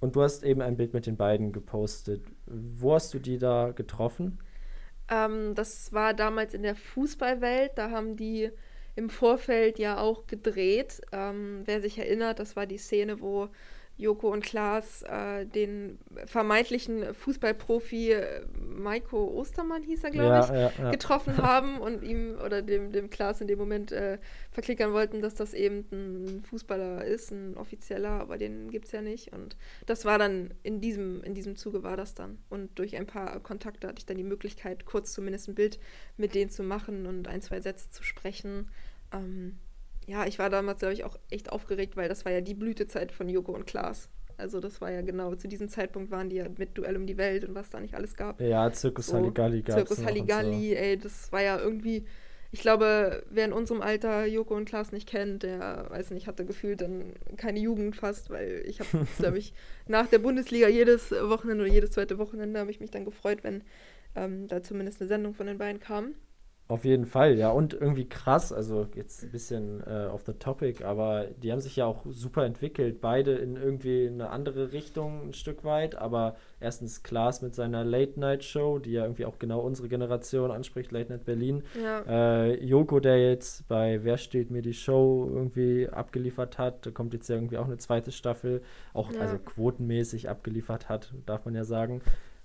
Und 0.00 0.16
du 0.16 0.22
hast 0.22 0.44
eben 0.44 0.62
ein 0.62 0.76
Bild 0.76 0.94
mit 0.94 1.06
den 1.06 1.16
beiden 1.16 1.52
gepostet. 1.52 2.22
Wo 2.46 2.94
hast 2.94 3.12
du 3.14 3.18
die 3.18 3.38
da 3.38 3.72
getroffen? 3.72 4.38
Ähm, 5.08 5.54
das 5.54 5.92
war 5.92 6.14
damals 6.14 6.54
in 6.54 6.62
der 6.62 6.74
Fußballwelt. 6.74 7.72
Da 7.76 7.90
haben 7.90 8.16
die 8.16 8.50
im 8.96 9.10
Vorfeld 9.10 9.78
ja 9.78 9.98
auch 9.98 10.26
gedreht. 10.26 11.02
Ähm, 11.12 11.62
wer 11.66 11.80
sich 11.80 11.98
erinnert, 11.98 12.38
das 12.40 12.56
war 12.56 12.66
die 12.66 12.78
Szene, 12.78 13.20
wo 13.20 13.48
Joko 13.98 14.30
und 14.30 14.44
Klaas 14.44 15.02
äh, 15.02 15.46
den 15.46 15.98
vermeintlichen 16.26 17.14
Fußballprofi 17.14 18.12
äh, 18.12 18.46
Maiko 18.58 19.24
Ostermann 19.28 19.82
hieß 19.82 20.04
er, 20.04 20.10
glaube 20.10 20.28
ja, 20.28 20.44
ich, 20.44 20.50
ja, 20.50 20.72
ja. 20.84 20.90
getroffen 20.90 21.36
haben 21.42 21.78
und 21.78 22.02
ihm 22.02 22.36
oder 22.44 22.60
dem, 22.60 22.92
dem 22.92 23.08
Klaas 23.08 23.40
in 23.40 23.46
dem 23.46 23.58
Moment 23.58 23.92
äh, 23.92 24.18
verklickern 24.50 24.92
wollten, 24.92 25.22
dass 25.22 25.34
das 25.34 25.54
eben 25.54 25.86
ein 25.90 26.42
Fußballer 26.42 27.04
ist, 27.04 27.30
ein 27.30 27.56
offizieller, 27.56 28.10
aber 28.10 28.36
den 28.36 28.70
gibt 28.70 28.86
es 28.86 28.92
ja 28.92 29.00
nicht. 29.00 29.32
Und 29.32 29.56
das 29.86 30.04
war 30.04 30.18
dann 30.18 30.52
in 30.62 30.82
diesem, 30.82 31.22
in 31.22 31.34
diesem 31.34 31.56
Zuge 31.56 31.82
war 31.82 31.96
das 31.96 32.14
dann. 32.14 32.38
Und 32.50 32.78
durch 32.78 32.96
ein 32.96 33.06
paar 33.06 33.40
Kontakte 33.40 33.88
hatte 33.88 34.00
ich 34.00 34.06
dann 34.06 34.18
die 34.18 34.24
Möglichkeit, 34.24 34.84
kurz 34.84 35.12
zumindest 35.14 35.48
ein 35.48 35.54
Bild 35.54 35.78
mit 36.18 36.34
denen 36.34 36.50
zu 36.50 36.62
machen 36.62 37.06
und 37.06 37.28
ein, 37.28 37.40
zwei 37.40 37.60
Sätze 37.60 37.90
zu 37.90 38.02
sprechen. 38.02 38.70
Ähm, 39.12 39.58
ja, 40.06 40.24
ich 40.26 40.38
war 40.38 40.50
damals, 40.50 40.78
glaube 40.78 40.94
ich, 40.94 41.04
auch 41.04 41.18
echt 41.30 41.50
aufgeregt, 41.50 41.96
weil 41.96 42.08
das 42.08 42.24
war 42.24 42.32
ja 42.32 42.40
die 42.40 42.54
Blütezeit 42.54 43.12
von 43.12 43.28
Joko 43.28 43.52
und 43.52 43.66
Klaas. 43.66 44.08
Also 44.38 44.60
das 44.60 44.80
war 44.80 44.90
ja 44.90 45.00
genau, 45.00 45.34
zu 45.34 45.48
diesem 45.48 45.68
Zeitpunkt 45.68 46.10
waren 46.10 46.28
die 46.28 46.36
ja 46.36 46.46
mit 46.58 46.76
Duell 46.76 46.96
um 46.96 47.06
die 47.06 47.16
Welt 47.16 47.44
und 47.44 47.54
was 47.54 47.70
da 47.70 47.80
nicht 47.80 47.94
alles 47.94 48.14
gab. 48.14 48.40
Ja, 48.40 48.70
Zirkus 48.70 49.06
so, 49.06 49.14
Halligalli 49.14 49.62
gab 49.62 49.78
es 49.78 49.84
Zirkus 49.84 50.04
Halligalli, 50.04 50.70
so. 50.70 50.74
ey, 50.74 50.98
das 50.98 51.32
war 51.32 51.42
ja 51.42 51.58
irgendwie, 51.58 52.04
ich 52.52 52.60
glaube, 52.60 53.24
wer 53.30 53.46
in 53.46 53.52
unserem 53.52 53.80
Alter 53.80 54.26
Joko 54.26 54.54
und 54.54 54.66
Klaas 54.66 54.92
nicht 54.92 55.08
kennt, 55.08 55.42
der, 55.42 55.86
weiß 55.88 56.10
nicht, 56.10 56.26
hatte 56.26 56.44
gefühlt 56.44 56.82
dann 56.82 57.14
keine 57.38 57.60
Jugend 57.60 57.96
fast, 57.96 58.28
weil 58.30 58.62
ich 58.66 58.80
habe, 58.80 59.06
glaube 59.18 59.38
ich, 59.38 59.54
nach 59.88 60.06
der 60.06 60.18
Bundesliga 60.18 60.68
jedes 60.68 61.12
Wochenende 61.12 61.64
oder 61.64 61.72
jedes 61.72 61.92
zweite 61.92 62.18
Wochenende 62.18 62.60
habe 62.60 62.70
ich 62.70 62.80
mich 62.80 62.90
dann 62.90 63.06
gefreut, 63.06 63.38
wenn 63.42 63.64
ähm, 64.14 64.46
da 64.48 64.62
zumindest 64.62 65.00
eine 65.00 65.08
Sendung 65.08 65.34
von 65.34 65.46
den 65.46 65.58
beiden 65.58 65.80
kam. 65.80 66.14
Auf 66.68 66.84
jeden 66.84 67.06
Fall, 67.06 67.38
ja. 67.38 67.50
Und 67.50 67.74
irgendwie 67.74 68.08
krass, 68.08 68.52
also 68.52 68.88
jetzt 68.96 69.22
ein 69.22 69.30
bisschen 69.30 69.84
äh, 69.86 70.06
off 70.12 70.24
the 70.26 70.32
topic, 70.32 70.84
aber 70.84 71.26
die 71.40 71.52
haben 71.52 71.60
sich 71.60 71.76
ja 71.76 71.86
auch 71.86 72.04
super 72.10 72.44
entwickelt. 72.44 73.00
Beide 73.00 73.36
in 73.36 73.54
irgendwie 73.54 74.08
eine 74.08 74.30
andere 74.30 74.72
Richtung 74.72 75.28
ein 75.28 75.32
Stück 75.32 75.62
weit. 75.62 75.94
Aber 75.94 76.34
erstens 76.58 77.04
Klaas 77.04 77.40
mit 77.40 77.54
seiner 77.54 77.84
Late-Night-Show, 77.84 78.80
die 78.80 78.90
ja 78.92 79.02
irgendwie 79.04 79.26
auch 79.26 79.38
genau 79.38 79.60
unsere 79.60 79.88
Generation 79.88 80.50
anspricht, 80.50 80.90
Late 80.90 81.12
Night 81.12 81.24
Berlin. 81.24 81.62
Ja. 81.80 82.00
Äh, 82.46 82.64
Joko, 82.64 82.98
der 82.98 83.30
jetzt 83.30 83.68
bei 83.68 84.02
Wer 84.02 84.18
steht 84.18 84.50
mir 84.50 84.62
die 84.62 84.74
Show 84.74 85.30
irgendwie 85.32 85.88
abgeliefert 85.88 86.58
hat, 86.58 86.84
da 86.84 86.90
kommt 86.90 87.14
jetzt 87.14 87.28
ja 87.28 87.36
irgendwie 87.36 87.58
auch 87.58 87.66
eine 87.66 87.76
zweite 87.78 88.10
Staffel, 88.10 88.60
auch 88.92 89.12
Ja. 89.12 89.20
also 89.20 89.38
quotenmäßig 89.38 90.28
abgeliefert 90.28 90.88
hat, 90.88 91.14
darf 91.26 91.44
man 91.44 91.54
ja 91.54 91.62
sagen. 91.62 92.02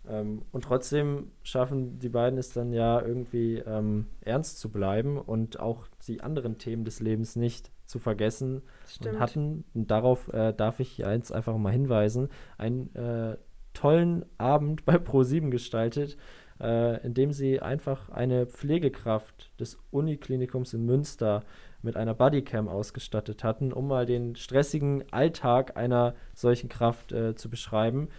Ähm, 0.08 0.42
und 0.52 0.64
trotzdem 0.64 1.32
schaffen 1.44 2.00
die 2.00 2.10
beiden 2.10 2.40
es 2.40 2.54
dann 2.54 2.74
ja 2.74 3.02
irgendwie 3.02 3.58
ähm, 3.58 4.08
ernst 4.22 4.60
zu 4.60 4.72
bleiben 4.72 5.18
und 5.18 5.60
auch 5.60 5.88
die 6.08 6.22
anderen 6.22 6.58
Themen 6.58 6.86
des 6.86 7.00
Lebens 7.00 7.36
nicht 7.36 7.72
zu 7.86 8.00
vergessen 8.00 8.62
Stimmt. 8.88 9.16
und 9.16 9.20
hatten, 9.20 9.64
und 9.74 9.92
darauf 9.92 10.32
äh, 10.34 10.54
darf 10.54 10.80
ich 10.80 10.98
jetzt 10.98 11.32
einfach 11.32 11.56
mal 11.58 11.72
hinweisen, 11.72 12.30
einen 12.58 12.94
äh, 12.96 13.38
tollen 13.74 14.26
Abend 14.38 14.86
bei 14.86 14.96
Pro7 14.96 15.50
gestaltet, 15.50 16.18
äh, 16.60 17.06
in 17.06 17.14
dem 17.14 17.32
sie 17.32 17.60
einfach 17.60 18.10
eine 18.10 18.48
Pflegekraft 18.48 19.52
des 19.60 19.78
Uniklinikums 19.92 20.74
in 20.74 20.86
Münster 20.86 21.44
mit 21.82 21.98
einer 21.98 22.14
Bodycam 22.14 22.68
ausgestattet 22.68 23.44
hatten, 23.44 23.74
um 23.74 23.88
mal 23.88 24.06
den 24.06 24.36
stressigen 24.36 25.04
Alltag 25.12 25.78
einer 25.78 26.16
solchen 26.34 26.70
Kraft 26.70 27.12
äh, 27.12 27.36
zu 27.36 27.50
beschreiben. 27.50 28.10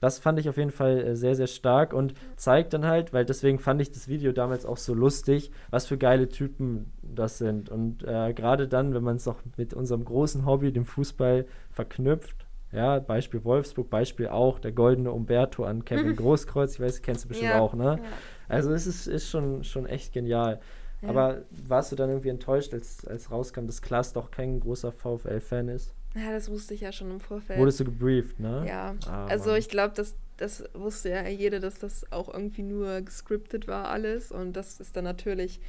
Das 0.00 0.18
fand 0.18 0.38
ich 0.38 0.48
auf 0.48 0.56
jeden 0.56 0.70
Fall 0.70 0.98
äh, 1.00 1.16
sehr, 1.16 1.34
sehr 1.34 1.46
stark 1.46 1.92
und 1.92 2.14
zeigt 2.36 2.72
dann 2.72 2.86
halt, 2.86 3.12
weil 3.12 3.24
deswegen 3.24 3.58
fand 3.58 3.80
ich 3.82 3.92
das 3.92 4.08
Video 4.08 4.32
damals 4.32 4.64
auch 4.64 4.78
so 4.78 4.94
lustig, 4.94 5.50
was 5.70 5.86
für 5.86 5.98
geile 5.98 6.28
Typen 6.28 6.92
das 7.02 7.38
sind. 7.38 7.68
Und 7.68 8.02
äh, 8.04 8.32
gerade 8.32 8.66
dann, 8.66 8.94
wenn 8.94 9.02
man 9.02 9.16
es 9.16 9.28
auch 9.28 9.38
mit 9.56 9.74
unserem 9.74 10.04
großen 10.04 10.46
Hobby, 10.46 10.72
dem 10.72 10.84
Fußball, 10.86 11.46
verknüpft, 11.70 12.46
ja, 12.72 13.00
Beispiel 13.00 13.44
Wolfsburg, 13.44 13.90
Beispiel 13.90 14.28
auch 14.28 14.58
der 14.60 14.72
goldene 14.72 15.10
Umberto 15.10 15.64
an 15.64 15.84
Kevin 15.84 16.14
Großkreuz, 16.16 16.74
ich 16.74 16.80
weiß, 16.80 17.02
kennst 17.02 17.24
du 17.24 17.28
bestimmt 17.28 17.50
Ja, 17.50 17.60
auch, 17.60 17.74
ne? 17.74 17.98
ja. 18.02 18.08
Also 18.48 18.72
es 18.72 18.86
ist, 18.86 19.06
ist 19.06 19.28
schon, 19.28 19.64
schon 19.64 19.86
echt 19.86 20.12
genial. 20.12 20.60
Ja. 21.02 21.08
Aber 21.08 21.42
warst 21.50 21.92
du 21.92 21.96
dann 21.96 22.10
irgendwie 22.10 22.28
enttäuscht, 22.28 22.72
als, 22.74 23.06
als 23.06 23.30
rauskam, 23.30 23.66
dass 23.66 23.82
Klaas 23.82 24.12
doch 24.12 24.30
kein 24.30 24.60
großer 24.60 24.92
VfL-Fan 24.92 25.68
ist? 25.68 25.94
Ja, 26.14 26.32
das 26.32 26.50
wusste 26.50 26.74
ich 26.74 26.80
ja 26.80 26.92
schon 26.92 27.10
im 27.10 27.20
Vorfeld. 27.20 27.58
Wurdest 27.58 27.80
du 27.80 27.84
gebrieft, 27.84 28.40
ne? 28.40 28.64
Ja, 28.66 28.96
Ah, 29.06 29.26
also 29.26 29.50
Mann. 29.50 29.58
ich 29.58 29.68
glaube, 29.68 29.94
das, 29.94 30.16
das 30.38 30.64
wusste 30.74 31.10
ja 31.10 31.26
jeder, 31.28 31.60
dass 31.60 31.78
das 31.78 32.10
auch 32.10 32.32
irgendwie 32.32 32.62
nur 32.62 33.00
gescriptet 33.02 33.68
war 33.68 33.88
alles 33.88 34.32
und 34.32 34.54
das 34.54 34.80
ist 34.80 34.96
dann 34.96 35.04
natürlich 35.04 35.60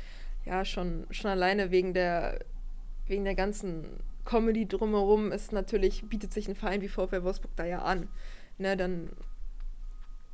ja 0.45 0.65
schon, 0.65 1.05
schon 1.11 1.29
alleine 1.29 1.69
wegen 1.71 1.93
der 1.93 2.39
wegen 3.07 3.25
der 3.25 3.35
ganzen 3.35 3.85
Comedy 4.25 4.67
drumherum 4.67 5.31
ist 5.31 5.51
natürlich 5.51 6.03
bietet 6.07 6.33
sich 6.33 6.47
ein 6.47 6.55
Verein 6.55 6.81
wie 6.81 6.87
VfL 6.87 7.23
Wolfsburg 7.23 7.51
da 7.55 7.65
ja 7.65 7.79
an, 7.79 8.07
ne, 8.57 8.77
dann 8.77 9.09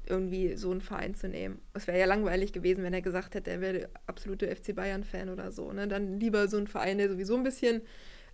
irgendwie 0.05 0.55
so 0.55 0.71
einen 0.71 0.81
Verein 0.81 1.15
zu 1.15 1.27
nehmen. 1.27 1.59
Es 1.73 1.87
wäre 1.87 1.99
ja 1.99 2.05
langweilig 2.05 2.53
gewesen, 2.53 2.83
wenn 2.83 2.93
er 2.93 3.01
gesagt 3.01 3.35
hätte, 3.35 3.51
er 3.51 3.59
wäre 3.61 3.73
der 3.79 3.89
absolute 4.05 4.47
FC 4.53 4.73
Bayern 4.73 5.03
Fan 5.03 5.29
oder 5.29 5.51
so, 5.51 5.73
ne? 5.73 5.87
Dann 5.87 6.19
lieber 6.19 6.47
so 6.47 6.57
ein 6.57 6.67
Verein, 6.67 6.97
der 6.97 7.09
sowieso 7.09 7.35
ein 7.35 7.43
bisschen 7.43 7.81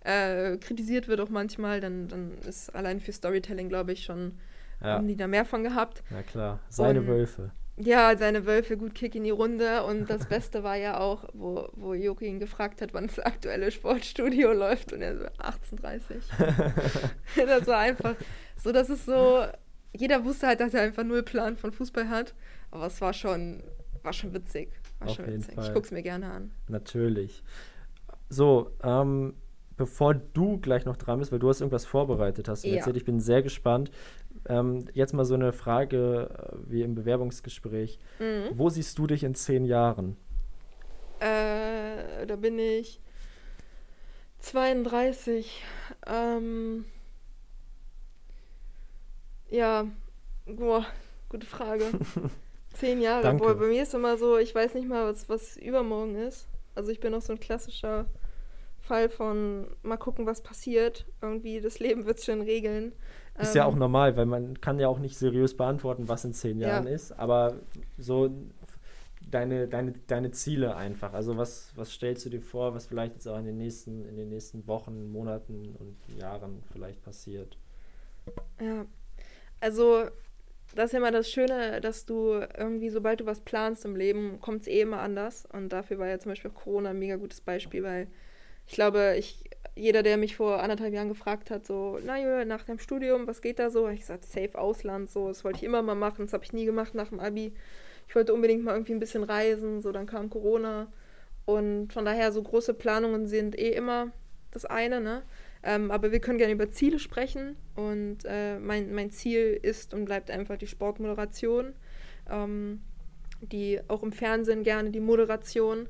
äh, 0.04 0.56
kritisiert 0.58 1.08
wird 1.08 1.20
auch 1.20 1.28
manchmal, 1.30 1.80
dann, 1.80 2.08
dann 2.08 2.32
ist 2.46 2.74
allein 2.74 3.00
für 3.00 3.12
Storytelling, 3.12 3.68
glaube 3.68 3.92
ich, 3.92 4.04
schon 4.04 4.38
Ja, 4.80 4.94
haben 4.98 5.08
die 5.08 5.16
da 5.16 5.26
mehr 5.26 5.44
von 5.44 5.62
gehabt. 5.64 6.02
na 6.10 6.22
klar. 6.22 6.60
Seine 6.68 7.00
Und- 7.00 7.08
Wölfe. 7.08 7.50
Ja, 7.76 8.16
seine 8.16 8.46
Wölfe 8.46 8.76
gut 8.76 8.94
Kick 8.94 9.16
in 9.16 9.24
die 9.24 9.30
Runde. 9.30 9.82
Und 9.82 10.08
das 10.08 10.26
Beste 10.28 10.62
war 10.62 10.76
ja 10.76 11.00
auch, 11.00 11.24
wo, 11.32 11.68
wo 11.72 11.92
Joki 11.94 12.26
ihn 12.26 12.38
gefragt 12.38 12.80
hat, 12.80 12.94
wann 12.94 13.08
das 13.08 13.18
aktuelle 13.18 13.72
Sportstudio 13.72 14.52
läuft. 14.64 14.92
Und 14.92 15.02
er 15.02 15.18
so, 15.18 15.24
18.30 15.24 16.00
Das 17.46 17.66
war 17.66 17.78
einfach 17.78 18.14
so, 18.62 18.70
dass 18.70 18.90
es 18.90 19.04
so, 19.04 19.44
jeder 19.92 20.24
wusste 20.24 20.46
halt, 20.46 20.60
dass 20.60 20.72
er 20.74 20.82
einfach 20.82 21.02
null 21.02 21.24
Plan 21.24 21.56
von 21.56 21.72
Fußball 21.72 22.08
hat. 22.08 22.34
Aber 22.70 22.86
es 22.86 23.00
war 23.00 23.12
schon, 23.12 23.64
war 24.04 24.12
schon 24.12 24.32
witzig. 24.34 24.70
War 25.00 25.08
Auf 25.08 25.16
schon 25.16 25.26
witzig. 25.26 25.58
Ich 25.60 25.72
guck's 25.74 25.90
mir 25.90 26.02
gerne 26.02 26.30
an. 26.30 26.52
Natürlich. 26.68 27.42
So, 28.28 28.70
ähm, 28.84 29.34
bevor 29.76 30.14
du 30.14 30.58
gleich 30.58 30.84
noch 30.84 30.96
dran 30.96 31.18
bist, 31.18 31.32
weil 31.32 31.38
du 31.38 31.48
hast 31.48 31.60
irgendwas 31.60 31.84
vorbereitet, 31.86 32.48
hast 32.48 32.64
Ja. 32.64 32.76
erzählt, 32.76 32.96
ich 32.96 33.04
bin 33.04 33.20
sehr 33.20 33.42
gespannt. 33.42 33.90
Ähm, 34.46 34.86
jetzt 34.92 35.14
mal 35.14 35.24
so 35.24 35.34
eine 35.34 35.52
Frage 35.52 36.28
äh, 36.52 36.56
wie 36.70 36.82
im 36.82 36.94
Bewerbungsgespräch. 36.94 37.98
Mhm. 38.18 38.50
Wo 38.52 38.68
siehst 38.68 38.98
du 38.98 39.06
dich 39.06 39.24
in 39.24 39.34
zehn 39.34 39.64
Jahren? 39.64 40.16
Äh, 41.20 42.26
da 42.26 42.36
bin 42.36 42.58
ich 42.58 43.00
32. 44.40 45.62
Ähm, 46.06 46.84
ja, 49.50 49.86
boah, 50.46 50.84
gute 51.28 51.46
Frage. 51.46 51.84
Zehn 52.74 53.00
Jahre. 53.00 53.22
Danke. 53.22 53.44
Boah, 53.44 53.54
bei 53.54 53.66
mir 53.66 53.82
ist 53.84 53.94
immer 53.94 54.16
so, 54.18 54.36
ich 54.36 54.54
weiß 54.54 54.74
nicht 54.74 54.88
mal, 54.88 55.06
was, 55.06 55.28
was 55.28 55.56
übermorgen 55.56 56.16
ist. 56.16 56.48
Also 56.74 56.90
ich 56.90 56.98
bin 57.00 57.12
noch 57.12 57.22
so 57.22 57.32
ein 57.32 57.40
klassischer 57.40 58.06
Fall 58.84 59.08
von 59.10 59.68
mal 59.82 59.96
gucken, 59.98 60.26
was 60.26 60.42
passiert. 60.42 61.06
Irgendwie, 61.22 61.60
das 61.60 61.78
Leben 61.80 62.06
wird 62.06 62.22
schon 62.22 62.42
regeln. 62.42 62.92
Ist 63.38 63.54
ja 63.54 63.64
Ähm, 63.64 63.66
auch 63.66 63.74
normal, 63.74 64.16
weil 64.16 64.26
man 64.26 64.60
kann 64.60 64.78
ja 64.78 64.88
auch 64.88 64.98
nicht 65.00 65.16
seriös 65.18 65.56
beantworten, 65.56 66.08
was 66.08 66.24
in 66.24 66.32
zehn 66.32 66.60
Ja. 66.62 66.84
Jahren 66.84 66.86
ist, 66.86 67.12
aber 67.12 67.60
so 67.98 68.30
deine, 69.30 69.68
deine, 69.68 69.92
deine 70.06 70.30
Ziele 70.32 70.76
einfach. 70.76 71.12
Also 71.14 71.36
was, 71.36 71.72
was 71.76 71.92
stellst 71.92 72.24
du 72.26 72.30
dir 72.30 72.40
vor, 72.42 72.74
was 72.74 72.86
vielleicht 72.86 73.14
jetzt 73.14 73.26
auch 73.28 73.38
in 73.38 73.44
den 73.46 73.58
nächsten, 73.58 74.04
in 74.06 74.16
den 74.16 74.28
nächsten 74.30 74.66
Wochen, 74.68 75.10
Monaten 75.12 75.74
und 75.78 75.96
Jahren 76.18 76.62
vielleicht 76.72 77.02
passiert? 77.02 77.58
Ja, 78.60 78.86
also 79.60 80.06
das 80.74 80.86
ist 80.86 80.92
ja 80.94 80.98
immer 81.00 81.12
das 81.12 81.30
Schöne, 81.30 81.80
dass 81.80 82.06
du 82.06 82.34
irgendwie, 82.58 82.90
sobald 82.90 83.20
du 83.20 83.26
was 83.26 83.42
planst 83.42 83.84
im 83.84 83.96
Leben, 83.96 84.40
kommt 84.40 84.62
es 84.62 84.68
eh 84.68 84.82
immer 84.82 85.00
anders. 85.00 85.46
Und 85.52 85.70
dafür 85.70 85.98
war 85.98 86.08
ja 86.08 86.18
zum 86.18 86.32
Beispiel 86.32 86.50
Corona 86.52 86.90
ein 86.90 86.98
mega 87.00 87.16
gutes 87.16 87.40
Beispiel, 87.40 87.82
weil 87.84 88.08
ich 88.66 88.74
glaube, 88.74 89.16
ich, 89.18 89.44
jeder, 89.76 90.02
der 90.02 90.16
mich 90.16 90.36
vor 90.36 90.62
anderthalb 90.62 90.92
Jahren 90.94 91.08
gefragt 91.08 91.50
hat, 91.50 91.66
so, 91.66 91.98
na 92.04 92.18
ja, 92.18 92.44
nach 92.44 92.64
dem 92.64 92.78
Studium, 92.78 93.26
was 93.26 93.42
geht 93.42 93.58
da 93.58 93.70
so? 93.70 93.88
Ich 93.88 94.00
gesagt, 94.00 94.24
safe 94.24 94.58
Ausland, 94.58 95.10
so, 95.10 95.28
das 95.28 95.44
wollte 95.44 95.58
ich 95.58 95.64
immer 95.64 95.82
mal 95.82 95.94
machen, 95.94 96.24
das 96.24 96.32
habe 96.32 96.44
ich 96.44 96.52
nie 96.52 96.64
gemacht 96.64 96.94
nach 96.94 97.08
dem 97.08 97.20
Abi. 97.20 97.52
Ich 98.08 98.14
wollte 98.14 98.34
unbedingt 98.34 98.64
mal 98.64 98.72
irgendwie 98.72 98.92
ein 98.92 99.00
bisschen 99.00 99.24
reisen, 99.24 99.80
so, 99.80 99.92
dann 99.92 100.06
kam 100.06 100.30
Corona. 100.30 100.92
Und 101.46 101.92
von 101.92 102.04
daher, 102.04 102.32
so 102.32 102.42
große 102.42 102.74
Planungen 102.74 103.26
sind 103.26 103.58
eh 103.58 103.70
immer 103.70 104.12
das 104.50 104.64
eine, 104.64 105.00
ne? 105.00 105.22
Ähm, 105.62 105.90
aber 105.90 106.12
wir 106.12 106.20
können 106.20 106.38
gerne 106.38 106.52
über 106.52 106.70
Ziele 106.70 106.98
sprechen. 106.98 107.56
Und 107.74 108.18
äh, 108.24 108.58
mein, 108.58 108.94
mein 108.94 109.10
Ziel 109.10 109.58
ist 109.60 109.94
und 109.94 110.04
bleibt 110.04 110.30
einfach 110.30 110.56
die 110.58 110.66
Sportmoderation. 110.66 111.74
Ähm, 112.30 112.80
die 113.40 113.80
auch 113.88 114.02
im 114.02 114.12
Fernsehen 114.12 114.62
gerne 114.62 114.90
die 114.90 115.00
Moderation. 115.00 115.88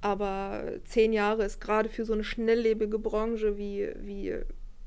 Aber 0.00 0.64
zehn 0.84 1.12
Jahre 1.12 1.44
ist 1.44 1.60
gerade 1.60 1.88
für 1.88 2.04
so 2.04 2.12
eine 2.14 2.24
schnelllebige 2.24 2.98
Branche 2.98 3.58
wie, 3.58 3.90
wie, 3.96 4.34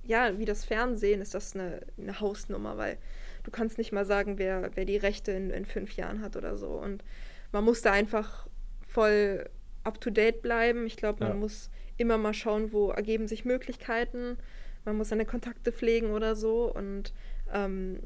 ja, 0.03 0.37
wie 0.39 0.45
das 0.45 0.65
Fernsehen, 0.65 1.21
ist 1.21 1.33
das 1.35 1.53
eine, 1.55 1.81
eine 1.97 2.19
Hausnummer, 2.19 2.77
weil 2.77 2.97
du 3.43 3.51
kannst 3.51 3.77
nicht 3.77 3.91
mal 3.91 4.05
sagen, 4.05 4.37
wer, 4.39 4.71
wer 4.75 4.85
die 4.85 4.97
Rechte 4.97 5.31
in, 5.31 5.51
in 5.51 5.65
fünf 5.65 5.95
Jahren 5.95 6.21
hat 6.21 6.35
oder 6.35 6.57
so. 6.57 6.69
Und 6.69 7.03
man 7.51 7.63
muss 7.63 7.81
da 7.81 7.91
einfach 7.91 8.47
voll 8.87 9.47
up-to-date 9.83 10.41
bleiben. 10.41 10.85
Ich 10.87 10.97
glaube, 10.97 11.19
man 11.23 11.33
Ja. 11.33 11.39
muss 11.39 11.69
immer 11.97 12.17
mal 12.17 12.33
schauen, 12.33 12.71
wo 12.73 12.89
ergeben 12.89 13.27
sich 13.27 13.45
Möglichkeiten. 13.45 14.37
Man 14.85 14.97
muss 14.97 15.09
seine 15.09 15.25
Kontakte 15.25 15.71
pflegen 15.71 16.11
oder 16.11 16.35
so. 16.35 16.73
Und 16.73 17.13
ähm, 17.53 17.99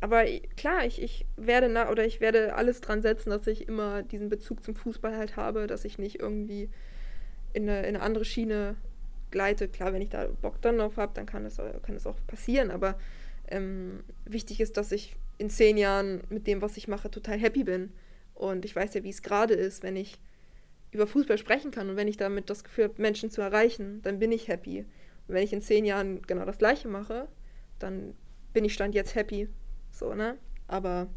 aber 0.00 0.24
klar, 0.56 0.86
ich, 0.86 1.00
ich 1.02 1.26
werde 1.36 1.68
na, 1.68 1.90
oder 1.90 2.06
ich 2.06 2.20
werde 2.20 2.54
alles 2.54 2.80
dran 2.80 3.02
setzen, 3.02 3.30
dass 3.30 3.46
ich 3.46 3.68
immer 3.68 4.02
diesen 4.02 4.28
Bezug 4.28 4.64
zum 4.64 4.74
Fußball 4.74 5.16
halt 5.16 5.36
habe, 5.36 5.66
dass 5.66 5.84
ich 5.84 5.98
nicht 5.98 6.20
irgendwie 6.20 6.70
in 7.52 7.68
eine, 7.68 7.80
in 7.80 7.96
eine 7.96 8.00
andere 8.00 8.24
Schiene 8.24 8.76
gleite. 9.30 9.68
Klar, 9.68 9.92
wenn 9.92 10.02
ich 10.02 10.08
da 10.08 10.26
Bock 10.26 10.62
dann 10.62 10.78
drauf 10.78 10.96
habe, 10.96 11.12
dann 11.14 11.26
kann 11.26 11.44
es, 11.44 11.56
kann 11.56 11.96
es 11.96 12.06
auch 12.06 12.16
passieren. 12.26 12.70
Aber 12.70 12.98
ähm, 13.48 14.02
wichtig 14.24 14.60
ist, 14.60 14.78
dass 14.78 14.90
ich 14.90 15.16
in 15.36 15.50
zehn 15.50 15.76
Jahren 15.76 16.22
mit 16.30 16.46
dem, 16.46 16.62
was 16.62 16.76
ich 16.76 16.88
mache, 16.88 17.10
total 17.10 17.38
happy 17.38 17.64
bin. 17.64 17.92
Und 18.34 18.64
ich 18.64 18.74
weiß 18.74 18.94
ja, 18.94 19.04
wie 19.04 19.10
es 19.10 19.22
gerade 19.22 19.54
ist, 19.54 19.82
wenn 19.82 19.96
ich 19.96 20.18
über 20.92 21.06
Fußball 21.06 21.38
sprechen 21.38 21.70
kann 21.70 21.90
und 21.90 21.96
wenn 21.96 22.08
ich 22.08 22.16
damit 22.16 22.50
das 22.50 22.64
Gefühl 22.64 22.84
habe, 22.84 23.00
Menschen 23.00 23.30
zu 23.30 23.42
erreichen, 23.42 24.00
dann 24.02 24.18
bin 24.18 24.32
ich 24.32 24.48
happy. 24.48 24.80
Und 25.28 25.34
wenn 25.34 25.44
ich 25.44 25.52
in 25.52 25.62
zehn 25.62 25.84
Jahren 25.84 26.22
genau 26.22 26.44
das 26.46 26.58
Gleiche 26.58 26.88
mache, 26.88 27.28
dann 27.78 28.14
bin 28.52 28.64
ich 28.64 28.74
Stand 28.74 28.94
jetzt 28.94 29.14
happy. 29.14 29.48
So, 30.00 30.14
ne? 30.14 30.38
Aber 30.66 31.08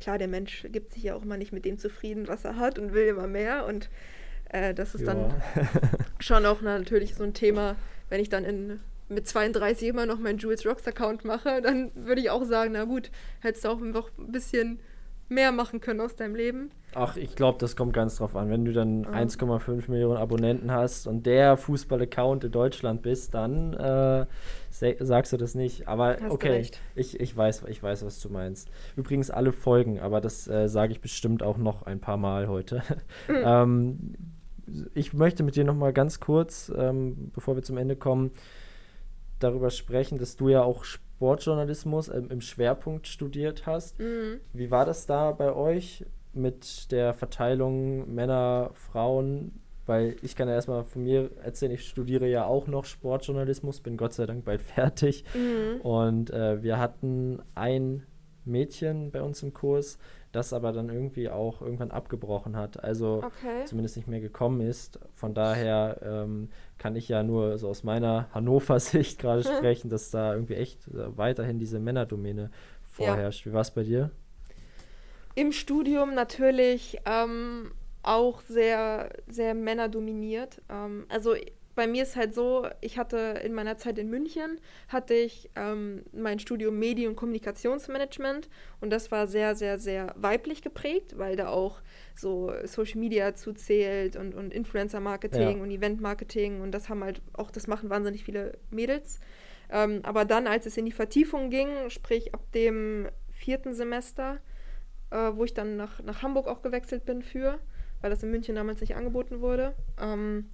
klar, 0.00 0.18
der 0.18 0.26
Mensch 0.28 0.66
gibt 0.72 0.92
sich 0.92 1.04
ja 1.04 1.14
auch 1.14 1.22
immer 1.22 1.36
nicht 1.36 1.52
mit 1.52 1.64
dem 1.64 1.78
zufrieden, 1.78 2.26
was 2.26 2.44
er 2.44 2.56
hat 2.56 2.78
und 2.78 2.92
will 2.92 3.06
immer 3.06 3.28
mehr. 3.28 3.66
Und 3.66 3.88
äh, 4.50 4.74
das 4.74 4.96
ist 4.96 5.06
dann 5.06 5.30
Ja. 5.30 5.36
schon 6.18 6.44
auch 6.44 6.60
natürlich 6.60 7.14
so 7.14 7.22
ein 7.22 7.34
Thema, 7.34 7.76
wenn 8.10 8.20
ich 8.20 8.28
dann 8.28 8.44
in, 8.44 8.80
mit 9.08 9.28
32 9.28 9.88
immer 9.88 10.06
noch 10.06 10.18
meinen 10.18 10.38
Jules 10.38 10.66
Rocks 10.66 10.86
Account 10.88 11.24
mache, 11.24 11.62
dann 11.62 11.92
würde 11.94 12.20
ich 12.20 12.30
auch 12.30 12.44
sagen, 12.44 12.72
na 12.72 12.84
gut, 12.84 13.12
hättest 13.40 13.64
du 13.64 13.68
auch 13.68 13.78
noch 13.78 14.10
ein 14.18 14.32
bisschen 14.32 14.80
mehr 15.28 15.52
machen 15.52 15.80
können 15.80 16.00
aus 16.00 16.16
deinem 16.16 16.34
Leben. 16.34 16.70
Ach, 16.94 17.16
ich 17.16 17.34
glaube, 17.34 17.58
das 17.58 17.76
kommt 17.76 17.92
ganz 17.92 18.16
drauf 18.16 18.36
an. 18.36 18.48
Wenn 18.48 18.64
du 18.64 18.72
dann 18.72 19.02
ja. 19.02 19.10
1,5 19.10 19.90
Millionen 19.90 20.16
Abonnenten 20.16 20.70
hast 20.70 21.06
und 21.06 21.26
der 21.26 21.56
Fußball-Account 21.56 22.44
in 22.44 22.52
Deutschland 22.52 23.02
bist, 23.02 23.34
dann 23.34 23.74
äh, 23.74 24.26
sagst 24.70 25.32
du 25.32 25.36
das 25.36 25.54
nicht. 25.54 25.88
Aber 25.88 26.16
hast 26.20 26.30
okay, 26.30 26.64
ich, 26.94 27.20
ich, 27.20 27.36
weiß, 27.36 27.64
ich 27.68 27.82
weiß, 27.82 28.04
was 28.04 28.20
du 28.20 28.30
meinst. 28.30 28.70
Übrigens 28.96 29.30
alle 29.30 29.52
Folgen, 29.52 30.00
aber 30.00 30.20
das 30.20 30.48
äh, 30.48 30.68
sage 30.68 30.92
ich 30.92 31.00
bestimmt 31.00 31.42
auch 31.42 31.58
noch 31.58 31.82
ein 31.82 32.00
paar 32.00 32.16
Mal 32.16 32.48
heute. 32.48 32.82
Mhm. 33.28 33.34
ähm, 33.44 34.14
ich 34.94 35.12
möchte 35.12 35.42
mit 35.42 35.56
dir 35.56 35.64
noch 35.64 35.76
mal 35.76 35.92
ganz 35.92 36.20
kurz, 36.20 36.72
ähm, 36.76 37.30
bevor 37.34 37.56
wir 37.56 37.62
zum 37.62 37.76
Ende 37.76 37.96
kommen, 37.96 38.30
darüber 39.38 39.70
sprechen, 39.70 40.18
dass 40.18 40.36
du 40.36 40.48
ja 40.48 40.62
auch 40.62 40.84
Sportjournalismus 41.16 42.08
ähm, 42.08 42.28
im 42.30 42.40
Schwerpunkt 42.40 43.06
studiert 43.06 43.66
hast. 43.66 43.98
Mhm. 43.98 44.40
Wie 44.52 44.70
war 44.70 44.84
das 44.84 45.06
da 45.06 45.32
bei 45.32 45.52
euch 45.54 46.04
mit 46.34 46.92
der 46.92 47.14
Verteilung 47.14 48.14
Männer, 48.14 48.70
Frauen? 48.74 49.60
Weil 49.86 50.16
ich 50.22 50.34
kann 50.34 50.48
ja 50.48 50.54
erstmal 50.54 50.84
von 50.84 51.04
mir 51.04 51.30
erzählen, 51.42 51.72
ich 51.72 51.88
studiere 51.88 52.26
ja 52.26 52.44
auch 52.44 52.66
noch 52.66 52.84
Sportjournalismus, 52.84 53.80
bin 53.80 53.96
Gott 53.96 54.12
sei 54.12 54.26
Dank 54.26 54.44
bald 54.44 54.60
fertig. 54.74 55.24
Mhm. 55.34 55.80
Und 55.80 56.30
äh, 56.30 56.62
wir 56.62 56.78
hatten 56.78 57.40
ein 57.54 58.06
Mädchen 58.44 59.10
bei 59.10 59.22
uns 59.22 59.42
im 59.42 59.54
Kurs, 59.54 59.98
das 60.36 60.52
aber 60.52 60.72
dann 60.72 60.88
irgendwie 60.88 61.28
auch 61.28 61.62
irgendwann 61.62 61.90
abgebrochen 61.90 62.56
hat. 62.56 62.82
Also 62.84 63.22
okay. 63.24 63.64
zumindest 63.64 63.96
nicht 63.96 64.06
mehr 64.06 64.20
gekommen 64.20 64.60
ist. 64.60 65.00
Von 65.12 65.34
daher 65.34 66.00
ähm, 66.02 66.50
kann 66.78 66.94
ich 66.94 67.08
ja 67.08 67.22
nur 67.22 67.58
so 67.58 67.68
aus 67.68 67.82
meiner 67.82 68.28
Hannover-Sicht 68.34 69.18
gerade 69.18 69.42
sprechen, 69.56 69.88
dass 69.88 70.10
da 70.10 70.34
irgendwie 70.34 70.54
echt 70.54 70.86
äh, 70.88 71.16
weiterhin 71.16 71.58
diese 71.58 71.80
Männerdomäne 71.80 72.50
vorherrscht. 72.84 73.46
Ja. 73.46 73.50
Wie 73.50 73.54
war 73.54 73.62
es 73.62 73.70
bei 73.70 73.82
dir? 73.82 74.10
Im 75.34 75.52
Studium 75.52 76.14
natürlich 76.14 76.98
ähm, 77.04 77.72
auch 78.02 78.40
sehr, 78.42 79.10
sehr 79.26 79.54
männerdominiert. 79.54 80.62
Ähm, 80.68 81.06
also 81.08 81.34
bei 81.76 81.86
mir 81.86 82.02
ist 82.02 82.16
halt 82.16 82.34
so, 82.34 82.66
ich 82.80 82.98
hatte 82.98 83.40
in 83.44 83.52
meiner 83.52 83.76
Zeit 83.76 83.98
in 83.98 84.08
München, 84.08 84.58
hatte 84.88 85.14
ich 85.14 85.50
ähm, 85.54 86.02
mein 86.12 86.38
Studium 86.38 86.78
Medien- 86.78 87.10
und 87.10 87.16
Kommunikationsmanagement 87.16 88.48
und 88.80 88.90
das 88.90 89.12
war 89.12 89.26
sehr, 89.26 89.54
sehr, 89.54 89.78
sehr 89.78 90.12
weiblich 90.16 90.62
geprägt, 90.62 91.18
weil 91.18 91.36
da 91.36 91.48
auch 91.48 91.82
so 92.14 92.50
Social 92.64 92.98
Media 92.98 93.34
zuzählt 93.34 94.16
und, 94.16 94.34
und 94.34 94.54
Influencer-Marketing 94.54 95.58
ja. 95.58 95.62
und 95.62 95.70
Event-Marketing 95.70 96.62
und 96.62 96.72
das 96.72 96.88
haben 96.88 97.04
halt 97.04 97.20
auch, 97.34 97.50
das 97.50 97.66
machen 97.66 97.90
wahnsinnig 97.90 98.24
viele 98.24 98.58
Mädels. 98.70 99.20
Ähm, 99.70 100.00
aber 100.02 100.24
dann, 100.24 100.46
als 100.46 100.64
es 100.64 100.78
in 100.78 100.86
die 100.86 100.92
Vertiefung 100.92 101.50
ging, 101.50 101.68
sprich 101.90 102.34
ab 102.34 102.40
dem 102.52 103.08
vierten 103.32 103.74
Semester, 103.74 104.38
äh, 105.10 105.32
wo 105.34 105.44
ich 105.44 105.52
dann 105.52 105.76
nach, 105.76 106.02
nach 106.02 106.22
Hamburg 106.22 106.46
auch 106.46 106.62
gewechselt 106.62 107.04
bin 107.04 107.22
für, 107.22 107.58
weil 108.00 108.08
das 108.08 108.22
in 108.22 108.30
München 108.30 108.54
damals 108.54 108.80
nicht 108.80 108.96
angeboten 108.96 109.40
wurde, 109.42 109.74
ähm, 110.00 110.48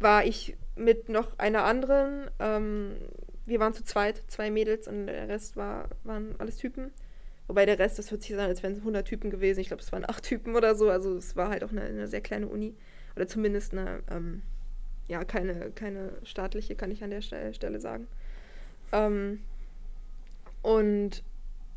war 0.00 0.24
ich 0.24 0.56
mit 0.76 1.08
noch 1.08 1.38
einer 1.38 1.64
anderen, 1.64 2.30
ähm, 2.38 2.96
wir 3.46 3.60
waren 3.60 3.74
zu 3.74 3.82
zweit, 3.82 4.22
zwei 4.28 4.50
Mädels 4.50 4.86
und 4.86 5.06
der 5.06 5.28
Rest 5.28 5.56
war, 5.56 5.88
waren 6.04 6.34
alles 6.38 6.56
Typen. 6.56 6.92
Wobei 7.48 7.64
der 7.64 7.78
Rest, 7.78 7.98
das 7.98 8.10
hört 8.10 8.22
sich 8.22 8.34
an, 8.34 8.40
als 8.40 8.62
wären 8.62 8.74
es 8.74 8.80
100 8.80 9.06
Typen 9.06 9.30
gewesen. 9.30 9.60
Ich 9.60 9.68
glaube, 9.68 9.82
es 9.82 9.90
waren 9.90 10.04
acht 10.08 10.22
Typen 10.22 10.54
oder 10.54 10.74
so. 10.74 10.90
Also 10.90 11.16
es 11.16 11.34
war 11.34 11.48
halt 11.48 11.64
auch 11.64 11.70
eine, 11.70 11.82
eine 11.82 12.06
sehr 12.06 12.20
kleine 12.20 12.46
Uni. 12.46 12.74
Oder 13.16 13.26
zumindest 13.26 13.72
eine, 13.72 14.02
ähm, 14.10 14.42
ja, 15.08 15.24
keine, 15.24 15.70
keine 15.70 16.12
staatliche, 16.24 16.76
kann 16.76 16.90
ich 16.90 17.02
an 17.02 17.10
der 17.10 17.22
Stelle 17.22 17.80
sagen. 17.80 18.06
Ähm, 18.92 19.40
und 20.60 21.22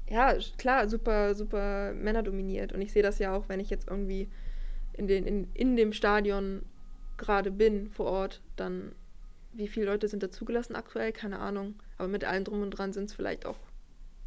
ja, 0.09 0.35
klar, 0.57 0.89
super, 0.89 1.35
super 1.35 1.93
männerdominiert. 1.93 2.73
Und 2.73 2.81
ich 2.81 2.91
sehe 2.91 3.01
das 3.01 3.17
ja 3.19 3.33
auch, 3.33 3.47
wenn 3.47 3.61
ich 3.61 3.69
jetzt 3.69 3.89
irgendwie 3.89 4.27
in, 4.93 5.07
den, 5.07 5.25
in, 5.25 5.47
in 5.53 5.77
dem 5.77 5.93
Stadion 5.93 6.63
gerade 7.21 7.51
bin 7.51 7.87
vor 7.87 8.07
Ort, 8.07 8.41
dann 8.57 8.93
wie 9.53 9.67
viele 9.67 9.85
Leute 9.85 10.07
sind 10.07 10.23
da 10.23 10.31
zugelassen 10.31 10.75
aktuell? 10.75 11.11
Keine 11.11 11.39
Ahnung. 11.39 11.75
Aber 11.97 12.07
mit 12.07 12.23
allem 12.25 12.43
drum 12.43 12.61
und 12.61 12.71
dran 12.71 12.93
sind 12.93 13.05
es 13.05 13.13
vielleicht 13.13 13.45
auch 13.45 13.57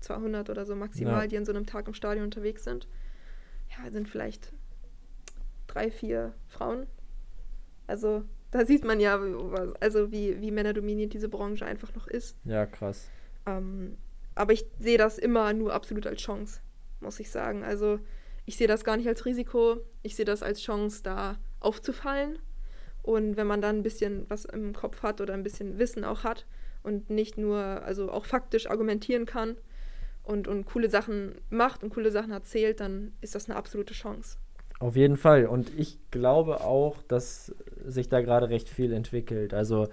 200 0.00 0.48
oder 0.48 0.64
so 0.64 0.76
maximal, 0.76 1.22
ja. 1.22 1.26
die 1.26 1.36
an 1.36 1.44
so 1.44 1.52
einem 1.52 1.66
Tag 1.66 1.88
im 1.88 1.94
Stadion 1.94 2.24
unterwegs 2.24 2.64
sind. 2.64 2.86
Ja, 3.70 3.90
sind 3.90 4.08
vielleicht 4.08 4.52
drei, 5.66 5.90
vier 5.90 6.34
Frauen. 6.48 6.86
Also 7.86 8.24
da 8.50 8.64
sieht 8.64 8.84
man 8.84 9.00
ja, 9.00 9.20
also 9.80 10.12
wie, 10.12 10.40
wie 10.40 10.50
männerdominiert 10.50 11.14
diese 11.14 11.28
Branche 11.28 11.66
einfach 11.66 11.94
noch 11.94 12.06
ist. 12.06 12.36
Ja, 12.44 12.66
krass. 12.66 13.10
Ähm, 13.46 13.96
aber 14.34 14.52
ich 14.52 14.66
sehe 14.78 14.98
das 14.98 15.18
immer 15.18 15.52
nur 15.52 15.72
absolut 15.72 16.06
als 16.06 16.20
Chance, 16.20 16.60
muss 17.00 17.18
ich 17.18 17.30
sagen. 17.30 17.64
Also 17.64 17.98
ich 18.44 18.56
sehe 18.56 18.68
das 18.68 18.84
gar 18.84 18.96
nicht 18.96 19.08
als 19.08 19.24
Risiko. 19.24 19.78
Ich 20.02 20.14
sehe 20.14 20.26
das 20.26 20.42
als 20.42 20.60
Chance, 20.60 21.02
da 21.02 21.38
aufzufallen 21.60 22.38
und 23.04 23.36
wenn 23.36 23.46
man 23.46 23.60
dann 23.60 23.76
ein 23.76 23.82
bisschen 23.82 24.24
was 24.30 24.46
im 24.46 24.72
Kopf 24.72 25.02
hat 25.02 25.20
oder 25.20 25.34
ein 25.34 25.42
bisschen 25.42 25.78
Wissen 25.78 26.04
auch 26.04 26.24
hat 26.24 26.46
und 26.82 27.10
nicht 27.10 27.36
nur, 27.36 27.58
also 27.58 28.10
auch 28.10 28.24
faktisch 28.24 28.70
argumentieren 28.70 29.26
kann 29.26 29.56
und, 30.22 30.48
und 30.48 30.64
coole 30.64 30.88
Sachen 30.88 31.34
macht 31.50 31.84
und 31.84 31.90
coole 31.90 32.10
Sachen 32.10 32.32
erzählt, 32.32 32.80
dann 32.80 33.12
ist 33.20 33.34
das 33.34 33.46
eine 33.46 33.56
absolute 33.56 33.92
Chance. 33.92 34.38
Auf 34.80 34.96
jeden 34.96 35.18
Fall. 35.18 35.44
Und 35.46 35.70
ich 35.78 35.98
glaube 36.10 36.62
auch, 36.62 37.02
dass 37.02 37.54
sich 37.84 38.08
da 38.08 38.22
gerade 38.22 38.48
recht 38.48 38.70
viel 38.70 38.90
entwickelt. 38.94 39.52
Also 39.52 39.88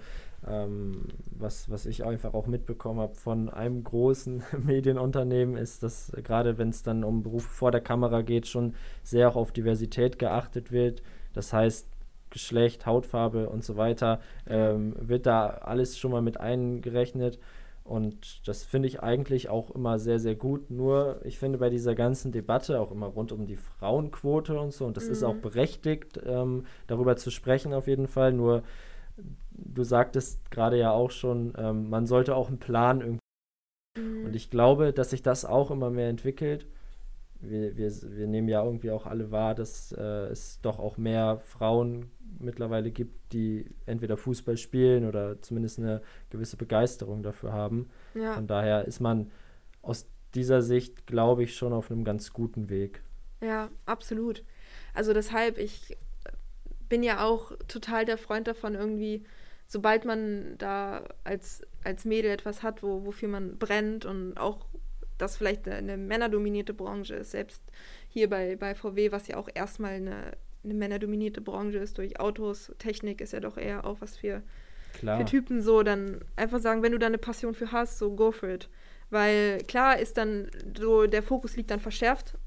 ähm, 0.48 1.08
was, 1.30 1.70
was 1.70 1.84
ich 1.84 2.06
einfach 2.06 2.32
auch 2.32 2.46
mitbekommen 2.46 3.00
habe 3.00 3.14
von 3.14 3.50
einem 3.50 3.84
großen 3.84 4.42
Medienunternehmen, 4.64 5.58
ist, 5.58 5.82
dass 5.82 6.12
gerade 6.24 6.56
wenn 6.56 6.70
es 6.70 6.82
dann 6.82 7.04
um 7.04 7.22
Berufe 7.22 7.50
vor 7.50 7.72
der 7.72 7.82
Kamera 7.82 8.22
geht, 8.22 8.46
schon 8.46 8.74
sehr 9.02 9.28
auch 9.28 9.36
auf 9.36 9.52
Diversität 9.52 10.18
geachtet 10.18 10.72
wird. 10.72 11.02
Das 11.34 11.52
heißt, 11.52 11.91
Geschlecht, 12.32 12.86
Hautfarbe 12.86 13.48
und 13.48 13.62
so 13.62 13.76
weiter, 13.76 14.20
ähm, 14.48 14.94
wird 14.98 15.26
da 15.26 15.46
alles 15.46 15.98
schon 15.98 16.10
mal 16.10 16.22
mit 16.22 16.40
eingerechnet. 16.40 17.38
Und 17.84 18.46
das 18.48 18.64
finde 18.64 18.88
ich 18.88 19.02
eigentlich 19.02 19.48
auch 19.48 19.70
immer 19.70 19.98
sehr, 19.98 20.18
sehr 20.18 20.34
gut. 20.34 20.70
Nur, 20.70 21.20
ich 21.24 21.38
finde 21.38 21.58
bei 21.58 21.68
dieser 21.68 21.94
ganzen 21.94 22.32
Debatte, 22.32 22.80
auch 22.80 22.90
immer 22.90 23.06
rund 23.06 23.32
um 23.32 23.46
die 23.46 23.56
Frauenquote 23.56 24.58
und 24.58 24.72
so, 24.72 24.86
und 24.86 24.96
das 24.96 25.06
mhm. 25.06 25.12
ist 25.12 25.22
auch 25.22 25.34
mhm. 25.34 25.42
berechtigt, 25.42 26.20
ähm, 26.24 26.64
darüber 26.86 27.16
zu 27.16 27.30
sprechen 27.30 27.74
auf 27.74 27.86
jeden 27.86 28.06
Fall. 28.08 28.32
Nur, 28.32 28.62
du 29.52 29.84
sagtest 29.84 30.50
gerade 30.50 30.78
ja 30.78 30.92
auch 30.92 31.10
schon, 31.10 31.54
ähm, 31.58 31.90
man 31.90 32.06
sollte 32.06 32.34
auch 32.34 32.48
einen 32.48 32.58
Plan 32.58 33.00
irgendwie. 33.00 33.20
Mhm. 33.98 34.26
Und 34.26 34.36
ich 34.36 34.48
glaube, 34.48 34.92
dass 34.92 35.10
sich 35.10 35.22
das 35.22 35.44
auch 35.44 35.70
immer 35.70 35.90
mehr 35.90 36.08
entwickelt 36.08 36.66
wir, 37.42 37.76
wir, 37.76 37.90
wir 37.90 38.26
nehmen 38.26 38.48
ja 38.48 38.64
irgendwie 38.64 38.90
auch 38.90 39.06
alle 39.06 39.30
wahr, 39.30 39.54
dass 39.54 39.92
äh, 39.92 40.26
es 40.30 40.60
doch 40.62 40.78
auch 40.78 40.96
mehr 40.96 41.38
Frauen 41.40 42.10
mittlerweile 42.42 42.90
gibt, 42.90 43.32
die 43.32 43.66
entweder 43.86 44.16
Fußball 44.16 44.56
spielen 44.56 45.06
oder 45.06 45.40
zumindest 45.42 45.78
eine 45.78 46.02
gewisse 46.30 46.56
Begeisterung 46.56 47.22
dafür 47.22 47.52
haben. 47.52 47.90
Ja. 48.14 48.34
Von 48.34 48.46
daher 48.46 48.86
ist 48.86 49.00
man 49.00 49.30
aus 49.82 50.06
dieser 50.34 50.62
Sicht, 50.62 51.06
glaube 51.06 51.44
ich, 51.44 51.56
schon 51.56 51.72
auf 51.72 51.90
einem 51.90 52.04
ganz 52.04 52.32
guten 52.32 52.68
Weg. 52.68 53.02
Ja, 53.40 53.70
absolut. 53.86 54.44
Also 54.94 55.12
deshalb, 55.12 55.58
ich 55.58 55.96
bin 56.88 57.02
ja 57.02 57.24
auch 57.24 57.52
total 57.68 58.04
der 58.04 58.18
Freund 58.18 58.46
davon, 58.46 58.74
irgendwie, 58.74 59.24
sobald 59.66 60.04
man 60.04 60.56
da 60.58 61.04
als, 61.24 61.62
als 61.84 62.04
Mädel 62.04 62.30
etwas 62.30 62.62
hat, 62.62 62.82
wo, 62.82 63.04
wofür 63.04 63.28
man 63.28 63.58
brennt 63.58 64.04
und 64.04 64.36
auch 64.36 64.66
das 65.18 65.36
vielleicht 65.36 65.66
eine, 65.66 65.76
eine 65.76 65.96
männerdominierte 65.96 66.74
Branche 66.74 67.14
ist, 67.14 67.30
selbst 67.30 67.62
hier 68.08 68.28
bei, 68.28 68.56
bei 68.56 68.74
VW, 68.74 69.12
was 69.12 69.28
ja 69.28 69.36
auch 69.36 69.48
erstmal 69.52 69.92
eine 69.92 70.32
eine 70.64 70.74
männerdominierte 70.74 71.40
Branche 71.40 71.78
ist 71.78 71.98
durch 71.98 72.20
Autos, 72.20 72.72
Technik 72.78 73.20
ist 73.20 73.32
ja 73.32 73.40
doch 73.40 73.56
eher 73.56 73.84
auch 73.84 74.00
was 74.00 74.16
für, 74.16 74.42
für 74.92 75.24
Typen 75.24 75.60
so, 75.62 75.82
dann 75.82 76.20
einfach 76.36 76.60
sagen, 76.60 76.82
wenn 76.82 76.92
du 76.92 76.98
da 76.98 77.06
eine 77.06 77.18
Passion 77.18 77.54
für 77.54 77.72
hast, 77.72 77.98
so 77.98 78.14
go 78.14 78.30
for 78.30 78.48
it. 78.48 78.68
Weil 79.10 79.58
klar 79.68 79.98
ist 79.98 80.16
dann 80.16 80.50
so, 80.78 81.06
der 81.06 81.22
Fokus 81.22 81.56
liegt 81.56 81.70
dann 81.70 81.80
verschärft 81.80 82.38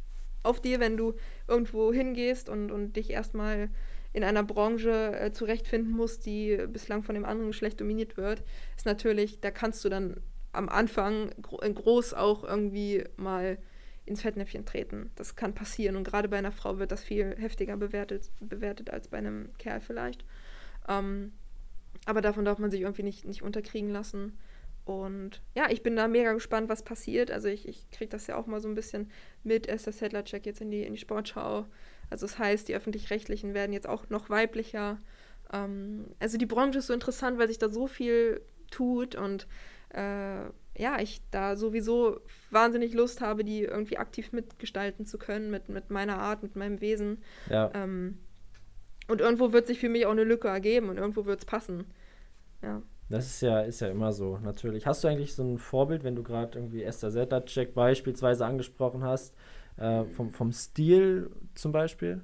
auf 0.43 0.61
dir, 0.61 0.80
wenn 0.80 0.97
du 0.97 1.13
irgendwo 1.47 1.91
hingehst 1.91 2.49
und, 2.49 2.72
und 2.72 2.95
dich 2.95 3.09
erstmal 3.09 3.70
in 4.13 4.24
einer 4.24 4.43
Branche 4.43 5.20
äh, 5.20 5.32
zurechtfinden 5.32 5.91
musst, 5.91 6.26
die 6.26 6.57
bislang 6.70 7.03
von 7.03 7.16
dem 7.16 7.26
anderen 7.26 7.51
Geschlecht 7.51 7.82
dominiert 7.82 8.16
wird, 8.16 8.43
ist 8.78 8.86
natürlich, 8.86 9.41
da 9.41 9.51
kannst 9.51 9.84
du 9.84 9.89
dann 9.89 10.22
am 10.53 10.70
Anfang 10.70 11.32
gro 11.41 11.57
groß 11.57 12.13
auch 12.13 12.43
irgendwie 12.45 13.03
mal 13.18 13.57
ins 14.06 14.22
Fettnäpfchen 14.22 14.66
treten. 14.66 15.12
Das 15.16 15.36
kann 15.36 15.53
passieren 15.53 15.95
und 15.95 16.03
gerade 16.03 16.30
bei 16.30 16.38
einer 16.38 16.51
Frau 16.51 16.78
wird 16.78 16.91
das 16.91 17.03
viel 17.03 17.36
heftiger 17.38 17.78
bewertet, 17.78 18.32
bewertet 18.39 18.89
als 18.89 19.08
bei 19.08 19.18
einem 19.18 19.49
Kerl 19.58 19.82
vielleicht. 19.82 20.24
Ähm, 20.88 21.34
aber 22.06 22.22
davon 22.22 22.45
darf 22.45 22.60
man 22.60 22.72
sich 22.72 22.82
irgendwie 22.82 23.03
nicht, 23.03 23.26
nicht 23.26 23.41
unterkriegen 23.41 23.89
lassen. 23.89 24.38
Und 24.86 25.41
ja, 25.56 25.70
ich 25.72 25.82
bin 25.82 25.95
da 25.95 26.08
mega 26.08 26.34
gespannt, 26.34 26.70
was 26.70 26.84
passiert. 26.84 27.32
Also 27.32 27.47
ich, 27.47 27.68
ich 27.68 27.89
kriege 27.89 28.10
das 28.10 28.28
ja 28.28 28.36
auch 28.38 28.45
mal 28.45 28.62
so 28.62 28.68
ein 28.68 28.76
bisschen 28.76 29.10
mit 29.43 29.68
Esther 29.68 29.91
Sedlacek 29.91 30.45
jetzt 30.45 30.62
in 30.62 30.70
die, 30.70 30.84
in 30.84 30.93
die 30.93 30.99
Sportschau. 30.99 31.66
Also 32.12 32.28
das 32.28 32.38
heißt, 32.38 32.68
die 32.68 32.76
Öffentlich-Rechtlichen 32.76 33.56
werden 33.56 33.74
jetzt 33.74 33.89
auch 33.89 34.08
noch 34.10 34.30
weiblicher. 34.30 34.99
Ähm, 35.51 36.06
also 36.20 36.38
die 36.38 36.45
Branche 36.45 36.80
ist 36.80 36.88
so 36.88 36.93
interessant, 36.93 37.39
weil 37.39 37.47
sich 37.47 37.58
da 37.58 37.70
so 37.70 37.88
viel 37.88 38.41
tut 38.70 39.16
und 39.16 39.47
äh, 39.89 40.45
ja, 40.78 40.99
ich 40.99 41.21
da 41.32 41.55
sowieso 41.55 42.19
wahnsinnig 42.51 42.93
Lust 42.93 43.21
habe, 43.21 43.43
die 43.43 43.63
irgendwie 43.63 43.97
aktiv 43.97 44.32
mitgestalten 44.32 45.05
zu 45.05 45.17
können, 45.17 45.49
mit, 45.49 45.69
mit 45.69 45.89
meiner 45.89 46.19
Art, 46.19 46.43
mit 46.43 46.55
meinem 46.55 46.82
Wesen. 46.82 47.23
Ja. 47.49 47.71
Ähm, 47.73 48.19
und 49.07 49.21
irgendwo 49.21 49.53
wird 49.53 49.67
sich 49.67 49.80
für 49.80 49.89
mich 49.89 50.05
auch 50.05 50.11
eine 50.11 50.23
Lücke 50.23 50.47
ergeben 50.47 50.89
und 50.89 50.97
irgendwo 50.97 51.26
wird 51.26 51.39
es 51.39 51.45
passen. 51.45 51.86
Ja. 52.61 52.82
Das 53.09 53.26
ist 53.28 53.41
ja, 53.41 53.61
ist 53.61 53.82
ja 53.82 53.89
immer 53.89 54.11
so, 54.11 54.39
natürlich. 54.39 54.88
Hast 54.88 55.03
du 55.03 55.07
eigentlich 55.07 55.36
so 55.36 55.43
ein 55.43 55.59
Vorbild, 55.59 56.03
wenn 56.03 56.15
du 56.15 56.23
gerade 56.23 56.57
irgendwie 56.57 56.84
Esther 56.84 57.11
Zettercheck 57.11 57.76
beispielsweise 57.76 58.45
angesprochen 58.45 59.03
hast, 59.03 59.36
äh, 59.78 60.05
vom, 60.05 60.32
vom 60.32 60.51
Stil 60.51 61.30
zum 61.53 61.71
Beispiel? 61.71 62.21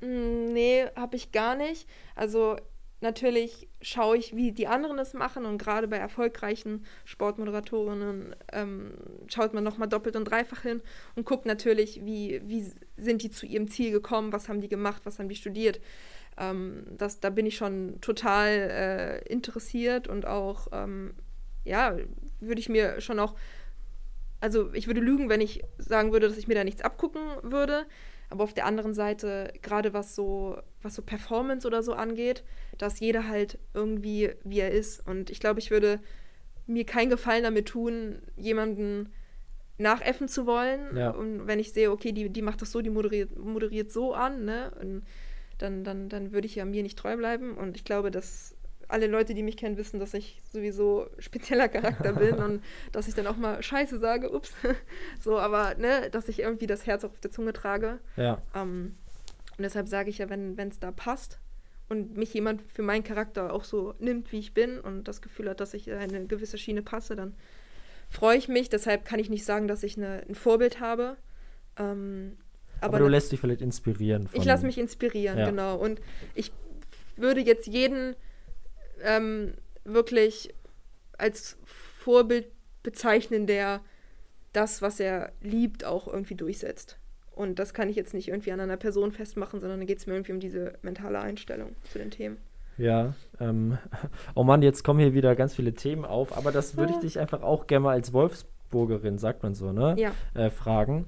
Mm, 0.00 0.46
Nee, 0.52 0.86
habe 0.96 1.16
ich 1.16 1.32
gar 1.32 1.54
nicht. 1.54 1.88
Also 2.14 2.56
natürlich 3.00 3.68
schaue 3.82 4.16
ich, 4.16 4.34
wie 4.34 4.52
die 4.52 4.66
anderen 4.66 4.98
es 4.98 5.12
machen 5.14 5.44
und 5.44 5.58
gerade 5.58 5.88
bei 5.88 5.96
erfolgreichen 5.96 6.84
Sportmoderatorinnen 7.04 8.34
ähm, 8.52 8.94
schaut 9.28 9.54
man 9.54 9.64
nochmal 9.64 9.88
doppelt 9.88 10.16
und 10.16 10.24
dreifach 10.24 10.62
hin 10.62 10.80
und 11.14 11.26
guckt 11.26 11.46
natürlich, 11.46 12.04
wie, 12.04 12.40
wie 12.44 12.72
sind 12.96 13.22
die 13.22 13.30
zu 13.30 13.46
ihrem 13.46 13.68
Ziel 13.68 13.90
gekommen, 13.90 14.32
was 14.32 14.48
haben 14.48 14.60
die 14.60 14.68
gemacht, 14.68 15.02
was 15.04 15.18
haben 15.18 15.28
die 15.28 15.36
studiert. 15.36 15.80
Ähm, 16.38 16.84
das, 16.96 17.20
da 17.20 17.30
bin 17.30 17.46
ich 17.46 17.56
schon 17.56 18.00
total 18.00 18.48
äh, 18.48 19.32
interessiert 19.32 20.08
und 20.08 20.26
auch, 20.26 20.68
ähm, 20.72 21.14
ja, 21.64 21.96
würde 22.40 22.60
ich 22.60 22.68
mir 22.68 23.00
schon 23.00 23.18
auch, 23.18 23.34
also 24.40 24.72
ich 24.74 24.86
würde 24.86 25.00
lügen, 25.00 25.28
wenn 25.28 25.40
ich 25.40 25.62
sagen 25.78 26.12
würde, 26.12 26.28
dass 26.28 26.38
ich 26.38 26.48
mir 26.48 26.54
da 26.54 26.64
nichts 26.64 26.82
abgucken 26.82 27.22
würde. 27.42 27.86
Aber 28.28 28.44
auf 28.44 28.54
der 28.54 28.66
anderen 28.66 28.94
Seite, 28.94 29.52
gerade 29.62 29.92
was 29.92 30.14
so, 30.14 30.58
was 30.82 30.94
so 30.94 31.02
Performance 31.02 31.66
oder 31.66 31.82
so 31.82 31.92
angeht, 31.92 32.44
dass 32.78 33.00
jeder 33.00 33.28
halt 33.28 33.58
irgendwie 33.74 34.32
wie 34.44 34.60
er 34.60 34.72
ist. 34.72 35.06
Und 35.06 35.30
ich 35.30 35.40
glaube, 35.40 35.60
ich 35.60 35.70
würde 35.70 36.00
mir 36.66 36.84
keinen 36.84 37.10
Gefallen 37.10 37.44
damit 37.44 37.68
tun, 37.68 38.20
jemanden 38.36 39.12
nachäffen 39.78 40.28
zu 40.28 40.46
wollen. 40.46 40.96
Ja. 40.96 41.10
Und 41.10 41.46
wenn 41.46 41.58
ich 41.58 41.72
sehe, 41.72 41.90
okay, 41.90 42.12
die, 42.12 42.30
die 42.30 42.42
macht 42.42 42.62
das 42.62 42.72
so, 42.72 42.80
die 42.80 42.90
moderiert, 42.90 43.36
moderiert 43.36 43.92
so 43.92 44.14
an, 44.14 44.44
ne? 44.44 44.72
Und 44.80 45.04
dann, 45.58 45.84
dann, 45.84 46.08
dann 46.08 46.32
würde 46.32 46.46
ich 46.46 46.54
ja 46.54 46.64
mir 46.64 46.82
nicht 46.82 46.98
treu 46.98 47.16
bleiben. 47.16 47.56
Und 47.56 47.76
ich 47.76 47.84
glaube, 47.84 48.10
dass 48.10 48.55
alle 48.88 49.06
Leute, 49.06 49.34
die 49.34 49.42
mich 49.42 49.56
kennen, 49.56 49.76
wissen, 49.76 49.98
dass 50.00 50.14
ich 50.14 50.40
sowieso 50.52 51.08
spezieller 51.18 51.68
Charakter 51.68 52.12
bin 52.12 52.34
und 52.44 52.62
dass 52.92 53.08
ich 53.08 53.14
dann 53.14 53.26
auch 53.26 53.36
mal 53.36 53.62
Scheiße 53.62 53.98
sage, 53.98 54.32
ups. 54.32 54.52
so, 55.20 55.38
aber 55.38 55.74
ne, 55.76 56.08
dass 56.10 56.28
ich 56.28 56.40
irgendwie 56.40 56.66
das 56.66 56.86
Herz 56.86 57.04
auch 57.04 57.10
auf 57.10 57.20
der 57.20 57.30
Zunge 57.30 57.52
trage. 57.52 57.98
Ja. 58.16 58.40
Ähm, 58.54 58.94
und 59.56 59.62
deshalb 59.62 59.88
sage 59.88 60.10
ich 60.10 60.18
ja, 60.18 60.28
wenn 60.28 60.58
es 60.58 60.78
da 60.78 60.92
passt 60.92 61.38
und 61.88 62.16
mich 62.16 62.34
jemand 62.34 62.62
für 62.70 62.82
meinen 62.82 63.04
Charakter 63.04 63.52
auch 63.52 63.64
so 63.64 63.94
nimmt, 63.98 64.32
wie 64.32 64.38
ich 64.38 64.54
bin 64.54 64.80
und 64.80 65.04
das 65.04 65.22
Gefühl 65.22 65.48
hat, 65.48 65.60
dass 65.60 65.74
ich 65.74 65.88
in 65.88 65.94
eine 65.94 66.26
gewisse 66.26 66.58
Schiene 66.58 66.82
passe, 66.82 67.16
dann 67.16 67.34
freue 68.08 68.36
ich 68.36 68.48
mich. 68.48 68.68
Deshalb 68.68 69.04
kann 69.04 69.18
ich 69.18 69.30
nicht 69.30 69.44
sagen, 69.44 69.68
dass 69.68 69.82
ich 69.82 69.96
eine, 69.96 70.24
ein 70.28 70.34
Vorbild 70.34 70.80
habe. 70.80 71.16
Ähm, 71.78 72.36
Aber, 72.80 72.98
du 72.98 73.08
lässt 73.08 73.32
dich 73.32 73.40
vielleicht 73.40 73.62
inspirieren. 73.62 74.28
ich 74.32 74.44
lasse 74.44 74.66
mich 74.66 74.78
inspirieren, 74.78 75.38
Ja. 75.38 75.46
genau. 75.46 75.76
Und 75.76 76.00
ich 76.34 76.52
würde 77.16 77.40
jetzt 77.40 77.66
jeden 77.66 78.14
ähm, 79.02 79.54
wirklich 79.84 80.54
als 81.18 81.56
Vorbild 81.64 82.46
bezeichnen, 82.82 83.46
der 83.46 83.80
das, 84.52 84.80
was 84.82 85.00
er 85.00 85.32
liebt, 85.42 85.84
auch 85.84 86.08
irgendwie 86.08 86.34
durchsetzt. 86.34 86.98
Und 87.34 87.58
das 87.58 87.74
kann 87.74 87.88
ich 87.90 87.96
jetzt 87.96 88.14
nicht 88.14 88.28
irgendwie 88.28 88.52
an 88.52 88.60
einer 88.60 88.78
Person 88.78 89.12
festmachen, 89.12 89.60
sondern 89.60 89.80
da 89.80 89.86
geht 89.86 89.98
es 89.98 90.06
mir 90.06 90.14
irgendwie 90.14 90.32
um 90.32 90.40
diese 90.40 90.74
mentale 90.82 91.18
Einstellung 91.20 91.76
zu 91.92 91.98
den 91.98 92.10
Themen. 92.10 92.38
Ja, 92.78 93.14
ähm, 93.40 93.76
oh 94.34 94.44
Mann, 94.44 94.62
jetzt 94.62 94.84
kommen 94.84 95.00
hier 95.00 95.14
wieder 95.14 95.34
ganz 95.36 95.54
viele 95.54 95.74
Themen 95.74 96.04
auf, 96.04 96.36
aber 96.36 96.52
das 96.52 96.76
würde 96.76 96.90
ich 96.92 96.96
Ja. 96.96 97.02
dich 97.02 97.18
einfach 97.18 97.42
auch 97.42 97.66
gerne 97.66 97.84
mal 97.84 97.92
als 97.92 98.12
Wolfsburgerin, 98.12 99.18
sagt 99.18 99.42
man 99.42 99.54
so, 99.54 99.72
ne? 99.72 99.96
Ja. 99.98 100.12
Äh, 100.34 100.50
fragen. 100.50 101.06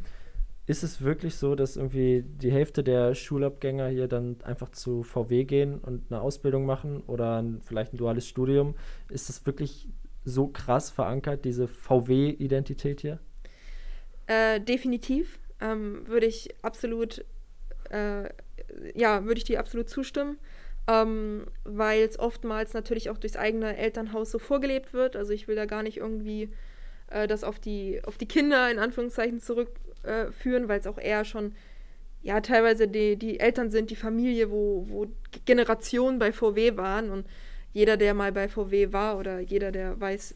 Ist 0.68 0.82
es 0.82 1.00
wirklich 1.00 1.36
so, 1.36 1.54
dass 1.54 1.78
irgendwie 1.78 2.22
die 2.22 2.52
Hälfte 2.52 2.84
der 2.84 3.14
Schulabgänger 3.14 3.88
hier 3.88 4.06
dann 4.06 4.36
einfach 4.44 4.68
zu 4.68 5.02
VW 5.02 5.44
gehen 5.44 5.78
und 5.78 6.04
eine 6.10 6.20
Ausbildung 6.20 6.66
machen 6.66 7.02
oder 7.06 7.40
ein, 7.40 7.62
vielleicht 7.64 7.94
ein 7.94 7.96
duales 7.96 8.28
Studium? 8.28 8.74
Ist 9.08 9.30
das 9.30 9.46
wirklich 9.46 9.88
so 10.26 10.48
krass 10.48 10.90
verankert, 10.90 11.46
diese 11.46 11.68
VW-Identität 11.68 13.00
hier? 13.00 13.18
Äh, 14.26 14.60
definitiv 14.60 15.38
ähm, 15.58 16.06
würde 16.06 16.26
ich 16.26 16.54
absolut, 16.60 17.24
äh, 17.88 18.28
ja, 18.94 19.24
würde 19.24 19.38
ich 19.38 19.44
dir 19.44 19.60
absolut 19.60 19.88
zustimmen, 19.88 20.36
ähm, 20.86 21.46
weil 21.64 22.02
es 22.02 22.18
oftmals 22.18 22.74
natürlich 22.74 23.08
auch 23.08 23.16
durchs 23.16 23.36
eigene 23.36 23.74
Elternhaus 23.78 24.30
so 24.30 24.38
vorgelebt 24.38 24.92
wird. 24.92 25.16
Also 25.16 25.32
ich 25.32 25.48
will 25.48 25.56
da 25.56 25.64
gar 25.64 25.82
nicht 25.82 25.96
irgendwie 25.96 26.50
äh, 27.06 27.26
das 27.26 27.42
auf 27.42 27.58
die, 27.58 28.02
auf 28.04 28.18
die 28.18 28.28
Kinder 28.28 28.70
in 28.70 28.78
Anführungszeichen 28.78 29.40
zurückführen, 29.40 29.87
äh, 30.02 30.30
führen, 30.32 30.68
weil 30.68 30.80
es 30.80 30.86
auch 30.86 30.98
eher 30.98 31.24
schon, 31.24 31.54
ja, 32.22 32.40
teilweise 32.40 32.88
die, 32.88 33.16
die 33.16 33.40
Eltern 33.40 33.70
sind, 33.70 33.90
die 33.90 33.96
Familie, 33.96 34.50
wo, 34.50 34.86
wo 34.88 35.06
Generationen 35.44 36.18
bei 36.18 36.32
VW 36.32 36.76
waren 36.76 37.10
und 37.10 37.26
jeder, 37.72 37.96
der 37.96 38.14
mal 38.14 38.32
bei 38.32 38.48
VW 38.48 38.92
war 38.92 39.18
oder 39.18 39.40
jeder, 39.40 39.70
der 39.72 40.00
weiß, 40.00 40.34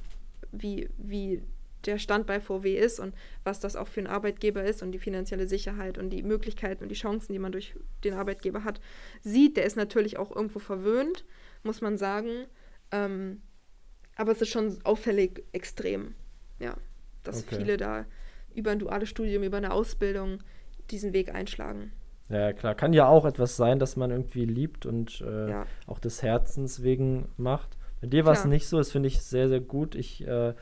wie, 0.52 0.88
wie 0.98 1.42
der 1.86 1.98
Stand 1.98 2.26
bei 2.26 2.40
VW 2.40 2.76
ist 2.76 3.00
und 3.00 3.14
was 3.42 3.58
das 3.58 3.74
auch 3.74 3.88
für 3.88 4.00
ein 4.00 4.06
Arbeitgeber 4.06 4.62
ist 4.62 4.82
und 4.82 4.92
die 4.92 4.98
finanzielle 5.00 5.48
Sicherheit 5.48 5.98
und 5.98 6.10
die 6.10 6.22
Möglichkeiten 6.22 6.84
und 6.84 6.88
die 6.90 6.94
Chancen, 6.94 7.32
die 7.32 7.40
man 7.40 7.52
durch 7.52 7.74
den 8.04 8.14
Arbeitgeber 8.14 8.62
hat, 8.64 8.80
sieht, 9.22 9.56
der 9.56 9.64
ist 9.64 9.76
natürlich 9.76 10.16
auch 10.16 10.34
irgendwo 10.34 10.60
verwöhnt, 10.60 11.24
muss 11.64 11.80
man 11.80 11.98
sagen. 11.98 12.46
Ähm, 12.92 13.42
aber 14.16 14.32
es 14.32 14.42
ist 14.42 14.50
schon 14.50 14.78
auffällig 14.84 15.44
extrem, 15.52 16.14
ja, 16.60 16.76
dass 17.24 17.38
Okay. 17.38 17.56
viele 17.56 17.76
da 17.76 18.06
über 18.54 18.70
ein 18.70 18.78
duales 18.78 19.08
Studium, 19.08 19.42
über 19.42 19.56
eine 19.56 19.72
Ausbildung 19.72 20.38
diesen 20.90 21.12
Weg 21.12 21.34
einschlagen. 21.34 21.92
Ja, 22.28 22.52
klar. 22.52 22.74
Kann 22.74 22.92
ja 22.92 23.08
auch 23.08 23.24
etwas 23.24 23.56
sein, 23.56 23.78
dass 23.78 23.96
man 23.96 24.10
irgendwie 24.10 24.44
liebt 24.44 24.86
und 24.86 25.20
äh, 25.26 25.50
Ja. 25.50 25.66
auch 25.86 25.98
des 25.98 26.22
Herzens 26.22 26.82
wegen 26.82 27.28
macht. 27.36 27.76
Bei 28.00 28.06
dir 28.06 28.24
war 28.24 28.32
es 28.32 28.44
nicht 28.44 28.66
so, 28.66 28.78
das 28.78 28.90
finde 28.90 29.08
ich 29.08 29.22
sehr, 29.22 29.48
sehr 29.48 29.60
gut. 29.60 29.94
Ich 29.94 30.26
äh, 30.26 30.54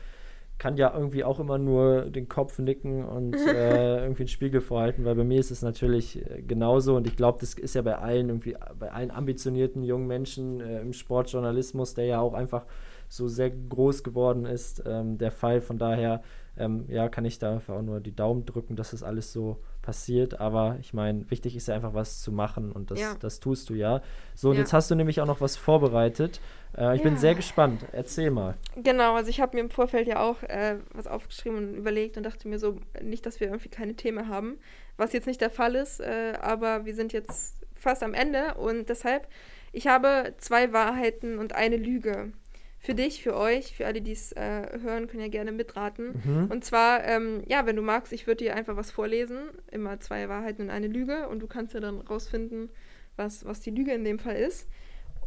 kann 0.57 0.77
ja 0.77 0.93
irgendwie 0.93 1.23
auch 1.23 1.39
immer 1.39 1.57
nur 1.57 2.03
den 2.11 2.27
Kopf 2.27 2.59
nicken 2.59 3.03
und 3.03 3.35
äh, 3.47 4.01
irgendwie 4.03 4.23
einen 4.23 4.27
Spiegel 4.27 4.61
vorhalten, 4.61 5.05
weil 5.05 5.15
bei 5.15 5.23
mir 5.23 5.39
ist 5.39 5.49
es 5.49 5.63
natürlich 5.63 6.17
äh, 6.29 6.41
genauso 6.43 6.95
und 6.95 7.07
ich 7.07 7.15
glaube, 7.15 7.39
das 7.39 7.55
ist 7.55 7.73
ja 7.73 7.81
bei 7.81 7.97
allen 7.97 8.29
irgendwie, 8.29 8.55
bei 8.77 8.91
allen 8.91 9.09
ambitionierten 9.09 9.81
jungen 9.81 10.05
Menschen 10.07 10.59
äh, 10.61 10.81
im 10.81 10.93
Sportjournalismus, 10.93 11.95
der 11.95 12.05
ja 12.05 12.19
auch 12.19 12.33
einfach 12.33 12.65
so 13.09 13.27
sehr 13.27 13.49
groß 13.49 14.03
geworden 14.03 14.45
ist, 14.45 14.83
ähm, 14.85 15.17
der 15.17 15.31
Fall. 15.31 15.61
Von 15.61 15.77
daher, 15.77 16.21
ähm, 16.57 16.85
ja, 16.89 17.09
kann 17.09 17.25
ich 17.25 17.39
da 17.39 17.53
einfach 17.53 17.75
auch 17.75 17.81
nur 17.81 17.99
die 17.99 18.15
Daumen 18.15 18.45
drücken, 18.45 18.75
dass 18.75 18.91
das 18.91 19.03
alles 19.03 19.31
so 19.31 19.61
passiert. 19.81 20.39
Aber 20.39 20.77
ich 20.79 20.93
meine, 20.93 21.29
wichtig 21.31 21.55
ist 21.55 21.67
ja 21.67 21.75
einfach 21.75 21.93
was 21.93 22.21
zu 22.21 22.31
machen 22.31 22.71
und 22.71 22.91
das, 22.91 22.99
Ja. 22.99 23.15
das 23.19 23.39
tust 23.39 23.69
du 23.69 23.73
ja. 23.73 24.01
So, 24.35 24.49
und 24.49 24.55
Ja. 24.55 24.61
jetzt 24.61 24.73
hast 24.73 24.91
du 24.91 24.95
nämlich 24.95 25.21
auch 25.21 25.25
noch 25.25 25.41
was 25.41 25.57
vorbereitet. 25.57 26.39
Äh, 26.77 26.95
ich 26.97 27.03
bin 27.03 27.13
Ja. 27.13 27.19
sehr 27.19 27.35
gespannt. 27.35 27.85
Erzähl 27.91 28.31
mal. 28.31 28.55
Genau, 28.75 29.15
also 29.15 29.29
ich 29.29 29.39
habe 29.41 29.55
mir 29.55 29.61
im 29.61 29.69
Vorfeld 29.71 30.07
ja 30.07 30.21
auch 30.21 30.43
äh, 30.43 30.77
was 30.93 31.07
aufgeschrieben 31.07 31.57
und 31.57 31.75
überlegt 31.75 32.17
und 32.17 32.23
dachte 32.23 32.47
mir 32.47 32.59
so, 32.59 32.77
nicht, 33.01 33.25
dass 33.25 33.39
wir 33.39 33.47
irgendwie 33.47 33.69
keine 33.69 33.95
Themen 33.95 34.27
haben, 34.27 34.57
was 34.97 35.13
jetzt 35.13 35.27
nicht 35.27 35.41
der 35.41 35.49
Fall 35.49 35.75
ist, 35.75 35.99
äh, 35.99 36.33
aber 36.41 36.85
wir 36.85 36.93
sind 36.95 37.11
jetzt 37.13 37.57
fast 37.75 38.03
am 38.03 38.13
Ende 38.13 38.53
und 38.55 38.89
deshalb, 38.89 39.27
ich 39.71 39.87
habe 39.87 40.35
zwei 40.37 40.71
Wahrheiten 40.71 41.39
und 41.39 41.55
eine 41.55 41.77
Lüge. 41.77 42.31
Für 42.83 42.95
dich, 42.95 43.21
für 43.21 43.35
euch, 43.35 43.75
für 43.75 43.85
alle, 43.85 44.01
die 44.01 44.11
es 44.11 44.31
äh, 44.31 44.79
hören, 44.81 45.07
können 45.07 45.21
ja 45.21 45.29
gerne 45.29 45.51
mitraten. 45.51 46.19
Mhm. 46.23 46.47
Und 46.51 46.65
zwar, 46.65 47.03
ähm, 47.03 47.43
ja, 47.47 47.67
wenn 47.67 47.75
du 47.75 47.83
magst, 47.83 48.11
ich 48.11 48.25
würde 48.25 48.43
dir 48.43 48.55
einfach 48.55 48.75
was 48.75 48.89
vorlesen, 48.89 49.37
immer 49.71 49.99
zwei 49.99 50.27
Wahrheiten 50.29 50.63
und 50.63 50.69
eine 50.71 50.87
Lüge 50.87 51.29
und 51.29 51.41
du 51.41 51.47
kannst 51.47 51.75
ja 51.75 51.79
dann 51.79 52.01
rausfinden, 52.01 52.69
was, 53.17 53.45
was 53.45 53.59
die 53.59 53.69
Lüge 53.69 53.93
in 53.93 54.03
dem 54.03 54.17
Fall 54.17 54.35
ist. 54.35 54.67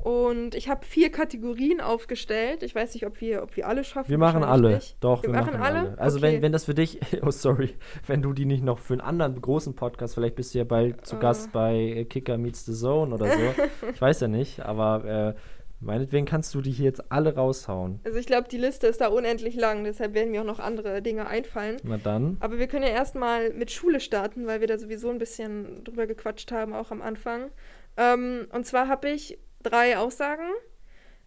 Und 0.05 0.55
ich 0.55 0.69
habe 0.69 0.85
vier 0.85 1.11
Kategorien 1.11 1.81
aufgestellt. 1.81 2.63
Ich 2.63 2.75
weiß 2.75 2.93
nicht, 2.93 3.07
ob 3.07 3.23
wir, 3.23 3.43
ob 3.43 3.57
wir 3.57 3.67
alle 3.67 3.85
schaffen. 3.85 4.11
Wir 4.11 4.19
machen 4.19 4.45
alle. 4.45 4.75
nicht. 4.75 4.97
Doch, 5.01 5.23
wir, 5.23 5.33
wir, 5.33 5.41
machen, 5.41 5.55
alle. 5.57 5.99
Also 5.99 6.19
okay. 6.19 6.35
wenn, 6.35 6.43
wenn 6.43 6.53
das 6.53 6.67
für 6.67 6.75
dich, 6.75 7.01
oh 7.23 7.31
sorry, 7.31 7.75
wenn 8.07 8.21
du 8.21 8.35
die 8.35 8.45
nicht 8.45 8.63
noch 8.63 8.81
für 8.81 8.93
einen 8.93 9.01
anderen 9.01 9.41
großen 9.41 9.75
Podcast, 9.75 10.15
vielleicht 10.15 10.35
bist 10.35 10.53
du 10.53 10.59
ja 10.59 10.65
bald 10.65 11.07
zu 11.07 11.17
Äh. 11.17 11.21
Gast 11.21 11.53
bei 11.53 11.75
äh, 11.75 12.05
Kicker 12.05 12.37
Meets 12.37 12.67
the 12.67 12.75
Zone 12.75 13.15
oder 13.15 13.31
so. 13.31 13.41
ich 13.95 14.01
weiß 14.01 14.21
ja 14.21 14.29
nicht, 14.29 14.61
aber 14.61 15.35
äh, 15.37 15.41
meinetwegen 15.85 16.27
kannst 16.27 16.55
du 16.55 16.61
die 16.61 16.71
hier 16.71 16.87
jetzt 16.87 17.13
alle 17.13 17.35
raushauen. 17.35 18.01
Also 18.05 18.19
ich 18.19 18.27
glaube, 18.27 18.49
die 18.49 18.59
Liste 18.59 18.87
ist 18.87 19.01
da 19.01 19.09
unendlich 19.09 19.55
lang, 19.55 19.85
deshalb 19.85 20.15
werden 20.15 20.31
mir 20.31 20.41
auch 20.41 20.47
noch 20.47 20.59
andere 20.59 21.03
Dinge 21.03 21.27
einfallen. 21.27 21.77
Na 21.85 21.99
dann. 21.99 22.37
Aber 22.41 22.59
wir 22.59 22.67
können 22.67 22.85
ja 22.85 22.91
erstmal 22.91 23.53
mit 23.53 23.71
Schule 23.71 24.01
starten, 24.01 24.47
weil 24.47 24.61
wir 24.61 24.67
da 24.67 24.79
sowieso 24.79 25.11
ein 25.11 25.19
bisschen 25.19 25.85
drüber 25.85 26.07
gequatscht 26.07 26.51
haben, 26.53 26.73
auch 26.73 26.91
am 26.91 27.03
Anfang. 27.03 27.51
Ähm, 27.97 28.49
und 28.53 28.67
zwar 28.67 28.89
habe 28.89 29.11
ich 29.11 29.39
drei 29.63 29.99
Aussagen. 29.99 30.49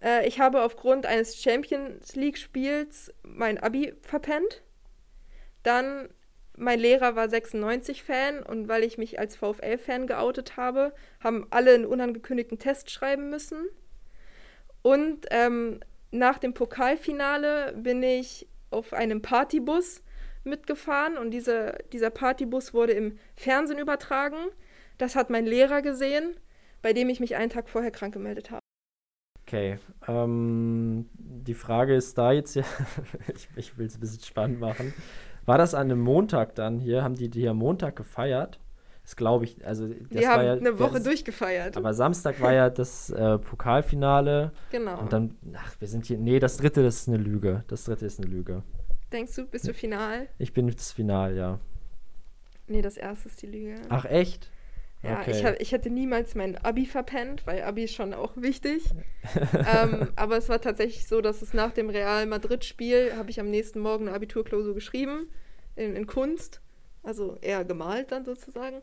Äh, 0.01 0.28
ich 0.28 0.39
habe 0.39 0.64
aufgrund 0.64 1.05
eines 1.05 1.41
Champions 1.41 2.16
League-Spiels 2.16 3.14
mein 3.24 3.58
Abi 3.58 3.93
verpennt. 4.01 4.64
Dann, 5.64 6.10
mein 6.55 6.80
Lehrer 6.80 7.16
war 7.16 7.26
96-Fan 7.26 8.43
und 8.43 8.68
weil 8.68 8.84
ich 8.84 8.97
mich 8.97 9.20
als 9.20 9.36
VfL-Fan 9.36 10.08
geoutet 10.08 10.58
habe, 10.58 10.93
haben 11.20 11.47
alle 11.49 11.74
einen 11.74 11.86
unangekündigten 11.86 12.60
Test 12.60 12.89
schreiben 12.89 13.30
müssen. 13.30 13.68
Und 14.88 15.25
ähm, 15.31 15.81
nach 16.11 16.38
dem 16.38 16.53
Pokalfinale 16.53 17.73
bin 17.73 18.01
ich 18.01 18.47
auf 18.71 18.93
einem 18.93 19.21
Partybus 19.21 20.01
mitgefahren 20.45 21.17
und 21.17 21.31
diese, 21.31 21.77
dieser 21.91 22.09
Partybus 22.09 22.73
wurde 22.73 22.93
im 22.93 23.17
Fernsehen 23.35 23.79
übertragen. 23.79 24.38
Das 24.97 25.17
hat 25.17 25.29
mein 25.29 25.45
Lehrer 25.45 25.81
gesehen, 25.81 26.38
bei 26.81 26.93
dem 26.93 27.09
ich 27.09 27.19
mich 27.19 27.35
einen 27.35 27.49
Tag 27.49 27.67
vorher 27.67 27.91
krank 27.91 28.13
gemeldet 28.13 28.49
habe. 28.49 28.61
Okay, 29.41 29.77
ähm, 30.07 31.09
die 31.15 31.53
Frage 31.53 31.93
ist 31.93 32.17
da 32.17 32.31
jetzt 32.31 32.55
ja, 32.55 32.63
ich, 33.35 33.49
ich 33.57 33.77
will 33.77 33.88
es 33.88 33.97
ein 33.97 33.99
bisschen 33.99 34.23
spannend 34.23 34.61
machen. 34.61 34.93
War 35.45 35.57
das 35.57 35.73
an 35.73 35.91
einem 35.91 35.99
Montag 35.99 36.55
dann 36.55 36.79
hier? 36.79 37.03
Haben 37.03 37.15
die 37.15 37.29
die 37.29 37.45
am 37.49 37.57
Montag 37.57 37.97
gefeiert? 37.97 38.61
Das 39.08 39.16
glaube 39.16 39.45
ich, 39.45 39.66
also 39.66 39.88
das 39.88 39.97
Wir 40.10 40.30
haben 40.30 40.45
ja, 40.45 40.51
eine 40.51 40.80
Woche 40.80 40.95
das, 40.95 41.03
durchgefeiert. 41.03 41.78
Aber 41.78 41.93
Samstag 41.93 42.41
war 42.41 42.51
ja 42.51 42.70
das 42.70 43.10
äh, 43.10 43.38
Pokalfinale 43.38 44.51
genau. 44.70 44.99
und 44.99 45.14
dann, 45.14 45.38
ach, 45.55 45.80
wir 45.80 45.88
sind 45.88 46.05
hier, 46.05 46.18
nee, 46.18 46.39
das 46.39 46.58
dritte, 46.58 46.84
das 46.84 46.97
ist 46.97 47.08
eine 47.08 47.16
Lüge. 47.16 47.64
Das 47.70 47.86
dritte 47.86 48.05
ist 48.05 48.20
eine 48.20 48.28
Lüge. 48.28 48.64
Denkst 49.14 49.34
du, 49.38 49.45
bist 49.45 49.66
du 49.66 49.74
final? 49.74 50.28
Ich 50.39 50.51
bin 50.51 50.68
das 50.68 50.91
Final, 50.91 51.38
ja. 51.38 51.58
Nee, 52.68 52.82
das 52.82 52.97
erste 52.97 53.30
ist 53.30 53.41
die 53.41 53.47
Lüge. 53.47 53.76
Ach, 53.88 54.03
echt? 54.03 54.51
Ja, 55.03 55.22
okay. 55.22 55.32
ich, 55.32 55.45
hab, 55.45 55.62
ich 55.62 55.72
hätte 55.72 55.89
niemals 55.89 56.36
mein 56.36 56.58
Abi 56.58 56.86
verpennt, 56.86 57.47
weil 57.47 57.64
Abi 57.64 57.86
ist 57.86 57.93
schon 57.93 58.14
auch 58.14 58.36
wichtig. 58.36 58.84
ähm, 59.53 60.10
aber 60.18 60.36
es 60.36 60.49
war 60.49 60.60
tatsächlich 60.60 61.08
so, 61.08 61.22
dass 61.22 61.41
es 61.41 61.53
nach 61.53 61.72
dem 61.72 61.89
Real 61.89 62.26
Madrid-Spiel 62.26 63.14
habe 63.16 63.30
ich 63.30 63.39
am 63.39 63.49
nächsten 63.49 63.80
Morgen 63.80 64.10
eine 64.10 64.18
Abiturklausur 64.18 64.74
geschrieben 64.74 65.30
in, 65.78 65.95
in 65.95 66.08
Kunst, 66.08 66.60
also 67.08 67.38
eher 67.41 67.64
gemalt 67.64 68.12
dann 68.12 68.26
sozusagen. 68.26 68.82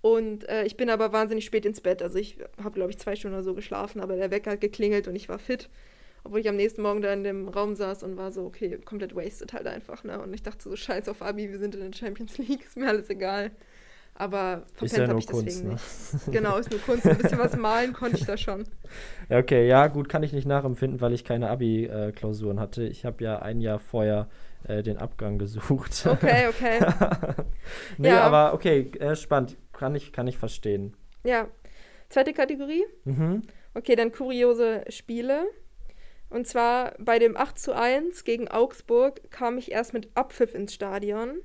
Und 0.00 0.48
äh, 0.48 0.64
ich 0.64 0.76
bin 0.76 0.88
aber 0.88 1.12
wahnsinnig 1.12 1.44
spät 1.44 1.66
ins 1.66 1.80
Bett. 1.80 2.00
Also 2.00 2.16
ich 2.16 2.38
habe, 2.62 2.76
glaube 2.76 2.92
ich, 2.92 2.98
zwei 2.98 3.16
Stunden 3.16 3.34
oder 3.34 3.42
so 3.42 3.54
geschlafen, 3.54 4.00
aber 4.00 4.14
der 4.16 4.30
Wecker 4.30 4.52
hat 4.52 4.60
geklingelt 4.60 5.08
und 5.08 5.16
ich 5.16 5.28
war 5.28 5.40
fit. 5.40 5.68
Obwohl 6.22 6.40
ich 6.40 6.48
am 6.48 6.56
nächsten 6.56 6.82
Morgen 6.82 7.02
da 7.02 7.12
in 7.12 7.24
dem 7.24 7.48
Raum 7.48 7.74
saß 7.74 8.04
und 8.04 8.16
war 8.16 8.30
so, 8.30 8.44
okay, 8.44 8.78
komplett 8.84 9.16
wasted 9.16 9.52
halt 9.52 9.66
einfach. 9.66 10.04
Ne? 10.04 10.20
Und 10.20 10.32
ich 10.32 10.42
dachte 10.42 10.62
so, 10.62 10.76
scheiß 10.76 11.08
auf 11.08 11.22
Abi, 11.22 11.50
wir 11.50 11.58
sind 11.58 11.74
in 11.74 11.90
der 11.90 11.96
Champions 11.96 12.38
League, 12.38 12.64
ist 12.64 12.76
mir 12.76 12.88
alles 12.88 13.10
egal. 13.10 13.50
Aber 14.14 14.62
verpennt 14.72 14.98
ja 14.98 15.08
habe 15.08 15.18
ich 15.18 15.26
deswegen 15.26 15.68
Kunst, 15.68 16.14
ne? 16.14 16.20
nicht. 16.24 16.32
Genau, 16.32 16.56
ist 16.56 16.70
nur 16.70 16.80
Kunst. 16.80 17.06
Ein 17.06 17.18
bisschen 17.18 17.38
was 17.38 17.56
malen 17.56 17.92
konnte 17.92 18.16
ich 18.16 18.24
da 18.24 18.36
schon. 18.36 18.64
Okay, 19.28 19.66
ja, 19.66 19.88
gut, 19.88 20.08
kann 20.08 20.22
ich 20.22 20.32
nicht 20.32 20.46
nachempfinden, 20.46 21.00
weil 21.00 21.12
ich 21.12 21.24
keine 21.24 21.50
Abi-Klausuren 21.50 22.60
hatte. 22.60 22.84
Ich 22.84 23.04
habe 23.04 23.24
ja 23.24 23.40
ein 23.40 23.60
Jahr 23.60 23.80
vorher 23.80 24.28
äh, 24.68 24.82
den 24.82 24.98
Abgang 24.98 25.38
gesucht. 25.38 26.06
Okay, 26.06 26.46
okay. 26.48 26.78
nee, 27.98 28.08
Ja. 28.08 28.20
aber 28.22 28.54
okay, 28.54 28.90
äh, 28.98 29.16
spannend. 29.16 29.56
Kann 29.72 29.94
ich, 29.94 30.12
kann 30.12 30.26
ich 30.26 30.38
verstehen. 30.38 30.96
Ja. 31.24 31.48
Zweite 32.08 32.32
Kategorie. 32.32 32.84
Mhm. 33.04 33.42
Okay, 33.74 33.96
dann 33.96 34.12
kuriose 34.12 34.84
Spiele. 34.88 35.44
Und 36.30 36.46
zwar 36.46 36.94
bei 36.98 37.18
dem 37.18 37.36
8 37.36 37.58
zu 37.58 37.74
1 37.74 38.24
gegen 38.24 38.48
Augsburg 38.48 39.30
kam 39.30 39.58
ich 39.58 39.70
erst 39.70 39.92
mit 39.92 40.08
Abpfiff 40.14 40.54
ins 40.54 40.72
Stadion. 40.74 41.40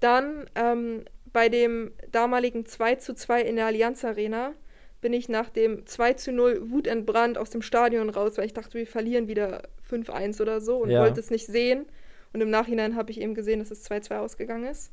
Dann 0.00 0.48
ähm, 0.54 1.04
bei 1.32 1.48
dem 1.48 1.92
damaligen 2.10 2.66
2 2.66 2.96
zu 2.96 3.14
2 3.14 3.42
in 3.42 3.56
der 3.56 3.66
Allianz 3.66 4.04
Arena 4.04 4.52
bin 5.00 5.12
ich 5.12 5.28
nach 5.28 5.48
dem 5.48 5.86
2 5.86 6.12
zu 6.14 6.32
0 6.32 6.70
wutentbrannt 6.70 7.38
aus 7.38 7.50
dem 7.50 7.62
Stadion 7.62 8.10
raus, 8.10 8.36
weil 8.36 8.46
ich 8.46 8.52
dachte, 8.52 8.78
wir 8.78 8.86
verlieren 8.86 9.28
wieder 9.28 9.62
5-1 9.88 10.40
oder 10.40 10.60
so 10.60 10.78
und 10.78 10.90
Ja. 10.90 11.02
wollte 11.02 11.20
es 11.20 11.30
nicht 11.30 11.46
sehen. 11.46 11.86
Und 12.32 12.40
im 12.40 12.50
Nachhinein 12.50 12.94
habe 12.96 13.10
ich 13.10 13.20
eben 13.20 13.34
gesehen, 13.34 13.58
dass 13.60 13.70
es 13.70 13.84
2-2 13.84 14.18
ausgegangen 14.18 14.64
ist. 14.64 14.92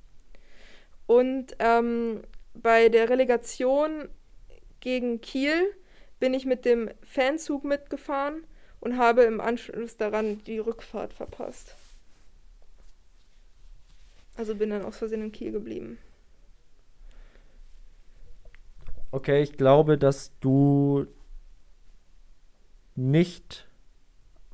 Und 1.07 1.55
ähm, 1.59 2.21
bei 2.53 2.89
der 2.89 3.09
Relegation 3.09 4.07
gegen 4.79 5.21
Kiel 5.21 5.73
bin 6.19 6.33
ich 6.33 6.45
mit 6.45 6.65
dem 6.65 6.89
Fanzug 7.03 7.63
mitgefahren 7.63 8.45
und 8.79 8.97
habe 8.97 9.23
im 9.23 9.41
Anschluss 9.41 9.97
daran 9.97 10.43
die 10.45 10.59
Rückfahrt 10.59 11.13
verpasst. 11.13 11.75
Also 14.37 14.55
bin 14.55 14.69
dann 14.69 14.83
aus 14.83 14.97
Versehen 14.97 15.21
in 15.21 15.31
Kiel 15.31 15.51
geblieben. 15.51 15.97
Okay, 19.11 19.41
ich 19.41 19.53
glaube, 19.57 19.97
dass 19.97 20.31
du 20.39 21.07
nicht 22.95 23.64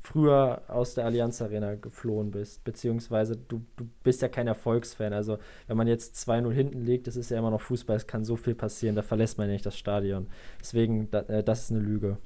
früher 0.04 0.64
aus 0.68 0.96
der 0.96 1.06
Allianz 1.06 1.42
Arena 1.42 1.76
geflohen 1.76 2.32
bist, 2.32 2.64
beziehungsweise 2.64 3.38
du, 3.38 3.62
du 3.78 3.88
bist 4.04 4.22
ja 4.22 4.28
kein 4.30 4.48
Erfolgsfan. 4.48 5.14
Also 5.14 5.38
wenn 5.68 5.78
man 5.78 5.88
jetzt 5.88 6.16
2-0 6.28 6.52
hinten 6.52 6.82
liegt, 6.86 7.08
das 7.08 7.16
ist 7.16 7.30
ja 7.32 7.38
immer 7.40 7.52
noch 7.52 7.62
Fußball, 7.62 7.96
es 7.98 8.08
kann 8.08 8.24
so 8.26 8.36
viel 8.36 8.56
passieren, 8.56 8.96
da 8.96 9.02
verlässt 9.04 9.38
man 9.38 9.48
ja 9.48 9.54
nicht 9.54 9.66
das 9.66 9.78
Stadion. 9.78 10.28
Deswegen, 10.60 11.10
da, 11.12 11.20
äh, 11.22 11.44
das 11.44 11.62
ist 11.64 11.72
eine 11.72 11.80
Lüge. 11.82 12.18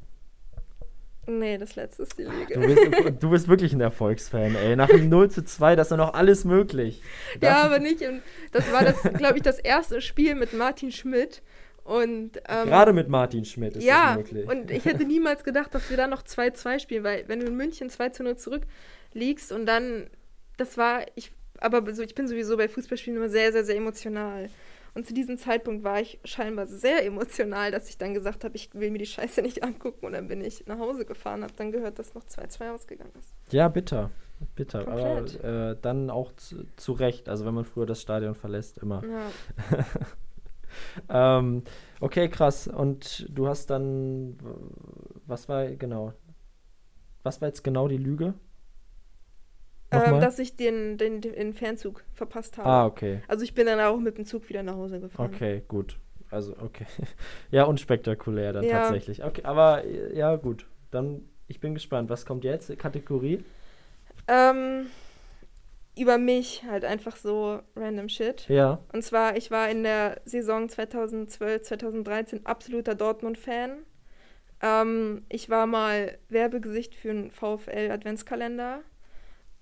Nee, 1.27 1.57
das 1.57 1.75
letzte 1.75 2.03
ist 2.03 2.19
die 2.19 2.23
Du 2.23 2.59
Lüge. 2.59 2.89
bist, 2.91 3.13
du 3.23 3.29
bist 3.31 3.47
wirklich 3.47 3.73
ein 3.73 3.81
Erfolgsfan, 3.81 4.55
ey. 4.55 4.75
Nach 4.75 4.87
dem 4.87 5.09
0 5.09 5.31
zu 5.31 5.43
2, 5.43 5.75
das 5.75 5.87
ist 5.87 5.91
ja 5.91 5.97
noch 5.97 6.13
alles 6.13 6.45
möglich. 6.45 7.01
Ja, 7.41 7.55
Das- 7.55 7.63
aber 7.65 7.79
nicht. 7.79 8.01
Im, 8.01 8.21
das 8.51 8.71
war 8.71 8.83
das, 8.83 9.01
glaube 9.17 9.37
ich, 9.37 9.41
das 9.43 9.57
erste 9.57 10.01
Spiel 10.01 10.35
mit 10.35 10.53
Martin 10.53 10.91
Schmidt. 10.91 11.41
Und 11.85 12.41
ähm, 12.49 12.67
Gerade 12.67 12.93
mit 12.93 13.09
Martin 13.09 13.45
Schmidt 13.45 13.77
ist 13.77 13.83
ja, 13.83 14.15
das 14.15 14.31
möglich. 14.31 14.49
und 14.49 14.71
ich 14.71 14.85
hätte 14.85 15.05
niemals 15.05 15.43
gedacht, 15.43 15.73
dass 15.75 15.87
wir 15.91 15.97
da 15.97 16.07
noch 16.07 16.23
2-2 16.23 16.79
spielen, 16.79 17.03
weil 17.03 17.25
wenn 17.27 17.39
du 17.39 17.45
in 17.45 17.55
München 17.55 17.91
2 17.91 18.09
zu 18.09 18.23
0 18.23 18.37
zurückliegst 18.37 19.51
und 19.51 19.67
dann, 19.67 20.09
das 20.57 20.79
war, 20.79 21.05
ich, 21.13 21.31
aber 21.59 21.93
so, 21.93 22.01
ich 22.01 22.15
bin 22.15 22.27
sowieso 22.27 22.57
bei 22.57 22.67
Fußballspielen 22.67 23.17
immer 23.17 23.29
sehr, 23.29 23.51
sehr, 23.51 23.63
sehr 23.63 23.77
emotional. 23.77 24.49
Und 24.95 25.05
zu 25.05 25.13
diesem 25.13 25.37
Zeitpunkt 25.37 25.83
war 25.83 26.01
ich 26.01 26.19
scheinbar 26.23 26.65
sehr 26.65 27.05
emotional, 27.05 27.69
dass 27.69 27.87
ich 27.87 27.99
dann 27.99 28.15
gesagt 28.15 28.43
habe, 28.45 28.55
ich 28.55 28.73
will 28.73 28.89
mir 28.89 28.97
die 28.97 29.05
Scheiße 29.05 29.43
nicht 29.43 29.61
angucken. 29.61 30.07
Und 30.07 30.13
dann 30.13 30.27
bin 30.27 30.41
ich 30.41 30.65
nach 30.65 30.79
Hause 30.79 31.05
gefahren, 31.05 31.43
habe 31.43 31.53
dann 31.55 31.71
gehört, 31.71 31.99
dass 31.99 32.15
noch 32.15 32.23
2-2 32.23 32.73
ausgegangen 32.73 33.11
ist. 33.19 33.53
Ja, 33.53 33.67
bitter. 33.67 34.09
Bitter. 34.55 34.85
Komplett. 34.85 35.43
Aber 35.43 35.71
äh, 35.71 35.77
dann 35.81 36.09
auch 36.09 36.31
zu, 36.37 36.65
zu 36.77 36.93
Recht. 36.93 37.29
Also 37.29 37.45
wenn 37.45 37.53
man 37.53 37.65
früher 37.65 37.85
das 37.85 38.01
Stadion 38.01 38.35
verlässt, 38.35 38.77
immer. 38.79 39.03
Ja. 39.05 39.31
Ähm, 41.09 41.63
okay, 41.99 42.29
krass. 42.29 42.67
Und 42.67 43.25
du 43.29 43.47
hast 43.47 43.69
dann, 43.69 44.37
was 45.25 45.49
war 45.49 45.65
genau? 45.67 46.13
Was 47.23 47.41
war 47.41 47.47
jetzt 47.47 47.63
genau 47.63 47.87
die 47.87 47.97
Lüge? 47.97 48.35
Ähm, 49.91 50.19
dass 50.19 50.39
ich 50.39 50.55
den, 50.55 50.97
den, 50.97 51.21
den 51.21 51.53
Fernzug 51.53 52.03
verpasst 52.13 52.57
habe. 52.57 52.67
ah, 52.67 52.85
okay. 52.85 53.21
Also 53.27 53.43
ich 53.43 53.53
bin 53.53 53.65
dann 53.65 53.79
auch 53.79 53.99
mit 53.99 54.17
dem 54.17 54.25
Zug 54.25 54.49
wieder 54.49 54.63
nach 54.63 54.75
Hause 54.75 54.99
gefahren. 54.99 55.31
Okay, 55.33 55.63
gut. 55.67 55.99
Also, 56.29 56.55
okay. 56.59 56.85
ja, 57.51 57.63
unspektakulär 57.63 58.53
dann 58.53 58.63
Ja. 58.63 58.79
tatsächlich. 58.79 59.23
Okay, 59.23 59.43
aber 59.43 59.85
ja, 59.85 60.35
gut. 60.35 60.67
Dann, 60.91 61.21
ich 61.47 61.59
bin 61.59 61.73
gespannt. 61.73 62.09
Was 62.09 62.25
kommt 62.25 62.43
jetzt? 62.43 62.77
Kategorie? 62.77 63.43
Ähm, 64.27 64.87
über 65.97 66.17
mich 66.17 66.63
halt 66.69 66.83
einfach 66.85 67.15
so 67.15 67.59
random 67.75 68.09
shit. 68.09 68.47
Ja. 68.49 68.79
Und 68.91 69.03
zwar, 69.03 69.37
ich 69.37 69.51
war 69.51 69.69
in 69.69 69.83
der 69.83 70.21
Saison 70.25 70.67
2012, 70.67 71.61
2013 71.63 72.45
absoluter 72.45 72.95
Dortmund-Fan. 72.95 73.77
Ähm, 74.61 75.23
ich 75.29 75.49
war 75.49 75.67
mal 75.67 76.17
Werbegesicht 76.29 76.95
für 76.95 77.11
einen 77.11 77.31
VfL-Adventskalender. 77.31 78.81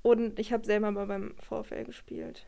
Und 0.02 0.38
ich 0.40 0.52
habe 0.52 0.66
selber 0.66 0.92
mal 0.92 1.08
beim 1.08 1.34
VfL 1.40 1.86
gespielt. 1.86 2.46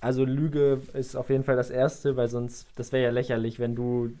Also 0.00 0.24
Lüge 0.24 0.80
ist 0.94 1.16
auf 1.16 1.28
jeden 1.28 1.42
Fall 1.42 1.56
das 1.56 1.70
Erste, 1.70 2.16
weil 2.16 2.28
sonst, 2.28 2.68
das 2.76 2.92
wäre 2.92 3.02
ja 3.02 3.10
lächerlich, 3.10 3.58
wenn 3.58 3.74
du 3.74 4.12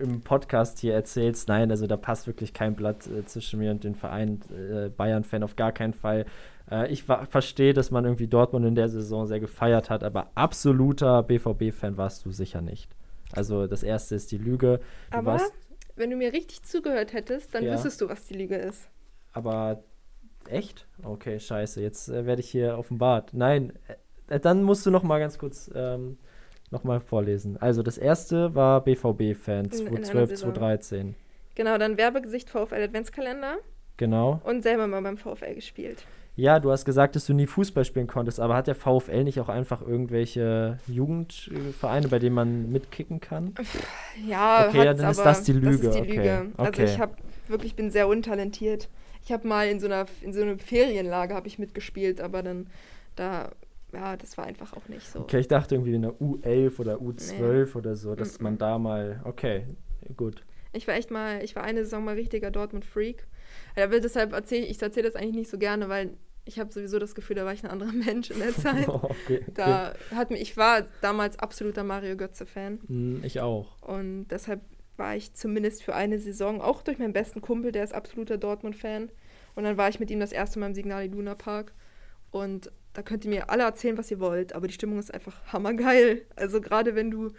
im 0.00 0.22
Podcast 0.22 0.78
hier 0.78 0.94
erzählst, 0.94 1.48
nein, 1.48 1.70
also 1.70 1.86
da 1.86 1.98
passt 1.98 2.26
wirklich 2.26 2.54
kein 2.54 2.74
Blatt 2.74 3.06
äh, 3.06 3.26
zwischen 3.26 3.58
mir 3.58 3.70
und 3.70 3.84
dem 3.84 3.94
Verein 3.94 4.40
äh, 4.50 4.88
Bayern-Fan, 4.88 5.42
auf 5.42 5.54
gar 5.54 5.72
keinen 5.72 5.92
Fall. 5.92 6.24
Äh, 6.70 6.90
ich 6.92 7.04
verstehe, 7.04 7.72
dass 7.72 7.90
man 7.90 8.04
irgendwie 8.04 8.26
Dortmund 8.26 8.64
in 8.66 8.74
der 8.74 8.88
Saison 8.88 9.26
sehr 9.26 9.40
gefeiert 9.40 9.90
hat, 9.90 10.02
aber 10.04 10.30
absoluter 10.34 11.22
BVB-Fan 11.22 11.96
warst 11.96 12.24
du 12.24 12.30
sicher 12.32 12.60
nicht. 12.60 12.90
Also 13.32 13.66
das 13.66 13.82
Erste 13.82 14.14
ist 14.14 14.32
die 14.32 14.38
Lüge. 14.38 14.80
Du 15.10 15.18
Aber 15.18 15.32
warst, 15.32 15.52
wenn 15.96 16.10
du 16.10 16.16
mir 16.16 16.32
richtig 16.32 16.62
zugehört 16.62 17.12
hättest, 17.12 17.54
dann 17.54 17.64
Ja. 17.64 17.74
wüsstest 17.74 18.00
du, 18.00 18.08
was 18.08 18.24
die 18.26 18.34
Lüge 18.34 18.56
ist. 18.56 18.88
aber 19.32 19.82
echt? 20.48 20.86
Okay, 21.02 21.38
scheiße, 21.38 21.80
jetzt 21.82 22.08
äh, 22.08 22.24
werde 22.24 22.40
ich 22.40 22.48
hier 22.50 22.78
offenbart. 22.78 23.34
Nein, 23.34 23.72
äh, 24.28 24.40
dann 24.40 24.62
musst 24.62 24.86
du 24.86 24.90
noch 24.90 25.02
mal 25.02 25.18
ganz 25.18 25.38
kurz 25.38 25.70
ähm, 25.74 26.16
noch 26.70 26.84
mal 26.84 27.00
vorlesen. 27.00 27.56
Also 27.58 27.82
das 27.82 27.98
erste 27.98 28.54
war 28.54 28.82
BVB-Fan, 28.82 29.66
In- 29.66 29.70
in 29.72 29.86
einer 29.88 30.02
2012, 30.02 30.28
Saison. 30.30 30.54
2013. 30.54 31.14
Genau, 31.54 31.76
dann 31.78 31.96
Werbegesicht 31.98 32.48
VfL 32.50 32.82
Adventskalender 32.82 33.56
Genau. 33.98 34.40
und 34.44 34.62
selber 34.62 34.86
mal 34.86 35.02
beim 35.02 35.16
VfL 35.18 35.54
gespielt. 35.54 36.04
Ja, 36.38 36.60
du 36.60 36.70
hast 36.70 36.84
gesagt, 36.84 37.16
dass 37.16 37.26
du 37.26 37.34
nie 37.34 37.48
Fußball 37.48 37.84
spielen 37.84 38.06
konntest, 38.06 38.38
aber 38.38 38.54
hat 38.54 38.68
der 38.68 38.76
VfL 38.76 39.24
nicht 39.24 39.40
auch 39.40 39.48
einfach 39.48 39.82
irgendwelche 39.82 40.78
Jugendvereine, 40.86 42.06
bei 42.06 42.20
denen 42.20 42.36
man 42.36 42.70
mitkicken 42.70 43.18
kann? 43.20 43.56
Ja, 44.24 44.68
Okay, 44.68 44.86
hat's, 44.86 45.00
dann 45.00 45.10
ist 45.10 45.18
das 45.18 45.42
die 45.42 45.52
Lüge, 45.52 45.70
Das 45.70 45.80
ist 45.80 45.94
die 45.96 46.00
okay, 46.00 46.16
Lüge. 46.16 46.46
Also 46.56 46.68
okay. 46.68 46.84
ich 46.84 47.00
habe 47.00 47.16
wirklich 47.48 47.74
bin 47.74 47.90
sehr 47.90 48.06
untalentiert. 48.06 48.88
Ich 49.24 49.32
habe 49.32 49.48
mal 49.48 49.66
in 49.66 49.80
so 49.80 49.86
einer 49.86 50.06
in 50.20 50.32
so 50.32 50.40
einem 50.40 50.60
Ferienlager 50.60 51.34
habe 51.34 51.48
ich 51.48 51.58
mitgespielt, 51.58 52.20
aber 52.20 52.44
dann 52.44 52.68
da 53.16 53.50
ja, 53.92 54.16
das 54.16 54.38
war 54.38 54.46
einfach 54.46 54.74
auch 54.74 54.88
nicht 54.88 55.10
so. 55.10 55.18
Okay, 55.18 55.40
ich 55.40 55.48
dachte 55.48 55.74
irgendwie 55.74 55.94
in 55.94 56.02
der 56.02 56.12
U11 56.20 56.78
oder 56.78 56.98
U12 56.98 57.74
oder 57.74 57.96
so, 57.96 58.14
dass 58.14 58.38
Mm-mm. 58.38 58.44
man 58.44 58.58
da 58.58 58.78
mal. 58.78 59.20
Okay, 59.24 59.66
gut. 60.16 60.44
Ich 60.72 60.86
war 60.86 60.94
echt 60.94 61.10
mal, 61.10 61.42
ich 61.42 61.56
war 61.56 61.64
eine 61.64 61.82
Saison 61.82 62.04
mal 62.04 62.14
richtiger 62.14 62.52
Dortmund 62.52 62.84
Freak. 62.84 63.26
Aber 63.74 63.98
deshalb 63.98 64.32
erzähle 64.32 64.66
ich, 64.66 64.70
ich 64.72 64.82
erzähle 64.82 65.06
das 65.06 65.16
eigentlich 65.16 65.34
nicht 65.34 65.50
so 65.50 65.58
gerne, 65.58 65.88
weil 65.88 66.10
ich 66.48 66.58
habe 66.58 66.72
sowieso 66.72 66.98
das 66.98 67.14
Gefühl, 67.14 67.36
da 67.36 67.44
war 67.44 67.52
ich 67.52 67.62
ein 67.62 67.70
anderer 67.70 67.92
Mensch 68.06 68.30
in 68.30 68.38
der 68.40 68.54
Zeit. 68.56 68.88
okay, 68.88 69.44
Da 69.54 69.94
hat 70.14 70.30
mir, 70.30 70.38
ich 70.38 70.56
war 70.56 70.82
damals 71.00 71.38
absoluter 71.38 71.84
Mario 71.84 72.16
Götze-Fan. 72.16 72.80
Hm, 72.86 73.20
Ich 73.24 73.40
auch. 73.40 73.80
Und 73.82 74.28
deshalb 74.28 74.60
war 74.96 75.14
ich 75.14 75.34
zumindest 75.34 75.84
für 75.84 75.94
eine 75.94 76.18
Saison, 76.18 76.60
auch 76.60 76.82
durch 76.82 76.98
meinen 76.98 77.12
besten 77.12 77.40
Kumpel, 77.40 77.70
der 77.70 77.84
ist 77.84 77.94
absoluter 77.94 78.36
Dortmund-Fan. 78.38 79.10
Und 79.54 79.64
dann 79.64 79.76
war 79.76 79.88
ich 79.88 80.00
mit 80.00 80.10
ihm 80.10 80.18
das 80.20 80.32
erste 80.32 80.58
Mal 80.58 80.66
im 80.66 80.74
Signal 80.74 81.04
Iduna 81.04 81.34
Park. 81.36 81.72
Und 82.30 82.72
da 82.94 83.02
könnt 83.02 83.24
ihr 83.24 83.30
mir 83.30 83.48
alle 83.50 83.62
erzählen, 83.62 83.96
was 83.96 84.10
ihr 84.10 84.18
wollt, 84.18 84.52
aber 84.54 84.66
die 84.66 84.74
Stimmung 84.74 84.98
ist 84.98 85.14
einfach 85.14 85.40
hammergeil. 85.52 86.22
Also 86.34 86.60
gerade 86.60 86.94
wenn 86.96 87.10
du 87.12 87.30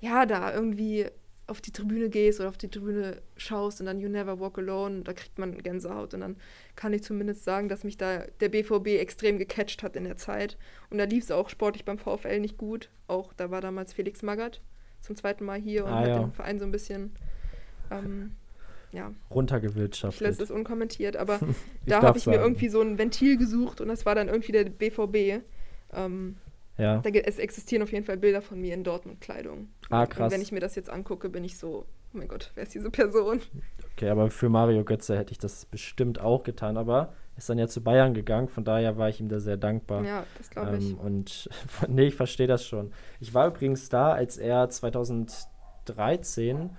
ja 0.00 0.26
da 0.26 0.52
irgendwie 0.52 1.06
auf 1.48 1.60
die 1.60 1.70
Tribüne 1.70 2.08
gehst 2.08 2.40
oder 2.40 2.48
auf 2.48 2.58
die 2.58 2.68
Tribüne 2.68 3.22
schaust 3.36 3.78
und 3.80 3.86
dann 3.86 4.00
You 4.00 4.08
Never 4.08 4.40
Walk 4.40 4.58
Alone, 4.58 5.02
da 5.02 5.12
kriegt 5.12 5.38
man 5.38 5.56
Gänsehaut. 5.58 6.12
Und 6.14 6.20
dann 6.20 6.36
kann 6.74 6.92
ich 6.92 7.04
zumindest 7.04 7.44
sagen, 7.44 7.68
dass 7.68 7.84
mich 7.84 7.96
da 7.96 8.24
der 8.40 8.48
BVB 8.48 8.98
extrem 8.98 9.38
gecatcht 9.38 9.82
hat 9.84 9.94
in 9.94 10.04
der 10.04 10.16
Zeit. 10.16 10.58
Und 10.90 10.98
da 10.98 11.04
lief 11.04 11.22
es 11.24 11.30
auch 11.30 11.48
sportlich 11.48 11.84
beim 11.84 11.98
VfL 11.98 12.40
nicht 12.40 12.56
gut. 12.58 12.90
Auch 13.06 13.32
da 13.32 13.50
war 13.52 13.60
damals 13.60 13.92
Felix 13.92 14.22
Magath 14.22 14.60
zum 15.02 15.14
zweiten 15.14 15.44
Mal 15.44 15.60
hier 15.60 15.84
und 15.84 15.92
Ah, 15.92 16.00
hat 16.00 16.08
ja. 16.08 16.18
den 16.18 16.32
Verein 16.32 16.58
so 16.58 16.64
ein 16.64 16.72
bisschen, 16.72 17.12
ähm, 17.92 18.32
ja, 18.90 19.12
ich 19.28 19.34
Runtergewirtschaftet. 19.34 20.26
lasse 20.26 20.42
es 20.42 20.50
unkommentiert, 20.50 21.16
aber 21.16 21.38
Ich 21.84 21.90
da 21.92 22.02
habe 22.02 22.18
ich 22.18 22.26
mir 22.26 22.34
sagen. 22.34 22.44
irgendwie 22.44 22.68
so 22.68 22.80
ein 22.80 22.98
Ventil 22.98 23.36
gesucht 23.36 23.80
und 23.80 23.86
das 23.88 24.04
war 24.04 24.16
dann 24.16 24.28
irgendwie 24.28 24.50
der 24.52 24.64
BVB. 24.64 25.44
Ähm, 25.92 26.36
Ja. 26.78 26.98
da, 26.98 27.10
es 27.10 27.38
existieren 27.38 27.82
auf 27.82 27.92
jeden 27.92 28.04
Fall 28.04 28.16
Bilder 28.16 28.42
von 28.42 28.60
mir 28.60 28.74
in 28.74 28.84
Dortmund-Kleidung. 28.84 29.68
Ah, 29.90 30.02
Und 30.02 30.10
krass. 30.10 30.32
wenn 30.32 30.42
ich 30.42 30.52
mir 30.52 30.60
das 30.60 30.74
jetzt 30.74 30.90
angucke, 30.90 31.28
bin 31.28 31.44
ich 31.44 31.58
so, 31.58 31.86
oh 32.12 32.18
mein 32.18 32.28
Gott, 32.28 32.50
wer 32.54 32.64
ist 32.64 32.74
diese 32.74 32.90
Person? 32.90 33.40
Okay, 33.92 34.10
aber 34.10 34.30
für 34.30 34.48
Mario 34.48 34.84
Götze 34.84 35.16
hätte 35.16 35.32
ich 35.32 35.38
das 35.38 35.64
bestimmt 35.64 36.20
auch 36.20 36.42
getan, 36.42 36.76
aber 36.76 37.14
ist 37.36 37.48
dann 37.48 37.58
ja 37.58 37.68
zu 37.68 37.82
Bayern 37.82 38.14
gegangen, 38.14 38.48
von 38.48 38.64
daher 38.64 38.96
war 38.96 39.08
ich 39.08 39.20
ihm 39.20 39.28
da 39.28 39.40
sehr 39.40 39.56
dankbar. 39.56 40.04
Ja, 40.04 40.24
das 40.38 40.50
glaube 40.50 40.76
ich. 40.78 40.90
Ähm, 40.90 40.98
und 40.98 41.50
nee, 41.88 42.06
ich 42.06 42.14
verstehe 42.14 42.46
das 42.46 42.66
schon. 42.66 42.92
Ich 43.20 43.34
war 43.34 43.48
übrigens 43.48 43.88
da, 43.88 44.12
als 44.12 44.38
er 44.38 44.68
2013 44.68 46.70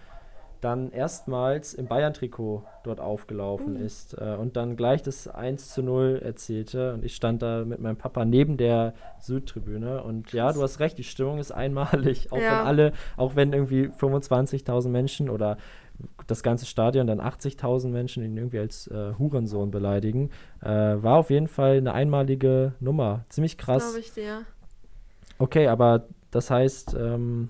dann 0.61 0.91
erstmals 0.91 1.73
im 1.73 1.87
Bayern-Trikot 1.87 2.63
dort 2.83 2.99
aufgelaufen 2.99 3.73
Mhm. 3.75 3.85
ist 3.85 4.13
äh, 4.19 4.35
und 4.39 4.55
dann 4.57 4.75
gleich 4.75 5.01
das 5.03 5.27
1 5.27 5.73
zu 5.73 5.83
0 5.83 6.21
erzielte. 6.23 6.93
Und 6.93 7.03
ich 7.05 7.15
stand 7.15 7.41
da 7.41 7.63
mit 7.65 7.79
meinem 7.79 7.97
Papa 7.97 8.25
neben 8.25 8.57
der 8.57 8.93
Südtribüne. 9.19 10.03
Und 10.03 10.33
ja, 10.33 10.51
du 10.53 10.61
hast 10.61 10.79
recht, 10.79 10.97
die 10.97 11.03
Stimmung 11.03 11.37
ist 11.39 11.51
einmalig. 11.51 12.31
Auch 12.31 12.37
Ja. 12.41 12.51
wenn 12.59 12.65
alle, 12.65 12.93
auch 13.17 13.35
wenn 13.35 13.53
irgendwie 13.53 13.87
25.000 13.89 14.89
Menschen 14.89 15.29
oder 15.29 15.57
das 16.27 16.43
ganze 16.43 16.65
Stadion 16.67 17.07
dann 17.07 17.19
80.000 17.19 17.89
Menschen 17.89 18.23
ihn 18.23 18.37
irgendwie 18.37 18.59
als 18.59 18.87
äh, 18.87 19.13
Hurensohn 19.17 19.71
beleidigen, 19.71 20.29
äh, 20.61 20.67
war 20.67 21.17
auf 21.17 21.29
jeden 21.31 21.47
Fall 21.47 21.77
eine 21.77 21.93
einmalige 21.93 22.73
Nummer. 22.79 23.25
Ziemlich 23.29 23.57
krass. 23.57 23.83
Glaube 23.83 23.99
ich 23.99 24.13
dir. 24.13 24.41
Okay, 25.39 25.67
aber 25.67 26.03
das 26.31 26.49
heißt, 26.51 26.95
ähm, 26.99 27.49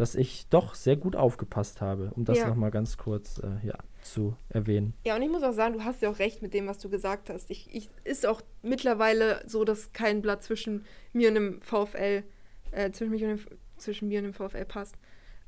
dass 0.00 0.14
ich 0.14 0.46
doch 0.48 0.74
sehr 0.74 0.96
gut 0.96 1.14
aufgepasst 1.14 1.82
habe, 1.82 2.10
um 2.16 2.24
das 2.24 2.38
Ja. 2.38 2.48
nochmal 2.48 2.70
ganz 2.70 2.96
kurz 2.96 3.38
äh, 3.38 3.66
ja, 3.66 3.76
zu 4.00 4.34
erwähnen. 4.48 4.94
Ja, 5.04 5.14
und 5.14 5.20
ich 5.20 5.28
muss 5.28 5.42
auch 5.42 5.52
sagen, 5.52 5.74
du 5.74 5.84
hast 5.84 6.00
ja 6.00 6.10
auch 6.10 6.18
recht 6.18 6.40
mit 6.40 6.54
dem, 6.54 6.66
was 6.66 6.78
du 6.78 6.88
gesagt 6.88 7.28
hast. 7.28 7.50
Ich, 7.50 7.68
ich, 7.74 7.90
ist 8.04 8.26
auch 8.26 8.40
mittlerweile 8.62 9.42
so, 9.46 9.62
dass 9.64 9.92
kein 9.92 10.22
Blatt 10.22 10.42
zwischen 10.42 10.86
mir 11.12 11.28
und 11.28 11.34
dem 11.34 11.60
VfL, 11.60 12.22
äh, 12.70 12.90
zwischen, 12.92 13.10
mich 13.10 13.22
und 13.24 13.28
dem, 13.28 13.40
zwischen 13.76 14.08
mir 14.08 14.20
und 14.20 14.24
dem 14.24 14.32
VfL 14.32 14.64
passt. 14.64 14.94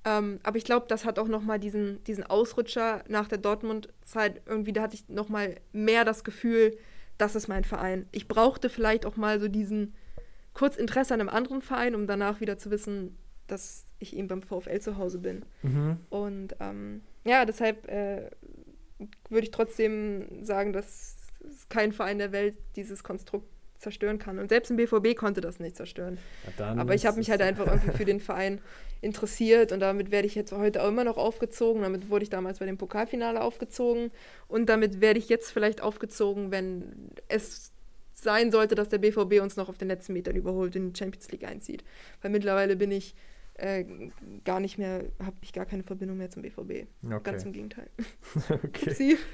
Ähm, 0.05 0.39
aber 0.43 0.59
ich 0.59 0.65
glaube, 0.65 0.85
das 0.87 1.07
hat 1.07 1.19
auch 1.19 1.29
nochmal 1.29 1.59
diesen, 1.59 2.05
diesen 2.05 2.25
Ausrutscher 2.25 3.05
nach 3.09 3.29
der 3.29 3.39
Dortmund-Zeit 3.39 4.43
irgendwie, 4.45 4.75
da 4.75 4.83
hatte 4.83 4.97
ich 4.97 5.09
nochmal 5.09 5.57
mehr 5.73 6.05
das 6.05 6.25
Gefühl, 6.25 6.77
das 7.17 7.37
ist 7.37 7.49
mein 7.49 7.65
Verein. 7.65 8.07
Ich 8.13 8.29
brauchte 8.29 8.69
vielleicht 8.69 9.07
auch 9.07 9.17
mal 9.17 9.41
so 9.41 9.49
diesen 9.49 9.95
kurz 10.53 10.77
Interesse 10.77 11.15
an 11.15 11.21
einem 11.21 11.31
anderen 11.31 11.63
Verein, 11.63 11.95
um 11.95 12.07
danach 12.07 12.41
wieder 12.41 12.59
zu 12.59 12.71
wissen, 12.71 13.17
dass 13.47 13.85
ich 13.99 14.17
eben 14.17 14.29
beim 14.29 14.43
VfL 14.43 14.81
zu 14.81 14.97
Hause 14.99 15.19
bin. 15.19 15.45
Und 16.11 16.57
ähm, 16.61 17.03
ja, 17.25 17.45
deshalb 17.45 17.89
äh, 17.89 18.31
würde 19.29 19.45
ich 19.45 19.51
trotzdem 19.51 20.45
sagen, 20.45 20.73
dass 20.73 21.17
kein 21.69 21.93
Verein 21.93 22.19
der 22.19 22.33
Welt 22.33 22.57
dieses 22.77 23.03
Konstrukt 23.03 23.47
zerstören 23.83 24.19
kann. 24.19 24.39
Und 24.39 24.49
selbst 24.49 24.71
im 24.71 24.77
BVB 24.77 25.17
konnte 25.17 25.41
das 25.41 25.59
nicht 25.59 25.77
zerstören. 25.77 26.19
Aber 26.59 26.95
ich 26.95 27.05
habe 27.05 27.19
mich 27.19 27.31
halt 27.31 27.43
einfach 27.43 27.67
irgendwie 27.67 27.97
für 27.97 28.05
den 28.05 28.21
Verein 28.21 28.61
interessiert 29.01 29.73
und 29.73 29.81
damit 29.81 30.13
werde 30.13 30.27
ich 30.29 30.37
jetzt 30.37 30.53
heute 30.53 30.83
auch 30.83 30.89
immer 30.89 31.05
noch 31.05 31.19
aufgezogen. 31.19 31.83
Damit 31.83 32.09
wurde 32.09 32.23
ich 32.23 32.31
damals 32.31 32.61
bei 32.61 32.67
dem 32.67 32.79
Pokalfinale 32.79 33.43
aufgezogen 33.43 34.13
und 34.49 34.69
damit 34.69 35.01
werde 35.01 35.19
ich 35.19 35.29
jetzt 35.29 35.51
vielleicht 35.51 35.81
aufgezogen, 35.83 36.53
wenn 36.53 37.11
es 37.29 37.73
sein 38.15 38.53
sollte, 38.53 38.77
dass 38.77 38.89
der 38.89 38.99
BVB 38.99 39.43
uns 39.43 39.57
noch 39.57 39.69
auf 39.69 39.79
den 39.79 39.89
letzten 39.89 40.13
Metern 40.13 40.37
überholt 40.37 40.77
und 40.77 40.83
in 40.83 40.93
die 40.93 40.99
Champions 40.99 41.31
League 41.33 41.45
einzieht. 41.45 41.83
Weil 42.21 42.31
mittlerweile 42.31 42.77
bin 42.77 42.93
ich 42.93 43.17
äh, 43.63 43.85
gar 44.45 44.59
nicht 44.59 44.77
mehr, 44.77 45.05
habe 45.21 45.37
ich 45.41 45.53
gar 45.53 45.67
keine 45.67 45.85
Verbindung 45.85 46.19
mehr 46.19 46.31
zum 46.31 46.43
BVB. 46.43 46.89
Ganz 47.23 47.45
im 47.45 47.53
Gegenteil. 47.53 47.89
okay. 48.65 49.17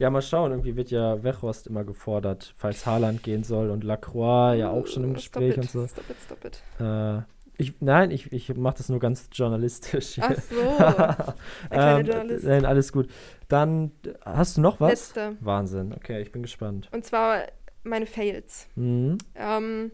Ja, 0.00 0.10
mal 0.10 0.22
schauen. 0.22 0.50
Irgendwie 0.50 0.74
wird 0.74 0.90
ja 0.90 1.22
Wechhorst 1.22 1.68
immer 1.68 1.84
gefordert, 1.84 2.52
falls 2.56 2.84
Haaland 2.84 3.22
gehen 3.22 3.44
soll 3.44 3.70
und 3.70 3.84
Lacroix 3.84 4.58
ja 4.58 4.70
auch 4.70 4.88
schon 4.88 5.04
im 5.04 5.14
Gespräch 5.14 5.52
it, 5.52 5.58
und 5.58 5.70
so. 5.70 5.86
Stop 5.86 6.10
it, 6.10 6.16
stop 6.24 6.44
it. 6.44 6.62
Äh, 6.80 7.22
ich, 7.58 7.80
nein, 7.80 8.10
ich, 8.10 8.32
ich 8.32 8.52
mache 8.56 8.78
das 8.78 8.88
nur 8.88 8.98
ganz 8.98 9.28
journalistisch. 9.32 10.18
Ach 10.20 10.34
so. 10.34 10.56
Kleine 11.70 12.00
Ähm, 12.00 12.06
Journalist. 12.06 12.44
Nein, 12.44 12.64
alles 12.64 12.92
gut. 12.92 13.08
Dann 13.46 13.92
hast 14.24 14.56
du 14.56 14.62
noch 14.62 14.80
was? 14.80 14.90
Letzte. 14.90 15.36
Wahnsinn. 15.40 15.92
Okay, 15.92 16.20
ich 16.20 16.32
bin 16.32 16.42
gespannt. 16.42 16.88
Und 16.90 17.04
zwar 17.04 17.42
meine 17.84 18.06
Fails. 18.06 18.66
Mhm. 18.74 19.18
Ähm, 19.36 19.92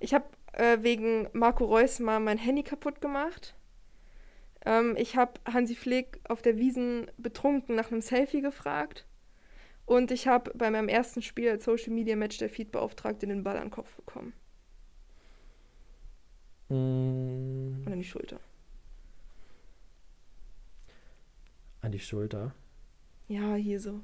ich 0.00 0.14
habe 0.14 0.24
äh, 0.52 0.78
wegen 0.82 1.28
Marco 1.32 1.64
Reus 1.64 1.98
mal 1.98 2.20
mein 2.20 2.38
Handy 2.38 2.62
kaputt 2.62 3.00
gemacht. 3.00 3.54
Ähm, 4.64 4.94
ich 4.96 5.16
habe 5.16 5.40
Hansi 5.52 5.74
Flick 5.74 6.20
auf 6.28 6.42
der 6.42 6.56
Wiesen 6.58 7.10
betrunken 7.18 7.74
nach 7.74 7.90
einem 7.90 8.00
Selfie 8.00 8.40
gefragt. 8.40 9.06
Und 9.86 10.10
ich 10.10 10.28
habe 10.28 10.52
bei 10.54 10.70
meinem 10.70 10.88
ersten 10.88 11.22
Spiel 11.22 11.50
als 11.50 11.64
Social 11.64 11.92
Media 11.92 12.16
Match 12.16 12.38
der 12.38 12.48
Feed-Beauftragte 12.48 13.26
den 13.26 13.42
Ball 13.42 13.56
an 13.56 13.64
den 13.64 13.70
Kopf 13.70 13.94
bekommen. 13.96 14.32
Mm, 16.68 17.84
Und 17.84 17.92
an 17.92 17.98
die 17.98 18.04
Schulter. 18.04 18.40
an 21.80 21.90
die 21.90 21.98
Schulter. 21.98 22.54
Ja, 23.28 23.54
hier 23.56 23.80
so. 23.80 24.00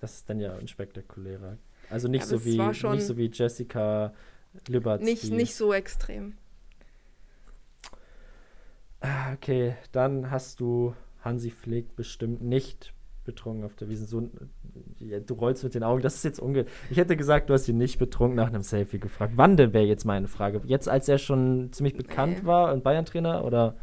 Das 0.00 0.14
ist 0.16 0.28
dann 0.28 0.38
ja 0.38 0.54
ein 0.56 0.68
spektakulärer. 0.68 1.56
Also 1.88 2.08
nicht, 2.08 2.22
Ja, 2.22 2.26
so, 2.26 2.44
wie, 2.44 2.58
nicht 2.58 3.06
so 3.06 3.16
wie 3.16 3.30
Jessica 3.32 4.12
Liberts. 4.68 5.04
Nicht, 5.04 5.30
nicht 5.30 5.54
so 5.54 5.72
extrem. 5.72 6.34
Ah, 9.00 9.32
Okay, 9.34 9.74
dann 9.92 10.30
hast 10.30 10.60
du 10.60 10.94
Hansi 11.24 11.50
Flick 11.50 11.96
bestimmt 11.96 12.42
nicht 12.42 12.92
betrunken 13.24 13.64
auf 13.64 13.74
der 13.76 13.88
Wiese. 13.88 14.04
So, 14.04 14.28
du 15.00 15.34
rollst 15.34 15.62
mit 15.64 15.74
den 15.74 15.82
Augen. 15.84 16.02
Das 16.02 16.14
ist 16.16 16.24
jetzt 16.24 16.40
unge. 16.40 16.66
Ich 16.90 16.96
hätte 16.96 17.16
gesagt, 17.16 17.48
du 17.50 17.54
hast 17.54 17.68
ihn 17.68 17.78
nicht 17.78 17.98
betrunken 17.98 18.36
nach 18.36 18.48
einem 18.48 18.62
Selfie 18.62 18.98
gefragt. 18.98 19.34
Wann 19.36 19.56
denn 19.56 19.72
wäre 19.72 19.84
jetzt 19.84 20.04
meine 20.04 20.28
Frage? 20.28 20.60
Jetzt, 20.66 20.88
als 20.88 21.08
er 21.08 21.18
schon 21.18 21.72
ziemlich 21.72 21.96
bekannt 21.96 22.40
Nee. 22.42 22.46
war 22.46 22.72
und 22.72 22.82
Bayern-Trainer 22.82 23.44
oder? 23.44 23.76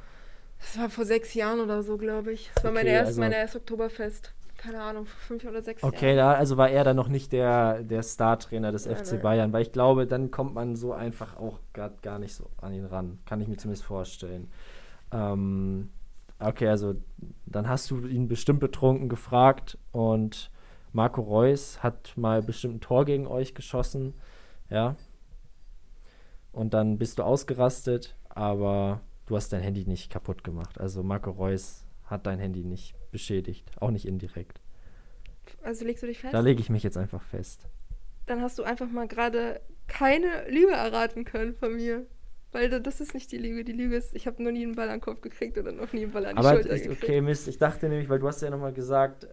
Das 0.59 0.77
war 0.77 0.89
vor 0.89 1.05
sechs 1.05 1.33
Jahren 1.33 1.61
oder 1.61 1.83
so, 1.83 1.97
glaube 1.97 2.33
ich. 2.33 2.51
Das 2.55 2.65
war 2.65 2.71
meine 2.71 2.89
Okay, 2.89 2.95
erste, 2.95 3.07
also- 3.07 3.21
meine 3.21 3.35
erste 3.35 3.57
Oktoberfest. 3.59 4.33
Keine 4.59 4.81
Ahnung, 4.81 5.05
vor 5.05 5.19
fünf 5.21 5.45
oder 5.45 5.61
sechs 5.61 5.81
Okay, 5.83 6.15
Jahren. 6.15 6.17
da, 6.17 6.33
also 6.33 6.57
war 6.57 6.69
er 6.69 6.83
dann 6.83 6.97
noch 6.97 7.07
nicht 7.07 7.31
der, 7.31 7.81
der 7.81 8.03
Star-Trainer 8.03 8.73
des 8.73 8.87
Nein, 8.87 8.97
FC. 8.97 9.21
Bayern, 9.21 9.53
weil 9.53 9.61
ich 9.61 9.71
glaube, 9.71 10.05
dann 10.05 10.31
kommt 10.31 10.53
man 10.53 10.75
so 10.75 10.91
einfach 10.91 11.37
auch 11.37 11.59
gar, 11.71 11.91
gar 12.01 12.19
nicht 12.19 12.35
so 12.35 12.49
an 12.57 12.73
ihn 12.73 12.83
ran. 12.83 13.19
Kann 13.25 13.39
ich 13.39 13.47
mir 13.47 13.55
zumindest 13.55 13.85
vorstellen. 13.85 14.51
Ähm, 15.13 15.91
okay, 16.39 16.67
also 16.67 16.95
dann 17.45 17.69
hast 17.69 17.89
du 17.89 18.05
ihn 18.05 18.27
bestimmt 18.27 18.59
betrunken 18.59 19.07
gefragt 19.07 19.77
und 19.93 20.51
Marco 20.91 21.21
Reus 21.21 21.81
hat 21.81 22.17
mal 22.17 22.41
bestimmt 22.41 22.75
ein 22.75 22.81
Tor 22.81 23.05
gegen 23.05 23.27
euch 23.27 23.55
geschossen, 23.55 24.13
ja. 24.69 24.97
Und 26.51 26.73
dann 26.73 26.97
bist 26.97 27.17
du 27.17 27.23
ausgerastet, 27.23 28.17
aber 28.27 28.99
du 29.25 29.37
hast 29.37 29.53
dein 29.53 29.61
Handy 29.61 29.85
nicht 29.85 30.11
kaputt 30.11 30.43
gemacht. 30.43 30.81
Also 30.81 31.01
Marco 31.01 31.31
Reus 31.31 31.85
hat 32.03 32.25
dein 32.25 32.39
Handy 32.39 32.65
nicht 32.65 32.98
beschädigt, 33.11 33.71
auch 33.79 33.91
nicht 33.91 34.05
indirekt. 34.05 34.59
Also 35.63 35.85
legst 35.85 36.03
du 36.03 36.07
dich 36.07 36.19
fest? 36.19 36.33
Da 36.33 36.39
lege 36.39 36.61
ich 36.61 36.69
mich 36.69 36.83
jetzt 36.83 36.97
einfach 36.97 37.21
fest. 37.23 37.67
dann 38.27 38.41
hast 38.41 38.59
du 38.59 38.63
einfach 38.63 38.87
mal 38.87 39.07
gerade 39.07 39.59
keine 39.87 40.47
Lüge 40.49 40.71
erraten 40.73 41.25
können 41.25 41.55
von 41.55 41.75
mir. 41.75 42.05
Weil 42.51 42.69
da- 42.69 42.79
das 42.79 42.99
ist 43.01 43.13
nicht 43.15 43.31
die 43.31 43.37
Lüge. 43.37 43.63
Die 43.63 43.71
Lüge 43.73 43.95
ist, 43.95 44.13
ich 44.15 44.27
habe 44.27 44.41
noch 44.43 44.51
nie 44.51 44.63
einen 44.63 44.75
Ball 44.75 44.87
an 44.89 44.95
den 44.97 45.01
Kopf 45.01 45.21
gekriegt 45.21 45.57
oder 45.57 45.71
noch 45.71 45.93
nie 45.93 46.03
einen 46.03 46.11
Ball 46.11 46.25
an 46.27 46.35
die 46.35 46.39
Aber 46.39 46.53
Schulter 46.53 46.75
ich, 46.75 46.83
gekriegt. 46.83 47.03
okay, 47.03 47.21
Mist, 47.21 47.47
ich 47.47 47.57
dachte 47.57 47.89
nämlich, 47.89 48.07
weil 48.09 48.19
du 48.19 48.27
hast 48.27 48.41
ja 48.41 48.49
nochmal 48.51 48.73
gesagt, 48.73 49.27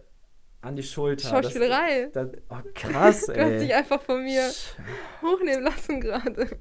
an 0.61 0.75
die 0.75 0.83
Schulter. 0.83 1.29
Schauspielerei. 1.29 2.09
Das, 2.13 2.31
das, 2.31 2.41
oh, 2.49 2.57
krass, 2.73 3.25
Du 3.27 3.39
hast 3.39 3.61
dich 3.61 3.69
ey. 3.69 3.73
einfach 3.73 4.01
von 4.01 4.23
mir 4.23 4.49
hochnehmen 5.21 5.63
lassen 5.63 6.01
gerade. 6.01 6.57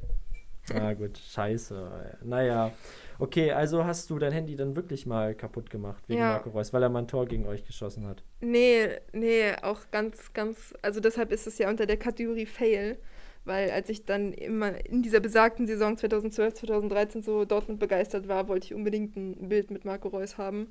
Na 0.74 0.92
gut, 0.94 1.16
scheiße. 1.16 2.18
Ey. 2.20 2.26
Naja, 2.26 2.72
Okay, 3.18 3.52
also 3.52 3.84
hast 3.84 4.10
du 4.10 4.18
dein 4.18 4.32
Handy 4.32 4.56
dann 4.56 4.76
wirklich 4.76 5.06
mal 5.06 5.34
kaputt 5.34 5.70
gemacht 5.70 6.04
wegen 6.08 6.20
Ja. 6.20 6.28
Marco 6.28 6.50
Reus, 6.50 6.72
weil 6.72 6.82
er 6.82 6.88
mal 6.88 7.00
ein 7.00 7.08
Tor 7.08 7.26
gegen 7.26 7.46
euch 7.46 7.64
geschossen 7.64 8.06
hat. 8.06 8.22
Nee, 8.40 8.88
nee, 9.12 9.52
auch 9.62 9.80
ganz, 9.90 10.32
ganz, 10.32 10.74
also 10.82 11.00
deshalb 11.00 11.32
ist 11.32 11.46
es 11.46 11.58
ja 11.58 11.68
unter 11.68 11.86
der 11.86 11.96
Kategorie 11.96 12.46
Fail, 12.46 12.98
weil 13.44 13.70
als 13.70 13.88
ich 13.88 14.04
dann 14.04 14.32
immer 14.32 14.84
in 14.86 15.02
dieser 15.02 15.20
besagten 15.20 15.66
Saison 15.66 15.96
2012, 15.96 16.54
2013 16.54 17.22
so 17.22 17.44
Dortmund 17.44 17.78
begeistert 17.78 18.28
war, 18.28 18.48
wollte 18.48 18.66
ich 18.66 18.74
unbedingt 18.74 19.16
ein 19.16 19.48
Bild 19.48 19.70
mit 19.70 19.84
Marco 19.84 20.08
Reus 20.08 20.36
haben. 20.36 20.68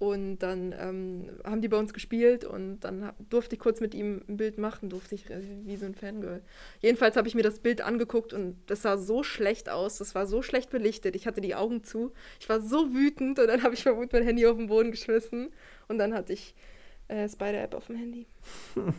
Und 0.00 0.38
dann 0.38 0.74
ähm, 0.78 1.28
haben 1.44 1.60
die 1.60 1.68
bei 1.68 1.76
uns 1.76 1.92
gespielt 1.92 2.46
und 2.46 2.80
dann 2.80 3.12
durfte 3.28 3.54
ich 3.56 3.60
kurz 3.60 3.80
mit 3.80 3.94
ihm 3.94 4.22
ein 4.28 4.38
Bild 4.38 4.56
machen, 4.56 4.88
durfte 4.88 5.14
ich 5.14 5.28
äh, 5.28 5.42
wie 5.66 5.76
so 5.76 5.84
ein 5.84 5.94
Fangirl. 5.94 6.40
Jedenfalls 6.80 7.18
habe 7.18 7.28
ich 7.28 7.34
mir 7.34 7.42
das 7.42 7.58
Bild 7.58 7.82
angeguckt 7.82 8.32
und 8.32 8.56
das 8.66 8.80
sah 8.80 8.96
so 8.96 9.22
schlecht 9.22 9.68
aus, 9.68 9.98
das 9.98 10.14
war 10.14 10.26
so 10.26 10.40
schlecht 10.40 10.70
belichtet, 10.70 11.16
ich 11.16 11.26
hatte 11.26 11.42
die 11.42 11.54
Augen 11.54 11.84
zu, 11.84 12.14
ich 12.40 12.48
war 12.48 12.62
so 12.62 12.94
wütend 12.94 13.38
und 13.38 13.46
dann 13.46 13.62
habe 13.62 13.74
ich 13.74 13.82
vermutlich 13.82 14.12
mein 14.12 14.22
Handy 14.22 14.46
auf 14.46 14.56
den 14.56 14.68
Boden 14.68 14.90
geschmissen 14.90 15.50
und 15.86 15.98
dann 15.98 16.14
hatte 16.14 16.32
ich 16.32 16.54
äh, 17.08 17.28
Spider-App 17.28 17.74
auf 17.74 17.88
dem 17.88 17.96
Handy. 17.96 18.26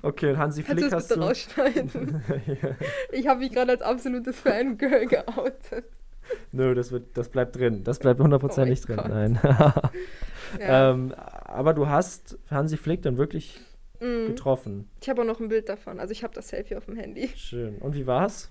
Okay, 0.00 0.30
und 0.30 0.38
Hansi 0.38 0.62
Kannst 0.62 0.82
du 0.82 0.88
Flick 0.88 0.90
das 0.90 1.02
hast 1.02 1.08
bitte 1.08 1.20
du. 1.20 1.26
rausschneiden? 1.26 2.24
ja. 2.46 2.76
Ich 3.12 3.26
habe 3.26 3.40
mich 3.40 3.52
gerade 3.52 3.72
als 3.72 3.82
absolutes 3.82 4.38
Fangirl 4.40 5.06
geoutet. 5.06 5.84
Nö, 6.52 6.74
das, 6.74 6.92
wird, 6.92 7.16
das 7.16 7.28
bleibt 7.28 7.56
drin. 7.56 7.82
Das 7.84 7.98
bleibt 7.98 8.20
hundertprozentig 8.20 8.80
Oh 8.84 8.86
drin. 8.86 8.96
mein 9.08 9.32
Nein. 9.42 9.72
Ja. 10.60 10.90
ähm, 10.90 11.14
aber 11.16 11.72
du 11.72 11.88
hast 11.88 12.38
Hansi 12.50 12.76
Flick 12.76 13.02
dann 13.02 13.16
wirklich 13.16 13.58
Mm. 14.00 14.26
getroffen. 14.26 14.90
Ich 15.00 15.08
habe 15.08 15.22
auch 15.22 15.26
noch 15.26 15.38
ein 15.38 15.46
Bild 15.46 15.68
davon. 15.68 16.00
Also 16.00 16.10
ich 16.10 16.24
habe 16.24 16.34
das 16.34 16.48
Selfie 16.48 16.74
auf 16.74 16.86
dem 16.86 16.96
Handy. 16.96 17.28
Schön. 17.36 17.78
Und 17.78 17.94
wie 17.94 18.04
war's? 18.06 18.50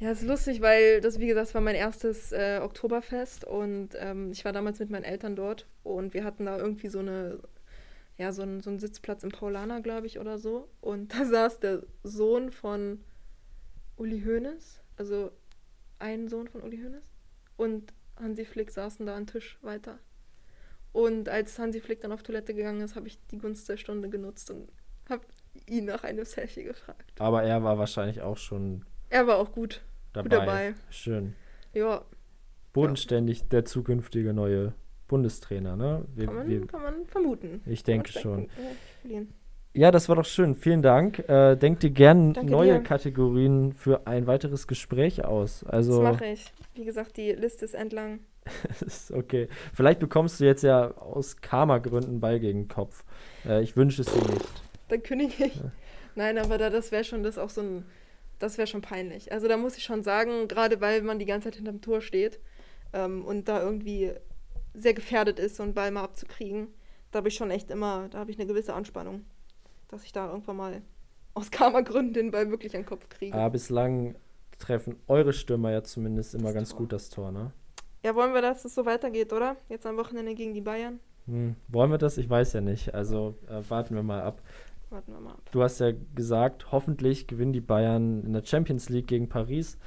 Ja, 0.00 0.10
ist 0.10 0.22
lustig, 0.22 0.62
weil 0.62 1.02
das, 1.02 1.18
wie 1.20 1.26
gesagt, 1.26 1.52
war 1.54 1.60
mein 1.60 1.74
erstes 1.74 2.32
äh, 2.32 2.58
Oktoberfest 2.62 3.44
und 3.44 3.90
ähm, 3.98 4.30
ich 4.32 4.46
war 4.46 4.52
damals 4.54 4.78
mit 4.78 4.88
meinen 4.88 5.04
Eltern 5.04 5.36
dort 5.36 5.66
und 5.82 6.14
wir 6.14 6.24
hatten 6.24 6.46
da 6.46 6.56
irgendwie 6.56 6.88
so 6.88 7.00
eine, 7.00 7.40
ja, 8.16 8.32
so 8.32 8.40
einen, 8.40 8.60
so 8.62 8.70
einen 8.70 8.78
Sitzplatz 8.78 9.22
im 9.22 9.30
Paulaner, 9.30 9.82
glaube 9.82 10.06
ich, 10.06 10.18
oder 10.18 10.38
so. 10.38 10.66
Und 10.80 11.12
da 11.14 11.26
saß 11.26 11.60
der 11.60 11.82
Sohn 12.02 12.50
von 12.50 13.00
Uli 13.98 14.22
Hoeneß, 14.24 14.80
also 14.96 15.30
ein 15.98 16.28
Sohn 16.28 16.48
von 16.48 16.62
Uli 16.62 16.78
Hoeneß 16.78 17.04
und 17.56 17.92
Hansi 18.16 18.44
Flick 18.44 18.70
saßen 18.70 19.06
da 19.06 19.16
am 19.16 19.26
Tisch 19.26 19.58
weiter. 19.62 19.98
Und 20.92 21.28
als 21.28 21.58
Hansi 21.58 21.80
Flick 21.80 22.00
dann 22.00 22.12
auf 22.12 22.22
Toilette 22.22 22.54
gegangen 22.54 22.80
ist, 22.80 22.96
habe 22.96 23.06
ich 23.06 23.18
die 23.28 23.38
Gunst 23.38 23.68
der 23.68 23.76
Stunde 23.76 24.08
genutzt 24.08 24.50
und 24.50 24.68
habe 25.08 25.22
ihn 25.66 25.84
nach 25.84 26.02
einem 26.04 26.24
Selfie 26.24 26.64
gefragt. 26.64 27.12
Aber 27.20 27.42
er 27.42 27.62
war 27.62 27.78
wahrscheinlich 27.78 28.20
auch 28.22 28.36
schon 28.36 28.84
Er 29.10 29.26
war 29.26 29.36
auch 29.36 29.52
gut. 29.52 29.82
dabei. 30.12 30.22
Gut 30.28 30.32
dabei. 30.32 30.74
Schön. 30.90 31.34
Ja, 31.74 32.02
Bodenständig 32.72 33.48
der 33.48 33.64
zukünftige 33.64 34.32
neue 34.32 34.72
Bundestrainer, 35.08 35.74
ne? 35.76 36.04
Wir, 36.14 36.26
kann 36.26 36.34
man, 36.34 36.48
wir, 36.48 36.66
kann 36.66 36.82
man 36.82 37.06
vermuten. 37.06 37.62
ich 37.66 37.82
denke 37.82 38.12
schon. 38.12 38.48
Ja. 39.04 39.20
Ja, 39.78 39.92
das 39.92 40.08
war 40.08 40.16
doch 40.16 40.24
schön. 40.24 40.56
Vielen 40.56 40.82
Dank. 40.82 41.20
Äh, 41.28 41.54
denk 41.54 41.78
dir 41.78 41.90
gern 41.90 42.32
Danke 42.32 42.50
neue 42.50 42.72
dir. 42.74 42.82
Kategorien 42.82 43.72
für 43.72 44.08
ein 44.08 44.26
weiteres 44.26 44.66
Gespräch 44.66 45.24
aus. 45.24 45.60
Das 45.60 45.70
Also, 45.70 46.02
mache 46.02 46.26
ich. 46.26 46.52
Wie 46.74 46.84
gesagt, 46.84 47.16
die 47.16 47.30
Liste 47.30 47.64
ist 47.64 47.74
entlang. 47.74 48.18
okay. 49.12 49.46
Vielleicht 49.72 50.00
bekommst 50.00 50.40
du 50.40 50.46
jetzt 50.46 50.64
ja 50.64 50.90
aus 50.96 51.36
Karma-Gründen 51.36 52.18
Ball 52.18 52.40
gegen 52.40 52.62
den 52.62 52.68
Kopf. 52.68 53.04
Äh, 53.46 53.62
ich 53.62 53.76
wünsche 53.76 54.02
es 54.02 54.08
dir 54.12 54.20
nicht. 54.32 54.62
Dann 54.88 55.00
kündige 55.00 55.44
ich. 55.44 55.60
Nein, 56.16 56.38
aber 56.38 56.58
da, 56.58 56.70
das 56.70 56.90
wäre 56.90 57.04
schon 57.04 57.22
das 57.22 57.38
auch 57.38 57.50
so 57.50 57.60
ein. 57.60 57.84
Das 58.40 58.58
wäre 58.58 58.66
schon 58.66 58.82
peinlich. 58.82 59.30
Also 59.30 59.46
da 59.46 59.56
muss 59.56 59.76
ich 59.76 59.84
schon 59.84 60.02
sagen, 60.02 60.48
gerade 60.48 60.80
weil 60.80 61.02
man 61.02 61.20
die 61.20 61.24
ganze 61.24 61.50
Zeit 61.50 61.54
hinterm 61.54 61.82
Tor 61.82 62.00
steht 62.00 62.40
ähm, 62.92 63.24
und 63.24 63.46
da 63.46 63.62
irgendwie 63.62 64.10
sehr 64.74 64.94
gefährdet 64.94 65.38
ist, 65.38 65.54
so 65.54 65.62
einen 65.62 65.74
Ball 65.74 65.92
mal 65.92 66.02
abzukriegen, 66.02 66.66
da 67.12 67.18
habe 67.18 67.28
ich 67.28 67.36
schon 67.36 67.52
echt 67.52 67.70
immer, 67.70 68.08
da 68.10 68.18
habe 68.18 68.32
ich 68.32 68.38
eine 68.38 68.48
gewisse 68.48 68.74
Anspannung, 68.74 69.24
dass 69.88 70.04
ich 70.04 70.12
da 70.12 70.28
irgendwann 70.30 70.56
mal 70.56 70.82
aus 71.34 71.50
Karma-Gründen 71.50 72.14
den 72.14 72.30
Ball 72.30 72.50
wirklich 72.50 72.74
an 72.74 72.82
den 72.82 72.88
Kopf 72.88 73.08
kriege. 73.08 73.34
Aber 73.34 73.50
bislang 73.50 74.16
treffen 74.58 74.96
eure 75.06 75.32
Stürmer 75.32 75.70
ja 75.70 75.82
zumindest 75.82 76.34
immer 76.34 76.46
Das 76.46 76.54
ganz 76.54 76.70
Tor. 76.70 76.78
gut 76.78 76.92
das 76.92 77.10
Tor, 77.10 77.32
ne? 77.32 77.52
Ja, 78.04 78.14
wollen 78.14 78.32
wir, 78.34 78.42
dass 78.42 78.64
es 78.64 78.74
so 78.74 78.86
weitergeht, 78.86 79.32
oder? 79.32 79.56
Jetzt 79.68 79.86
am 79.86 79.96
Wochenende 79.96 80.34
gegen 80.34 80.54
die 80.54 80.60
Bayern. 80.60 81.00
Hm. 81.26 81.56
Wollen 81.68 81.90
wir 81.90 81.98
das? 81.98 82.16
Ich 82.18 82.28
weiß 82.28 82.52
ja 82.54 82.60
nicht. 82.60 82.94
Also 82.94 83.34
äh, 83.48 83.60
warten 83.68 83.94
wir 83.94 84.02
mal 84.02 84.22
ab. 84.22 84.40
Warten 84.90 85.12
wir 85.12 85.20
mal 85.20 85.32
ab. 85.32 85.42
Du 85.52 85.62
hast 85.62 85.78
ja 85.80 85.92
gesagt, 86.14 86.72
hoffentlich 86.72 87.26
gewinnen 87.26 87.52
die 87.52 87.60
Bayern 87.60 88.24
in 88.24 88.32
der 88.32 88.44
Champions 88.44 88.88
League 88.88 89.08
gegen 89.08 89.28
Paris 89.28 89.78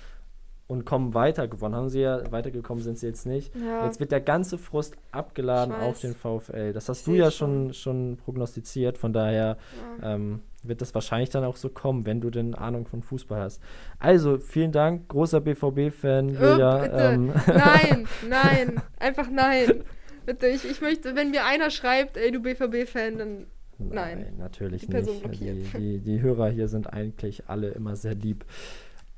und 0.71 0.85
kommen 0.85 1.13
weiter. 1.13 1.49
Gewonnen 1.49 1.75
haben 1.75 1.89
sie 1.89 1.99
ja, 1.99 2.31
weitergekommen 2.31 2.81
sind 2.81 2.97
sie 2.97 3.05
jetzt 3.05 3.25
nicht. 3.25 3.53
Ja, 3.53 3.83
Jetzt 3.85 3.99
wird 3.99 4.13
der 4.13 4.21
ganze 4.21 4.57
Frust 4.57 4.95
abgeladen 5.11 5.75
auf 5.75 5.99
den 5.99 6.15
VfL. 6.15 6.71
Das 6.71 6.87
hast 6.87 7.03
Seh 7.03 7.11
du 7.11 7.17
ja 7.17 7.29
schon, 7.29 7.73
schon 7.73 8.15
prognostiziert, 8.15 8.97
von 8.97 9.11
daher 9.11 9.57
ja. 10.01 10.15
ähm, 10.15 10.39
wird 10.63 10.79
das 10.79 10.95
wahrscheinlich 10.95 11.29
dann 11.29 11.43
auch 11.43 11.57
so 11.57 11.67
kommen, 11.67 12.05
wenn 12.05 12.21
du 12.21 12.29
denn 12.29 12.55
Ahnung 12.55 12.85
von 12.87 13.03
Fußball 13.03 13.41
hast. 13.41 13.61
Also, 13.99 14.37
vielen 14.37 14.71
Dank, 14.71 15.09
großer 15.09 15.41
BVB-Fan, 15.41 16.29
Julia. 16.29 17.11
Ähm, 17.11 17.33
Nein, 17.47 18.07
nein, 18.29 18.81
einfach 18.97 19.29
nein. 19.29 19.83
Bitte, 20.25 20.47
ich, 20.47 20.63
ich 20.63 20.79
möchte, 20.79 21.17
wenn 21.17 21.31
mir 21.31 21.43
einer 21.43 21.69
schreibt, 21.69 22.15
ey, 22.15 22.31
du 22.31 22.41
BVB-Fan, 22.41 23.17
dann 23.17 23.47
Nein. 23.77 24.35
natürlich 24.37 24.87
Die 24.87 24.93
nicht. 24.93 25.41
Die, 25.41 25.63
die, 25.63 25.99
die 25.99 26.21
Hörer 26.21 26.49
hier 26.49 26.69
sind 26.69 26.93
eigentlich 26.93 27.49
alle 27.49 27.71
immer 27.71 27.97
sehr 27.97 28.15
lieb. 28.15 28.45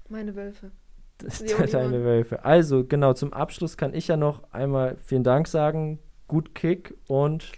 meine. 0.10 0.36
Wölfe. 0.36 0.72
Also, 2.44 2.86
genau, 2.86 3.14
zum 3.14 3.34
Abschluss 3.34 3.78
kann 3.78 3.94
ich 3.94 4.08
ja 4.08 4.18
noch 4.18 4.44
einmal 4.52 4.98
vielen 4.98 5.24
Dank 5.24 5.48
sagen. 5.48 6.00
Gut 6.28 6.56
Kick 6.56 6.96
und 7.08 7.52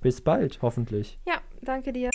bis 0.00 0.20
bald, 0.20 0.60
hoffentlich. 0.62 1.18
Ja, 1.26 1.34
danke 1.62 1.92
dir. 1.92 2.10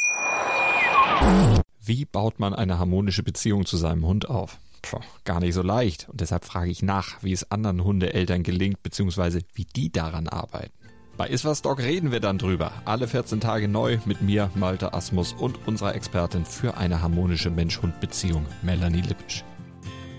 Wie 1.81 2.05
baut 2.05 2.39
man 2.39 2.53
eine 2.53 2.79
harmonische 2.79 3.23
Beziehung 3.23 3.65
zu 3.65 3.77
seinem 3.77 4.05
Hund 4.05 4.29
auf? 4.29 4.57
Puh, 4.81 4.99
gar 5.23 5.39
nicht 5.39 5.53
so 5.53 5.61
leicht. 5.61 6.09
Und 6.09 6.21
deshalb 6.21 6.45
frage 6.45 6.71
ich 6.71 6.83
nach, 6.83 7.23
wie 7.23 7.31
es 7.31 7.51
anderen 7.51 7.83
Hundeeltern 7.83 8.43
gelingt, 8.43 8.83
beziehungsweise 8.83 9.41
wie 9.53 9.65
die 9.65 9.91
daran 9.91 10.27
arbeiten. 10.27 10.73
Bei 11.17 11.27
Iswas 11.27 11.61
Dog 11.61 11.79
reden 11.79 12.11
wir 12.11 12.19
dann 12.19 12.37
drüber. 12.37 12.71
Alle 12.83 13.07
14 13.07 13.39
Tage 13.39 13.67
neu 13.67 13.99
mit 14.05 14.21
mir, 14.21 14.51
Malte 14.55 14.93
Asmus 14.93 15.33
und 15.33 15.67
unserer 15.67 15.95
Expertin 15.95 16.43
für 16.43 16.75
eine 16.75 17.01
harmonische 17.01 17.49
Mensch-Hund-Beziehung, 17.49 18.45
Melanie 18.63 19.01
Lippisch. 19.01 19.45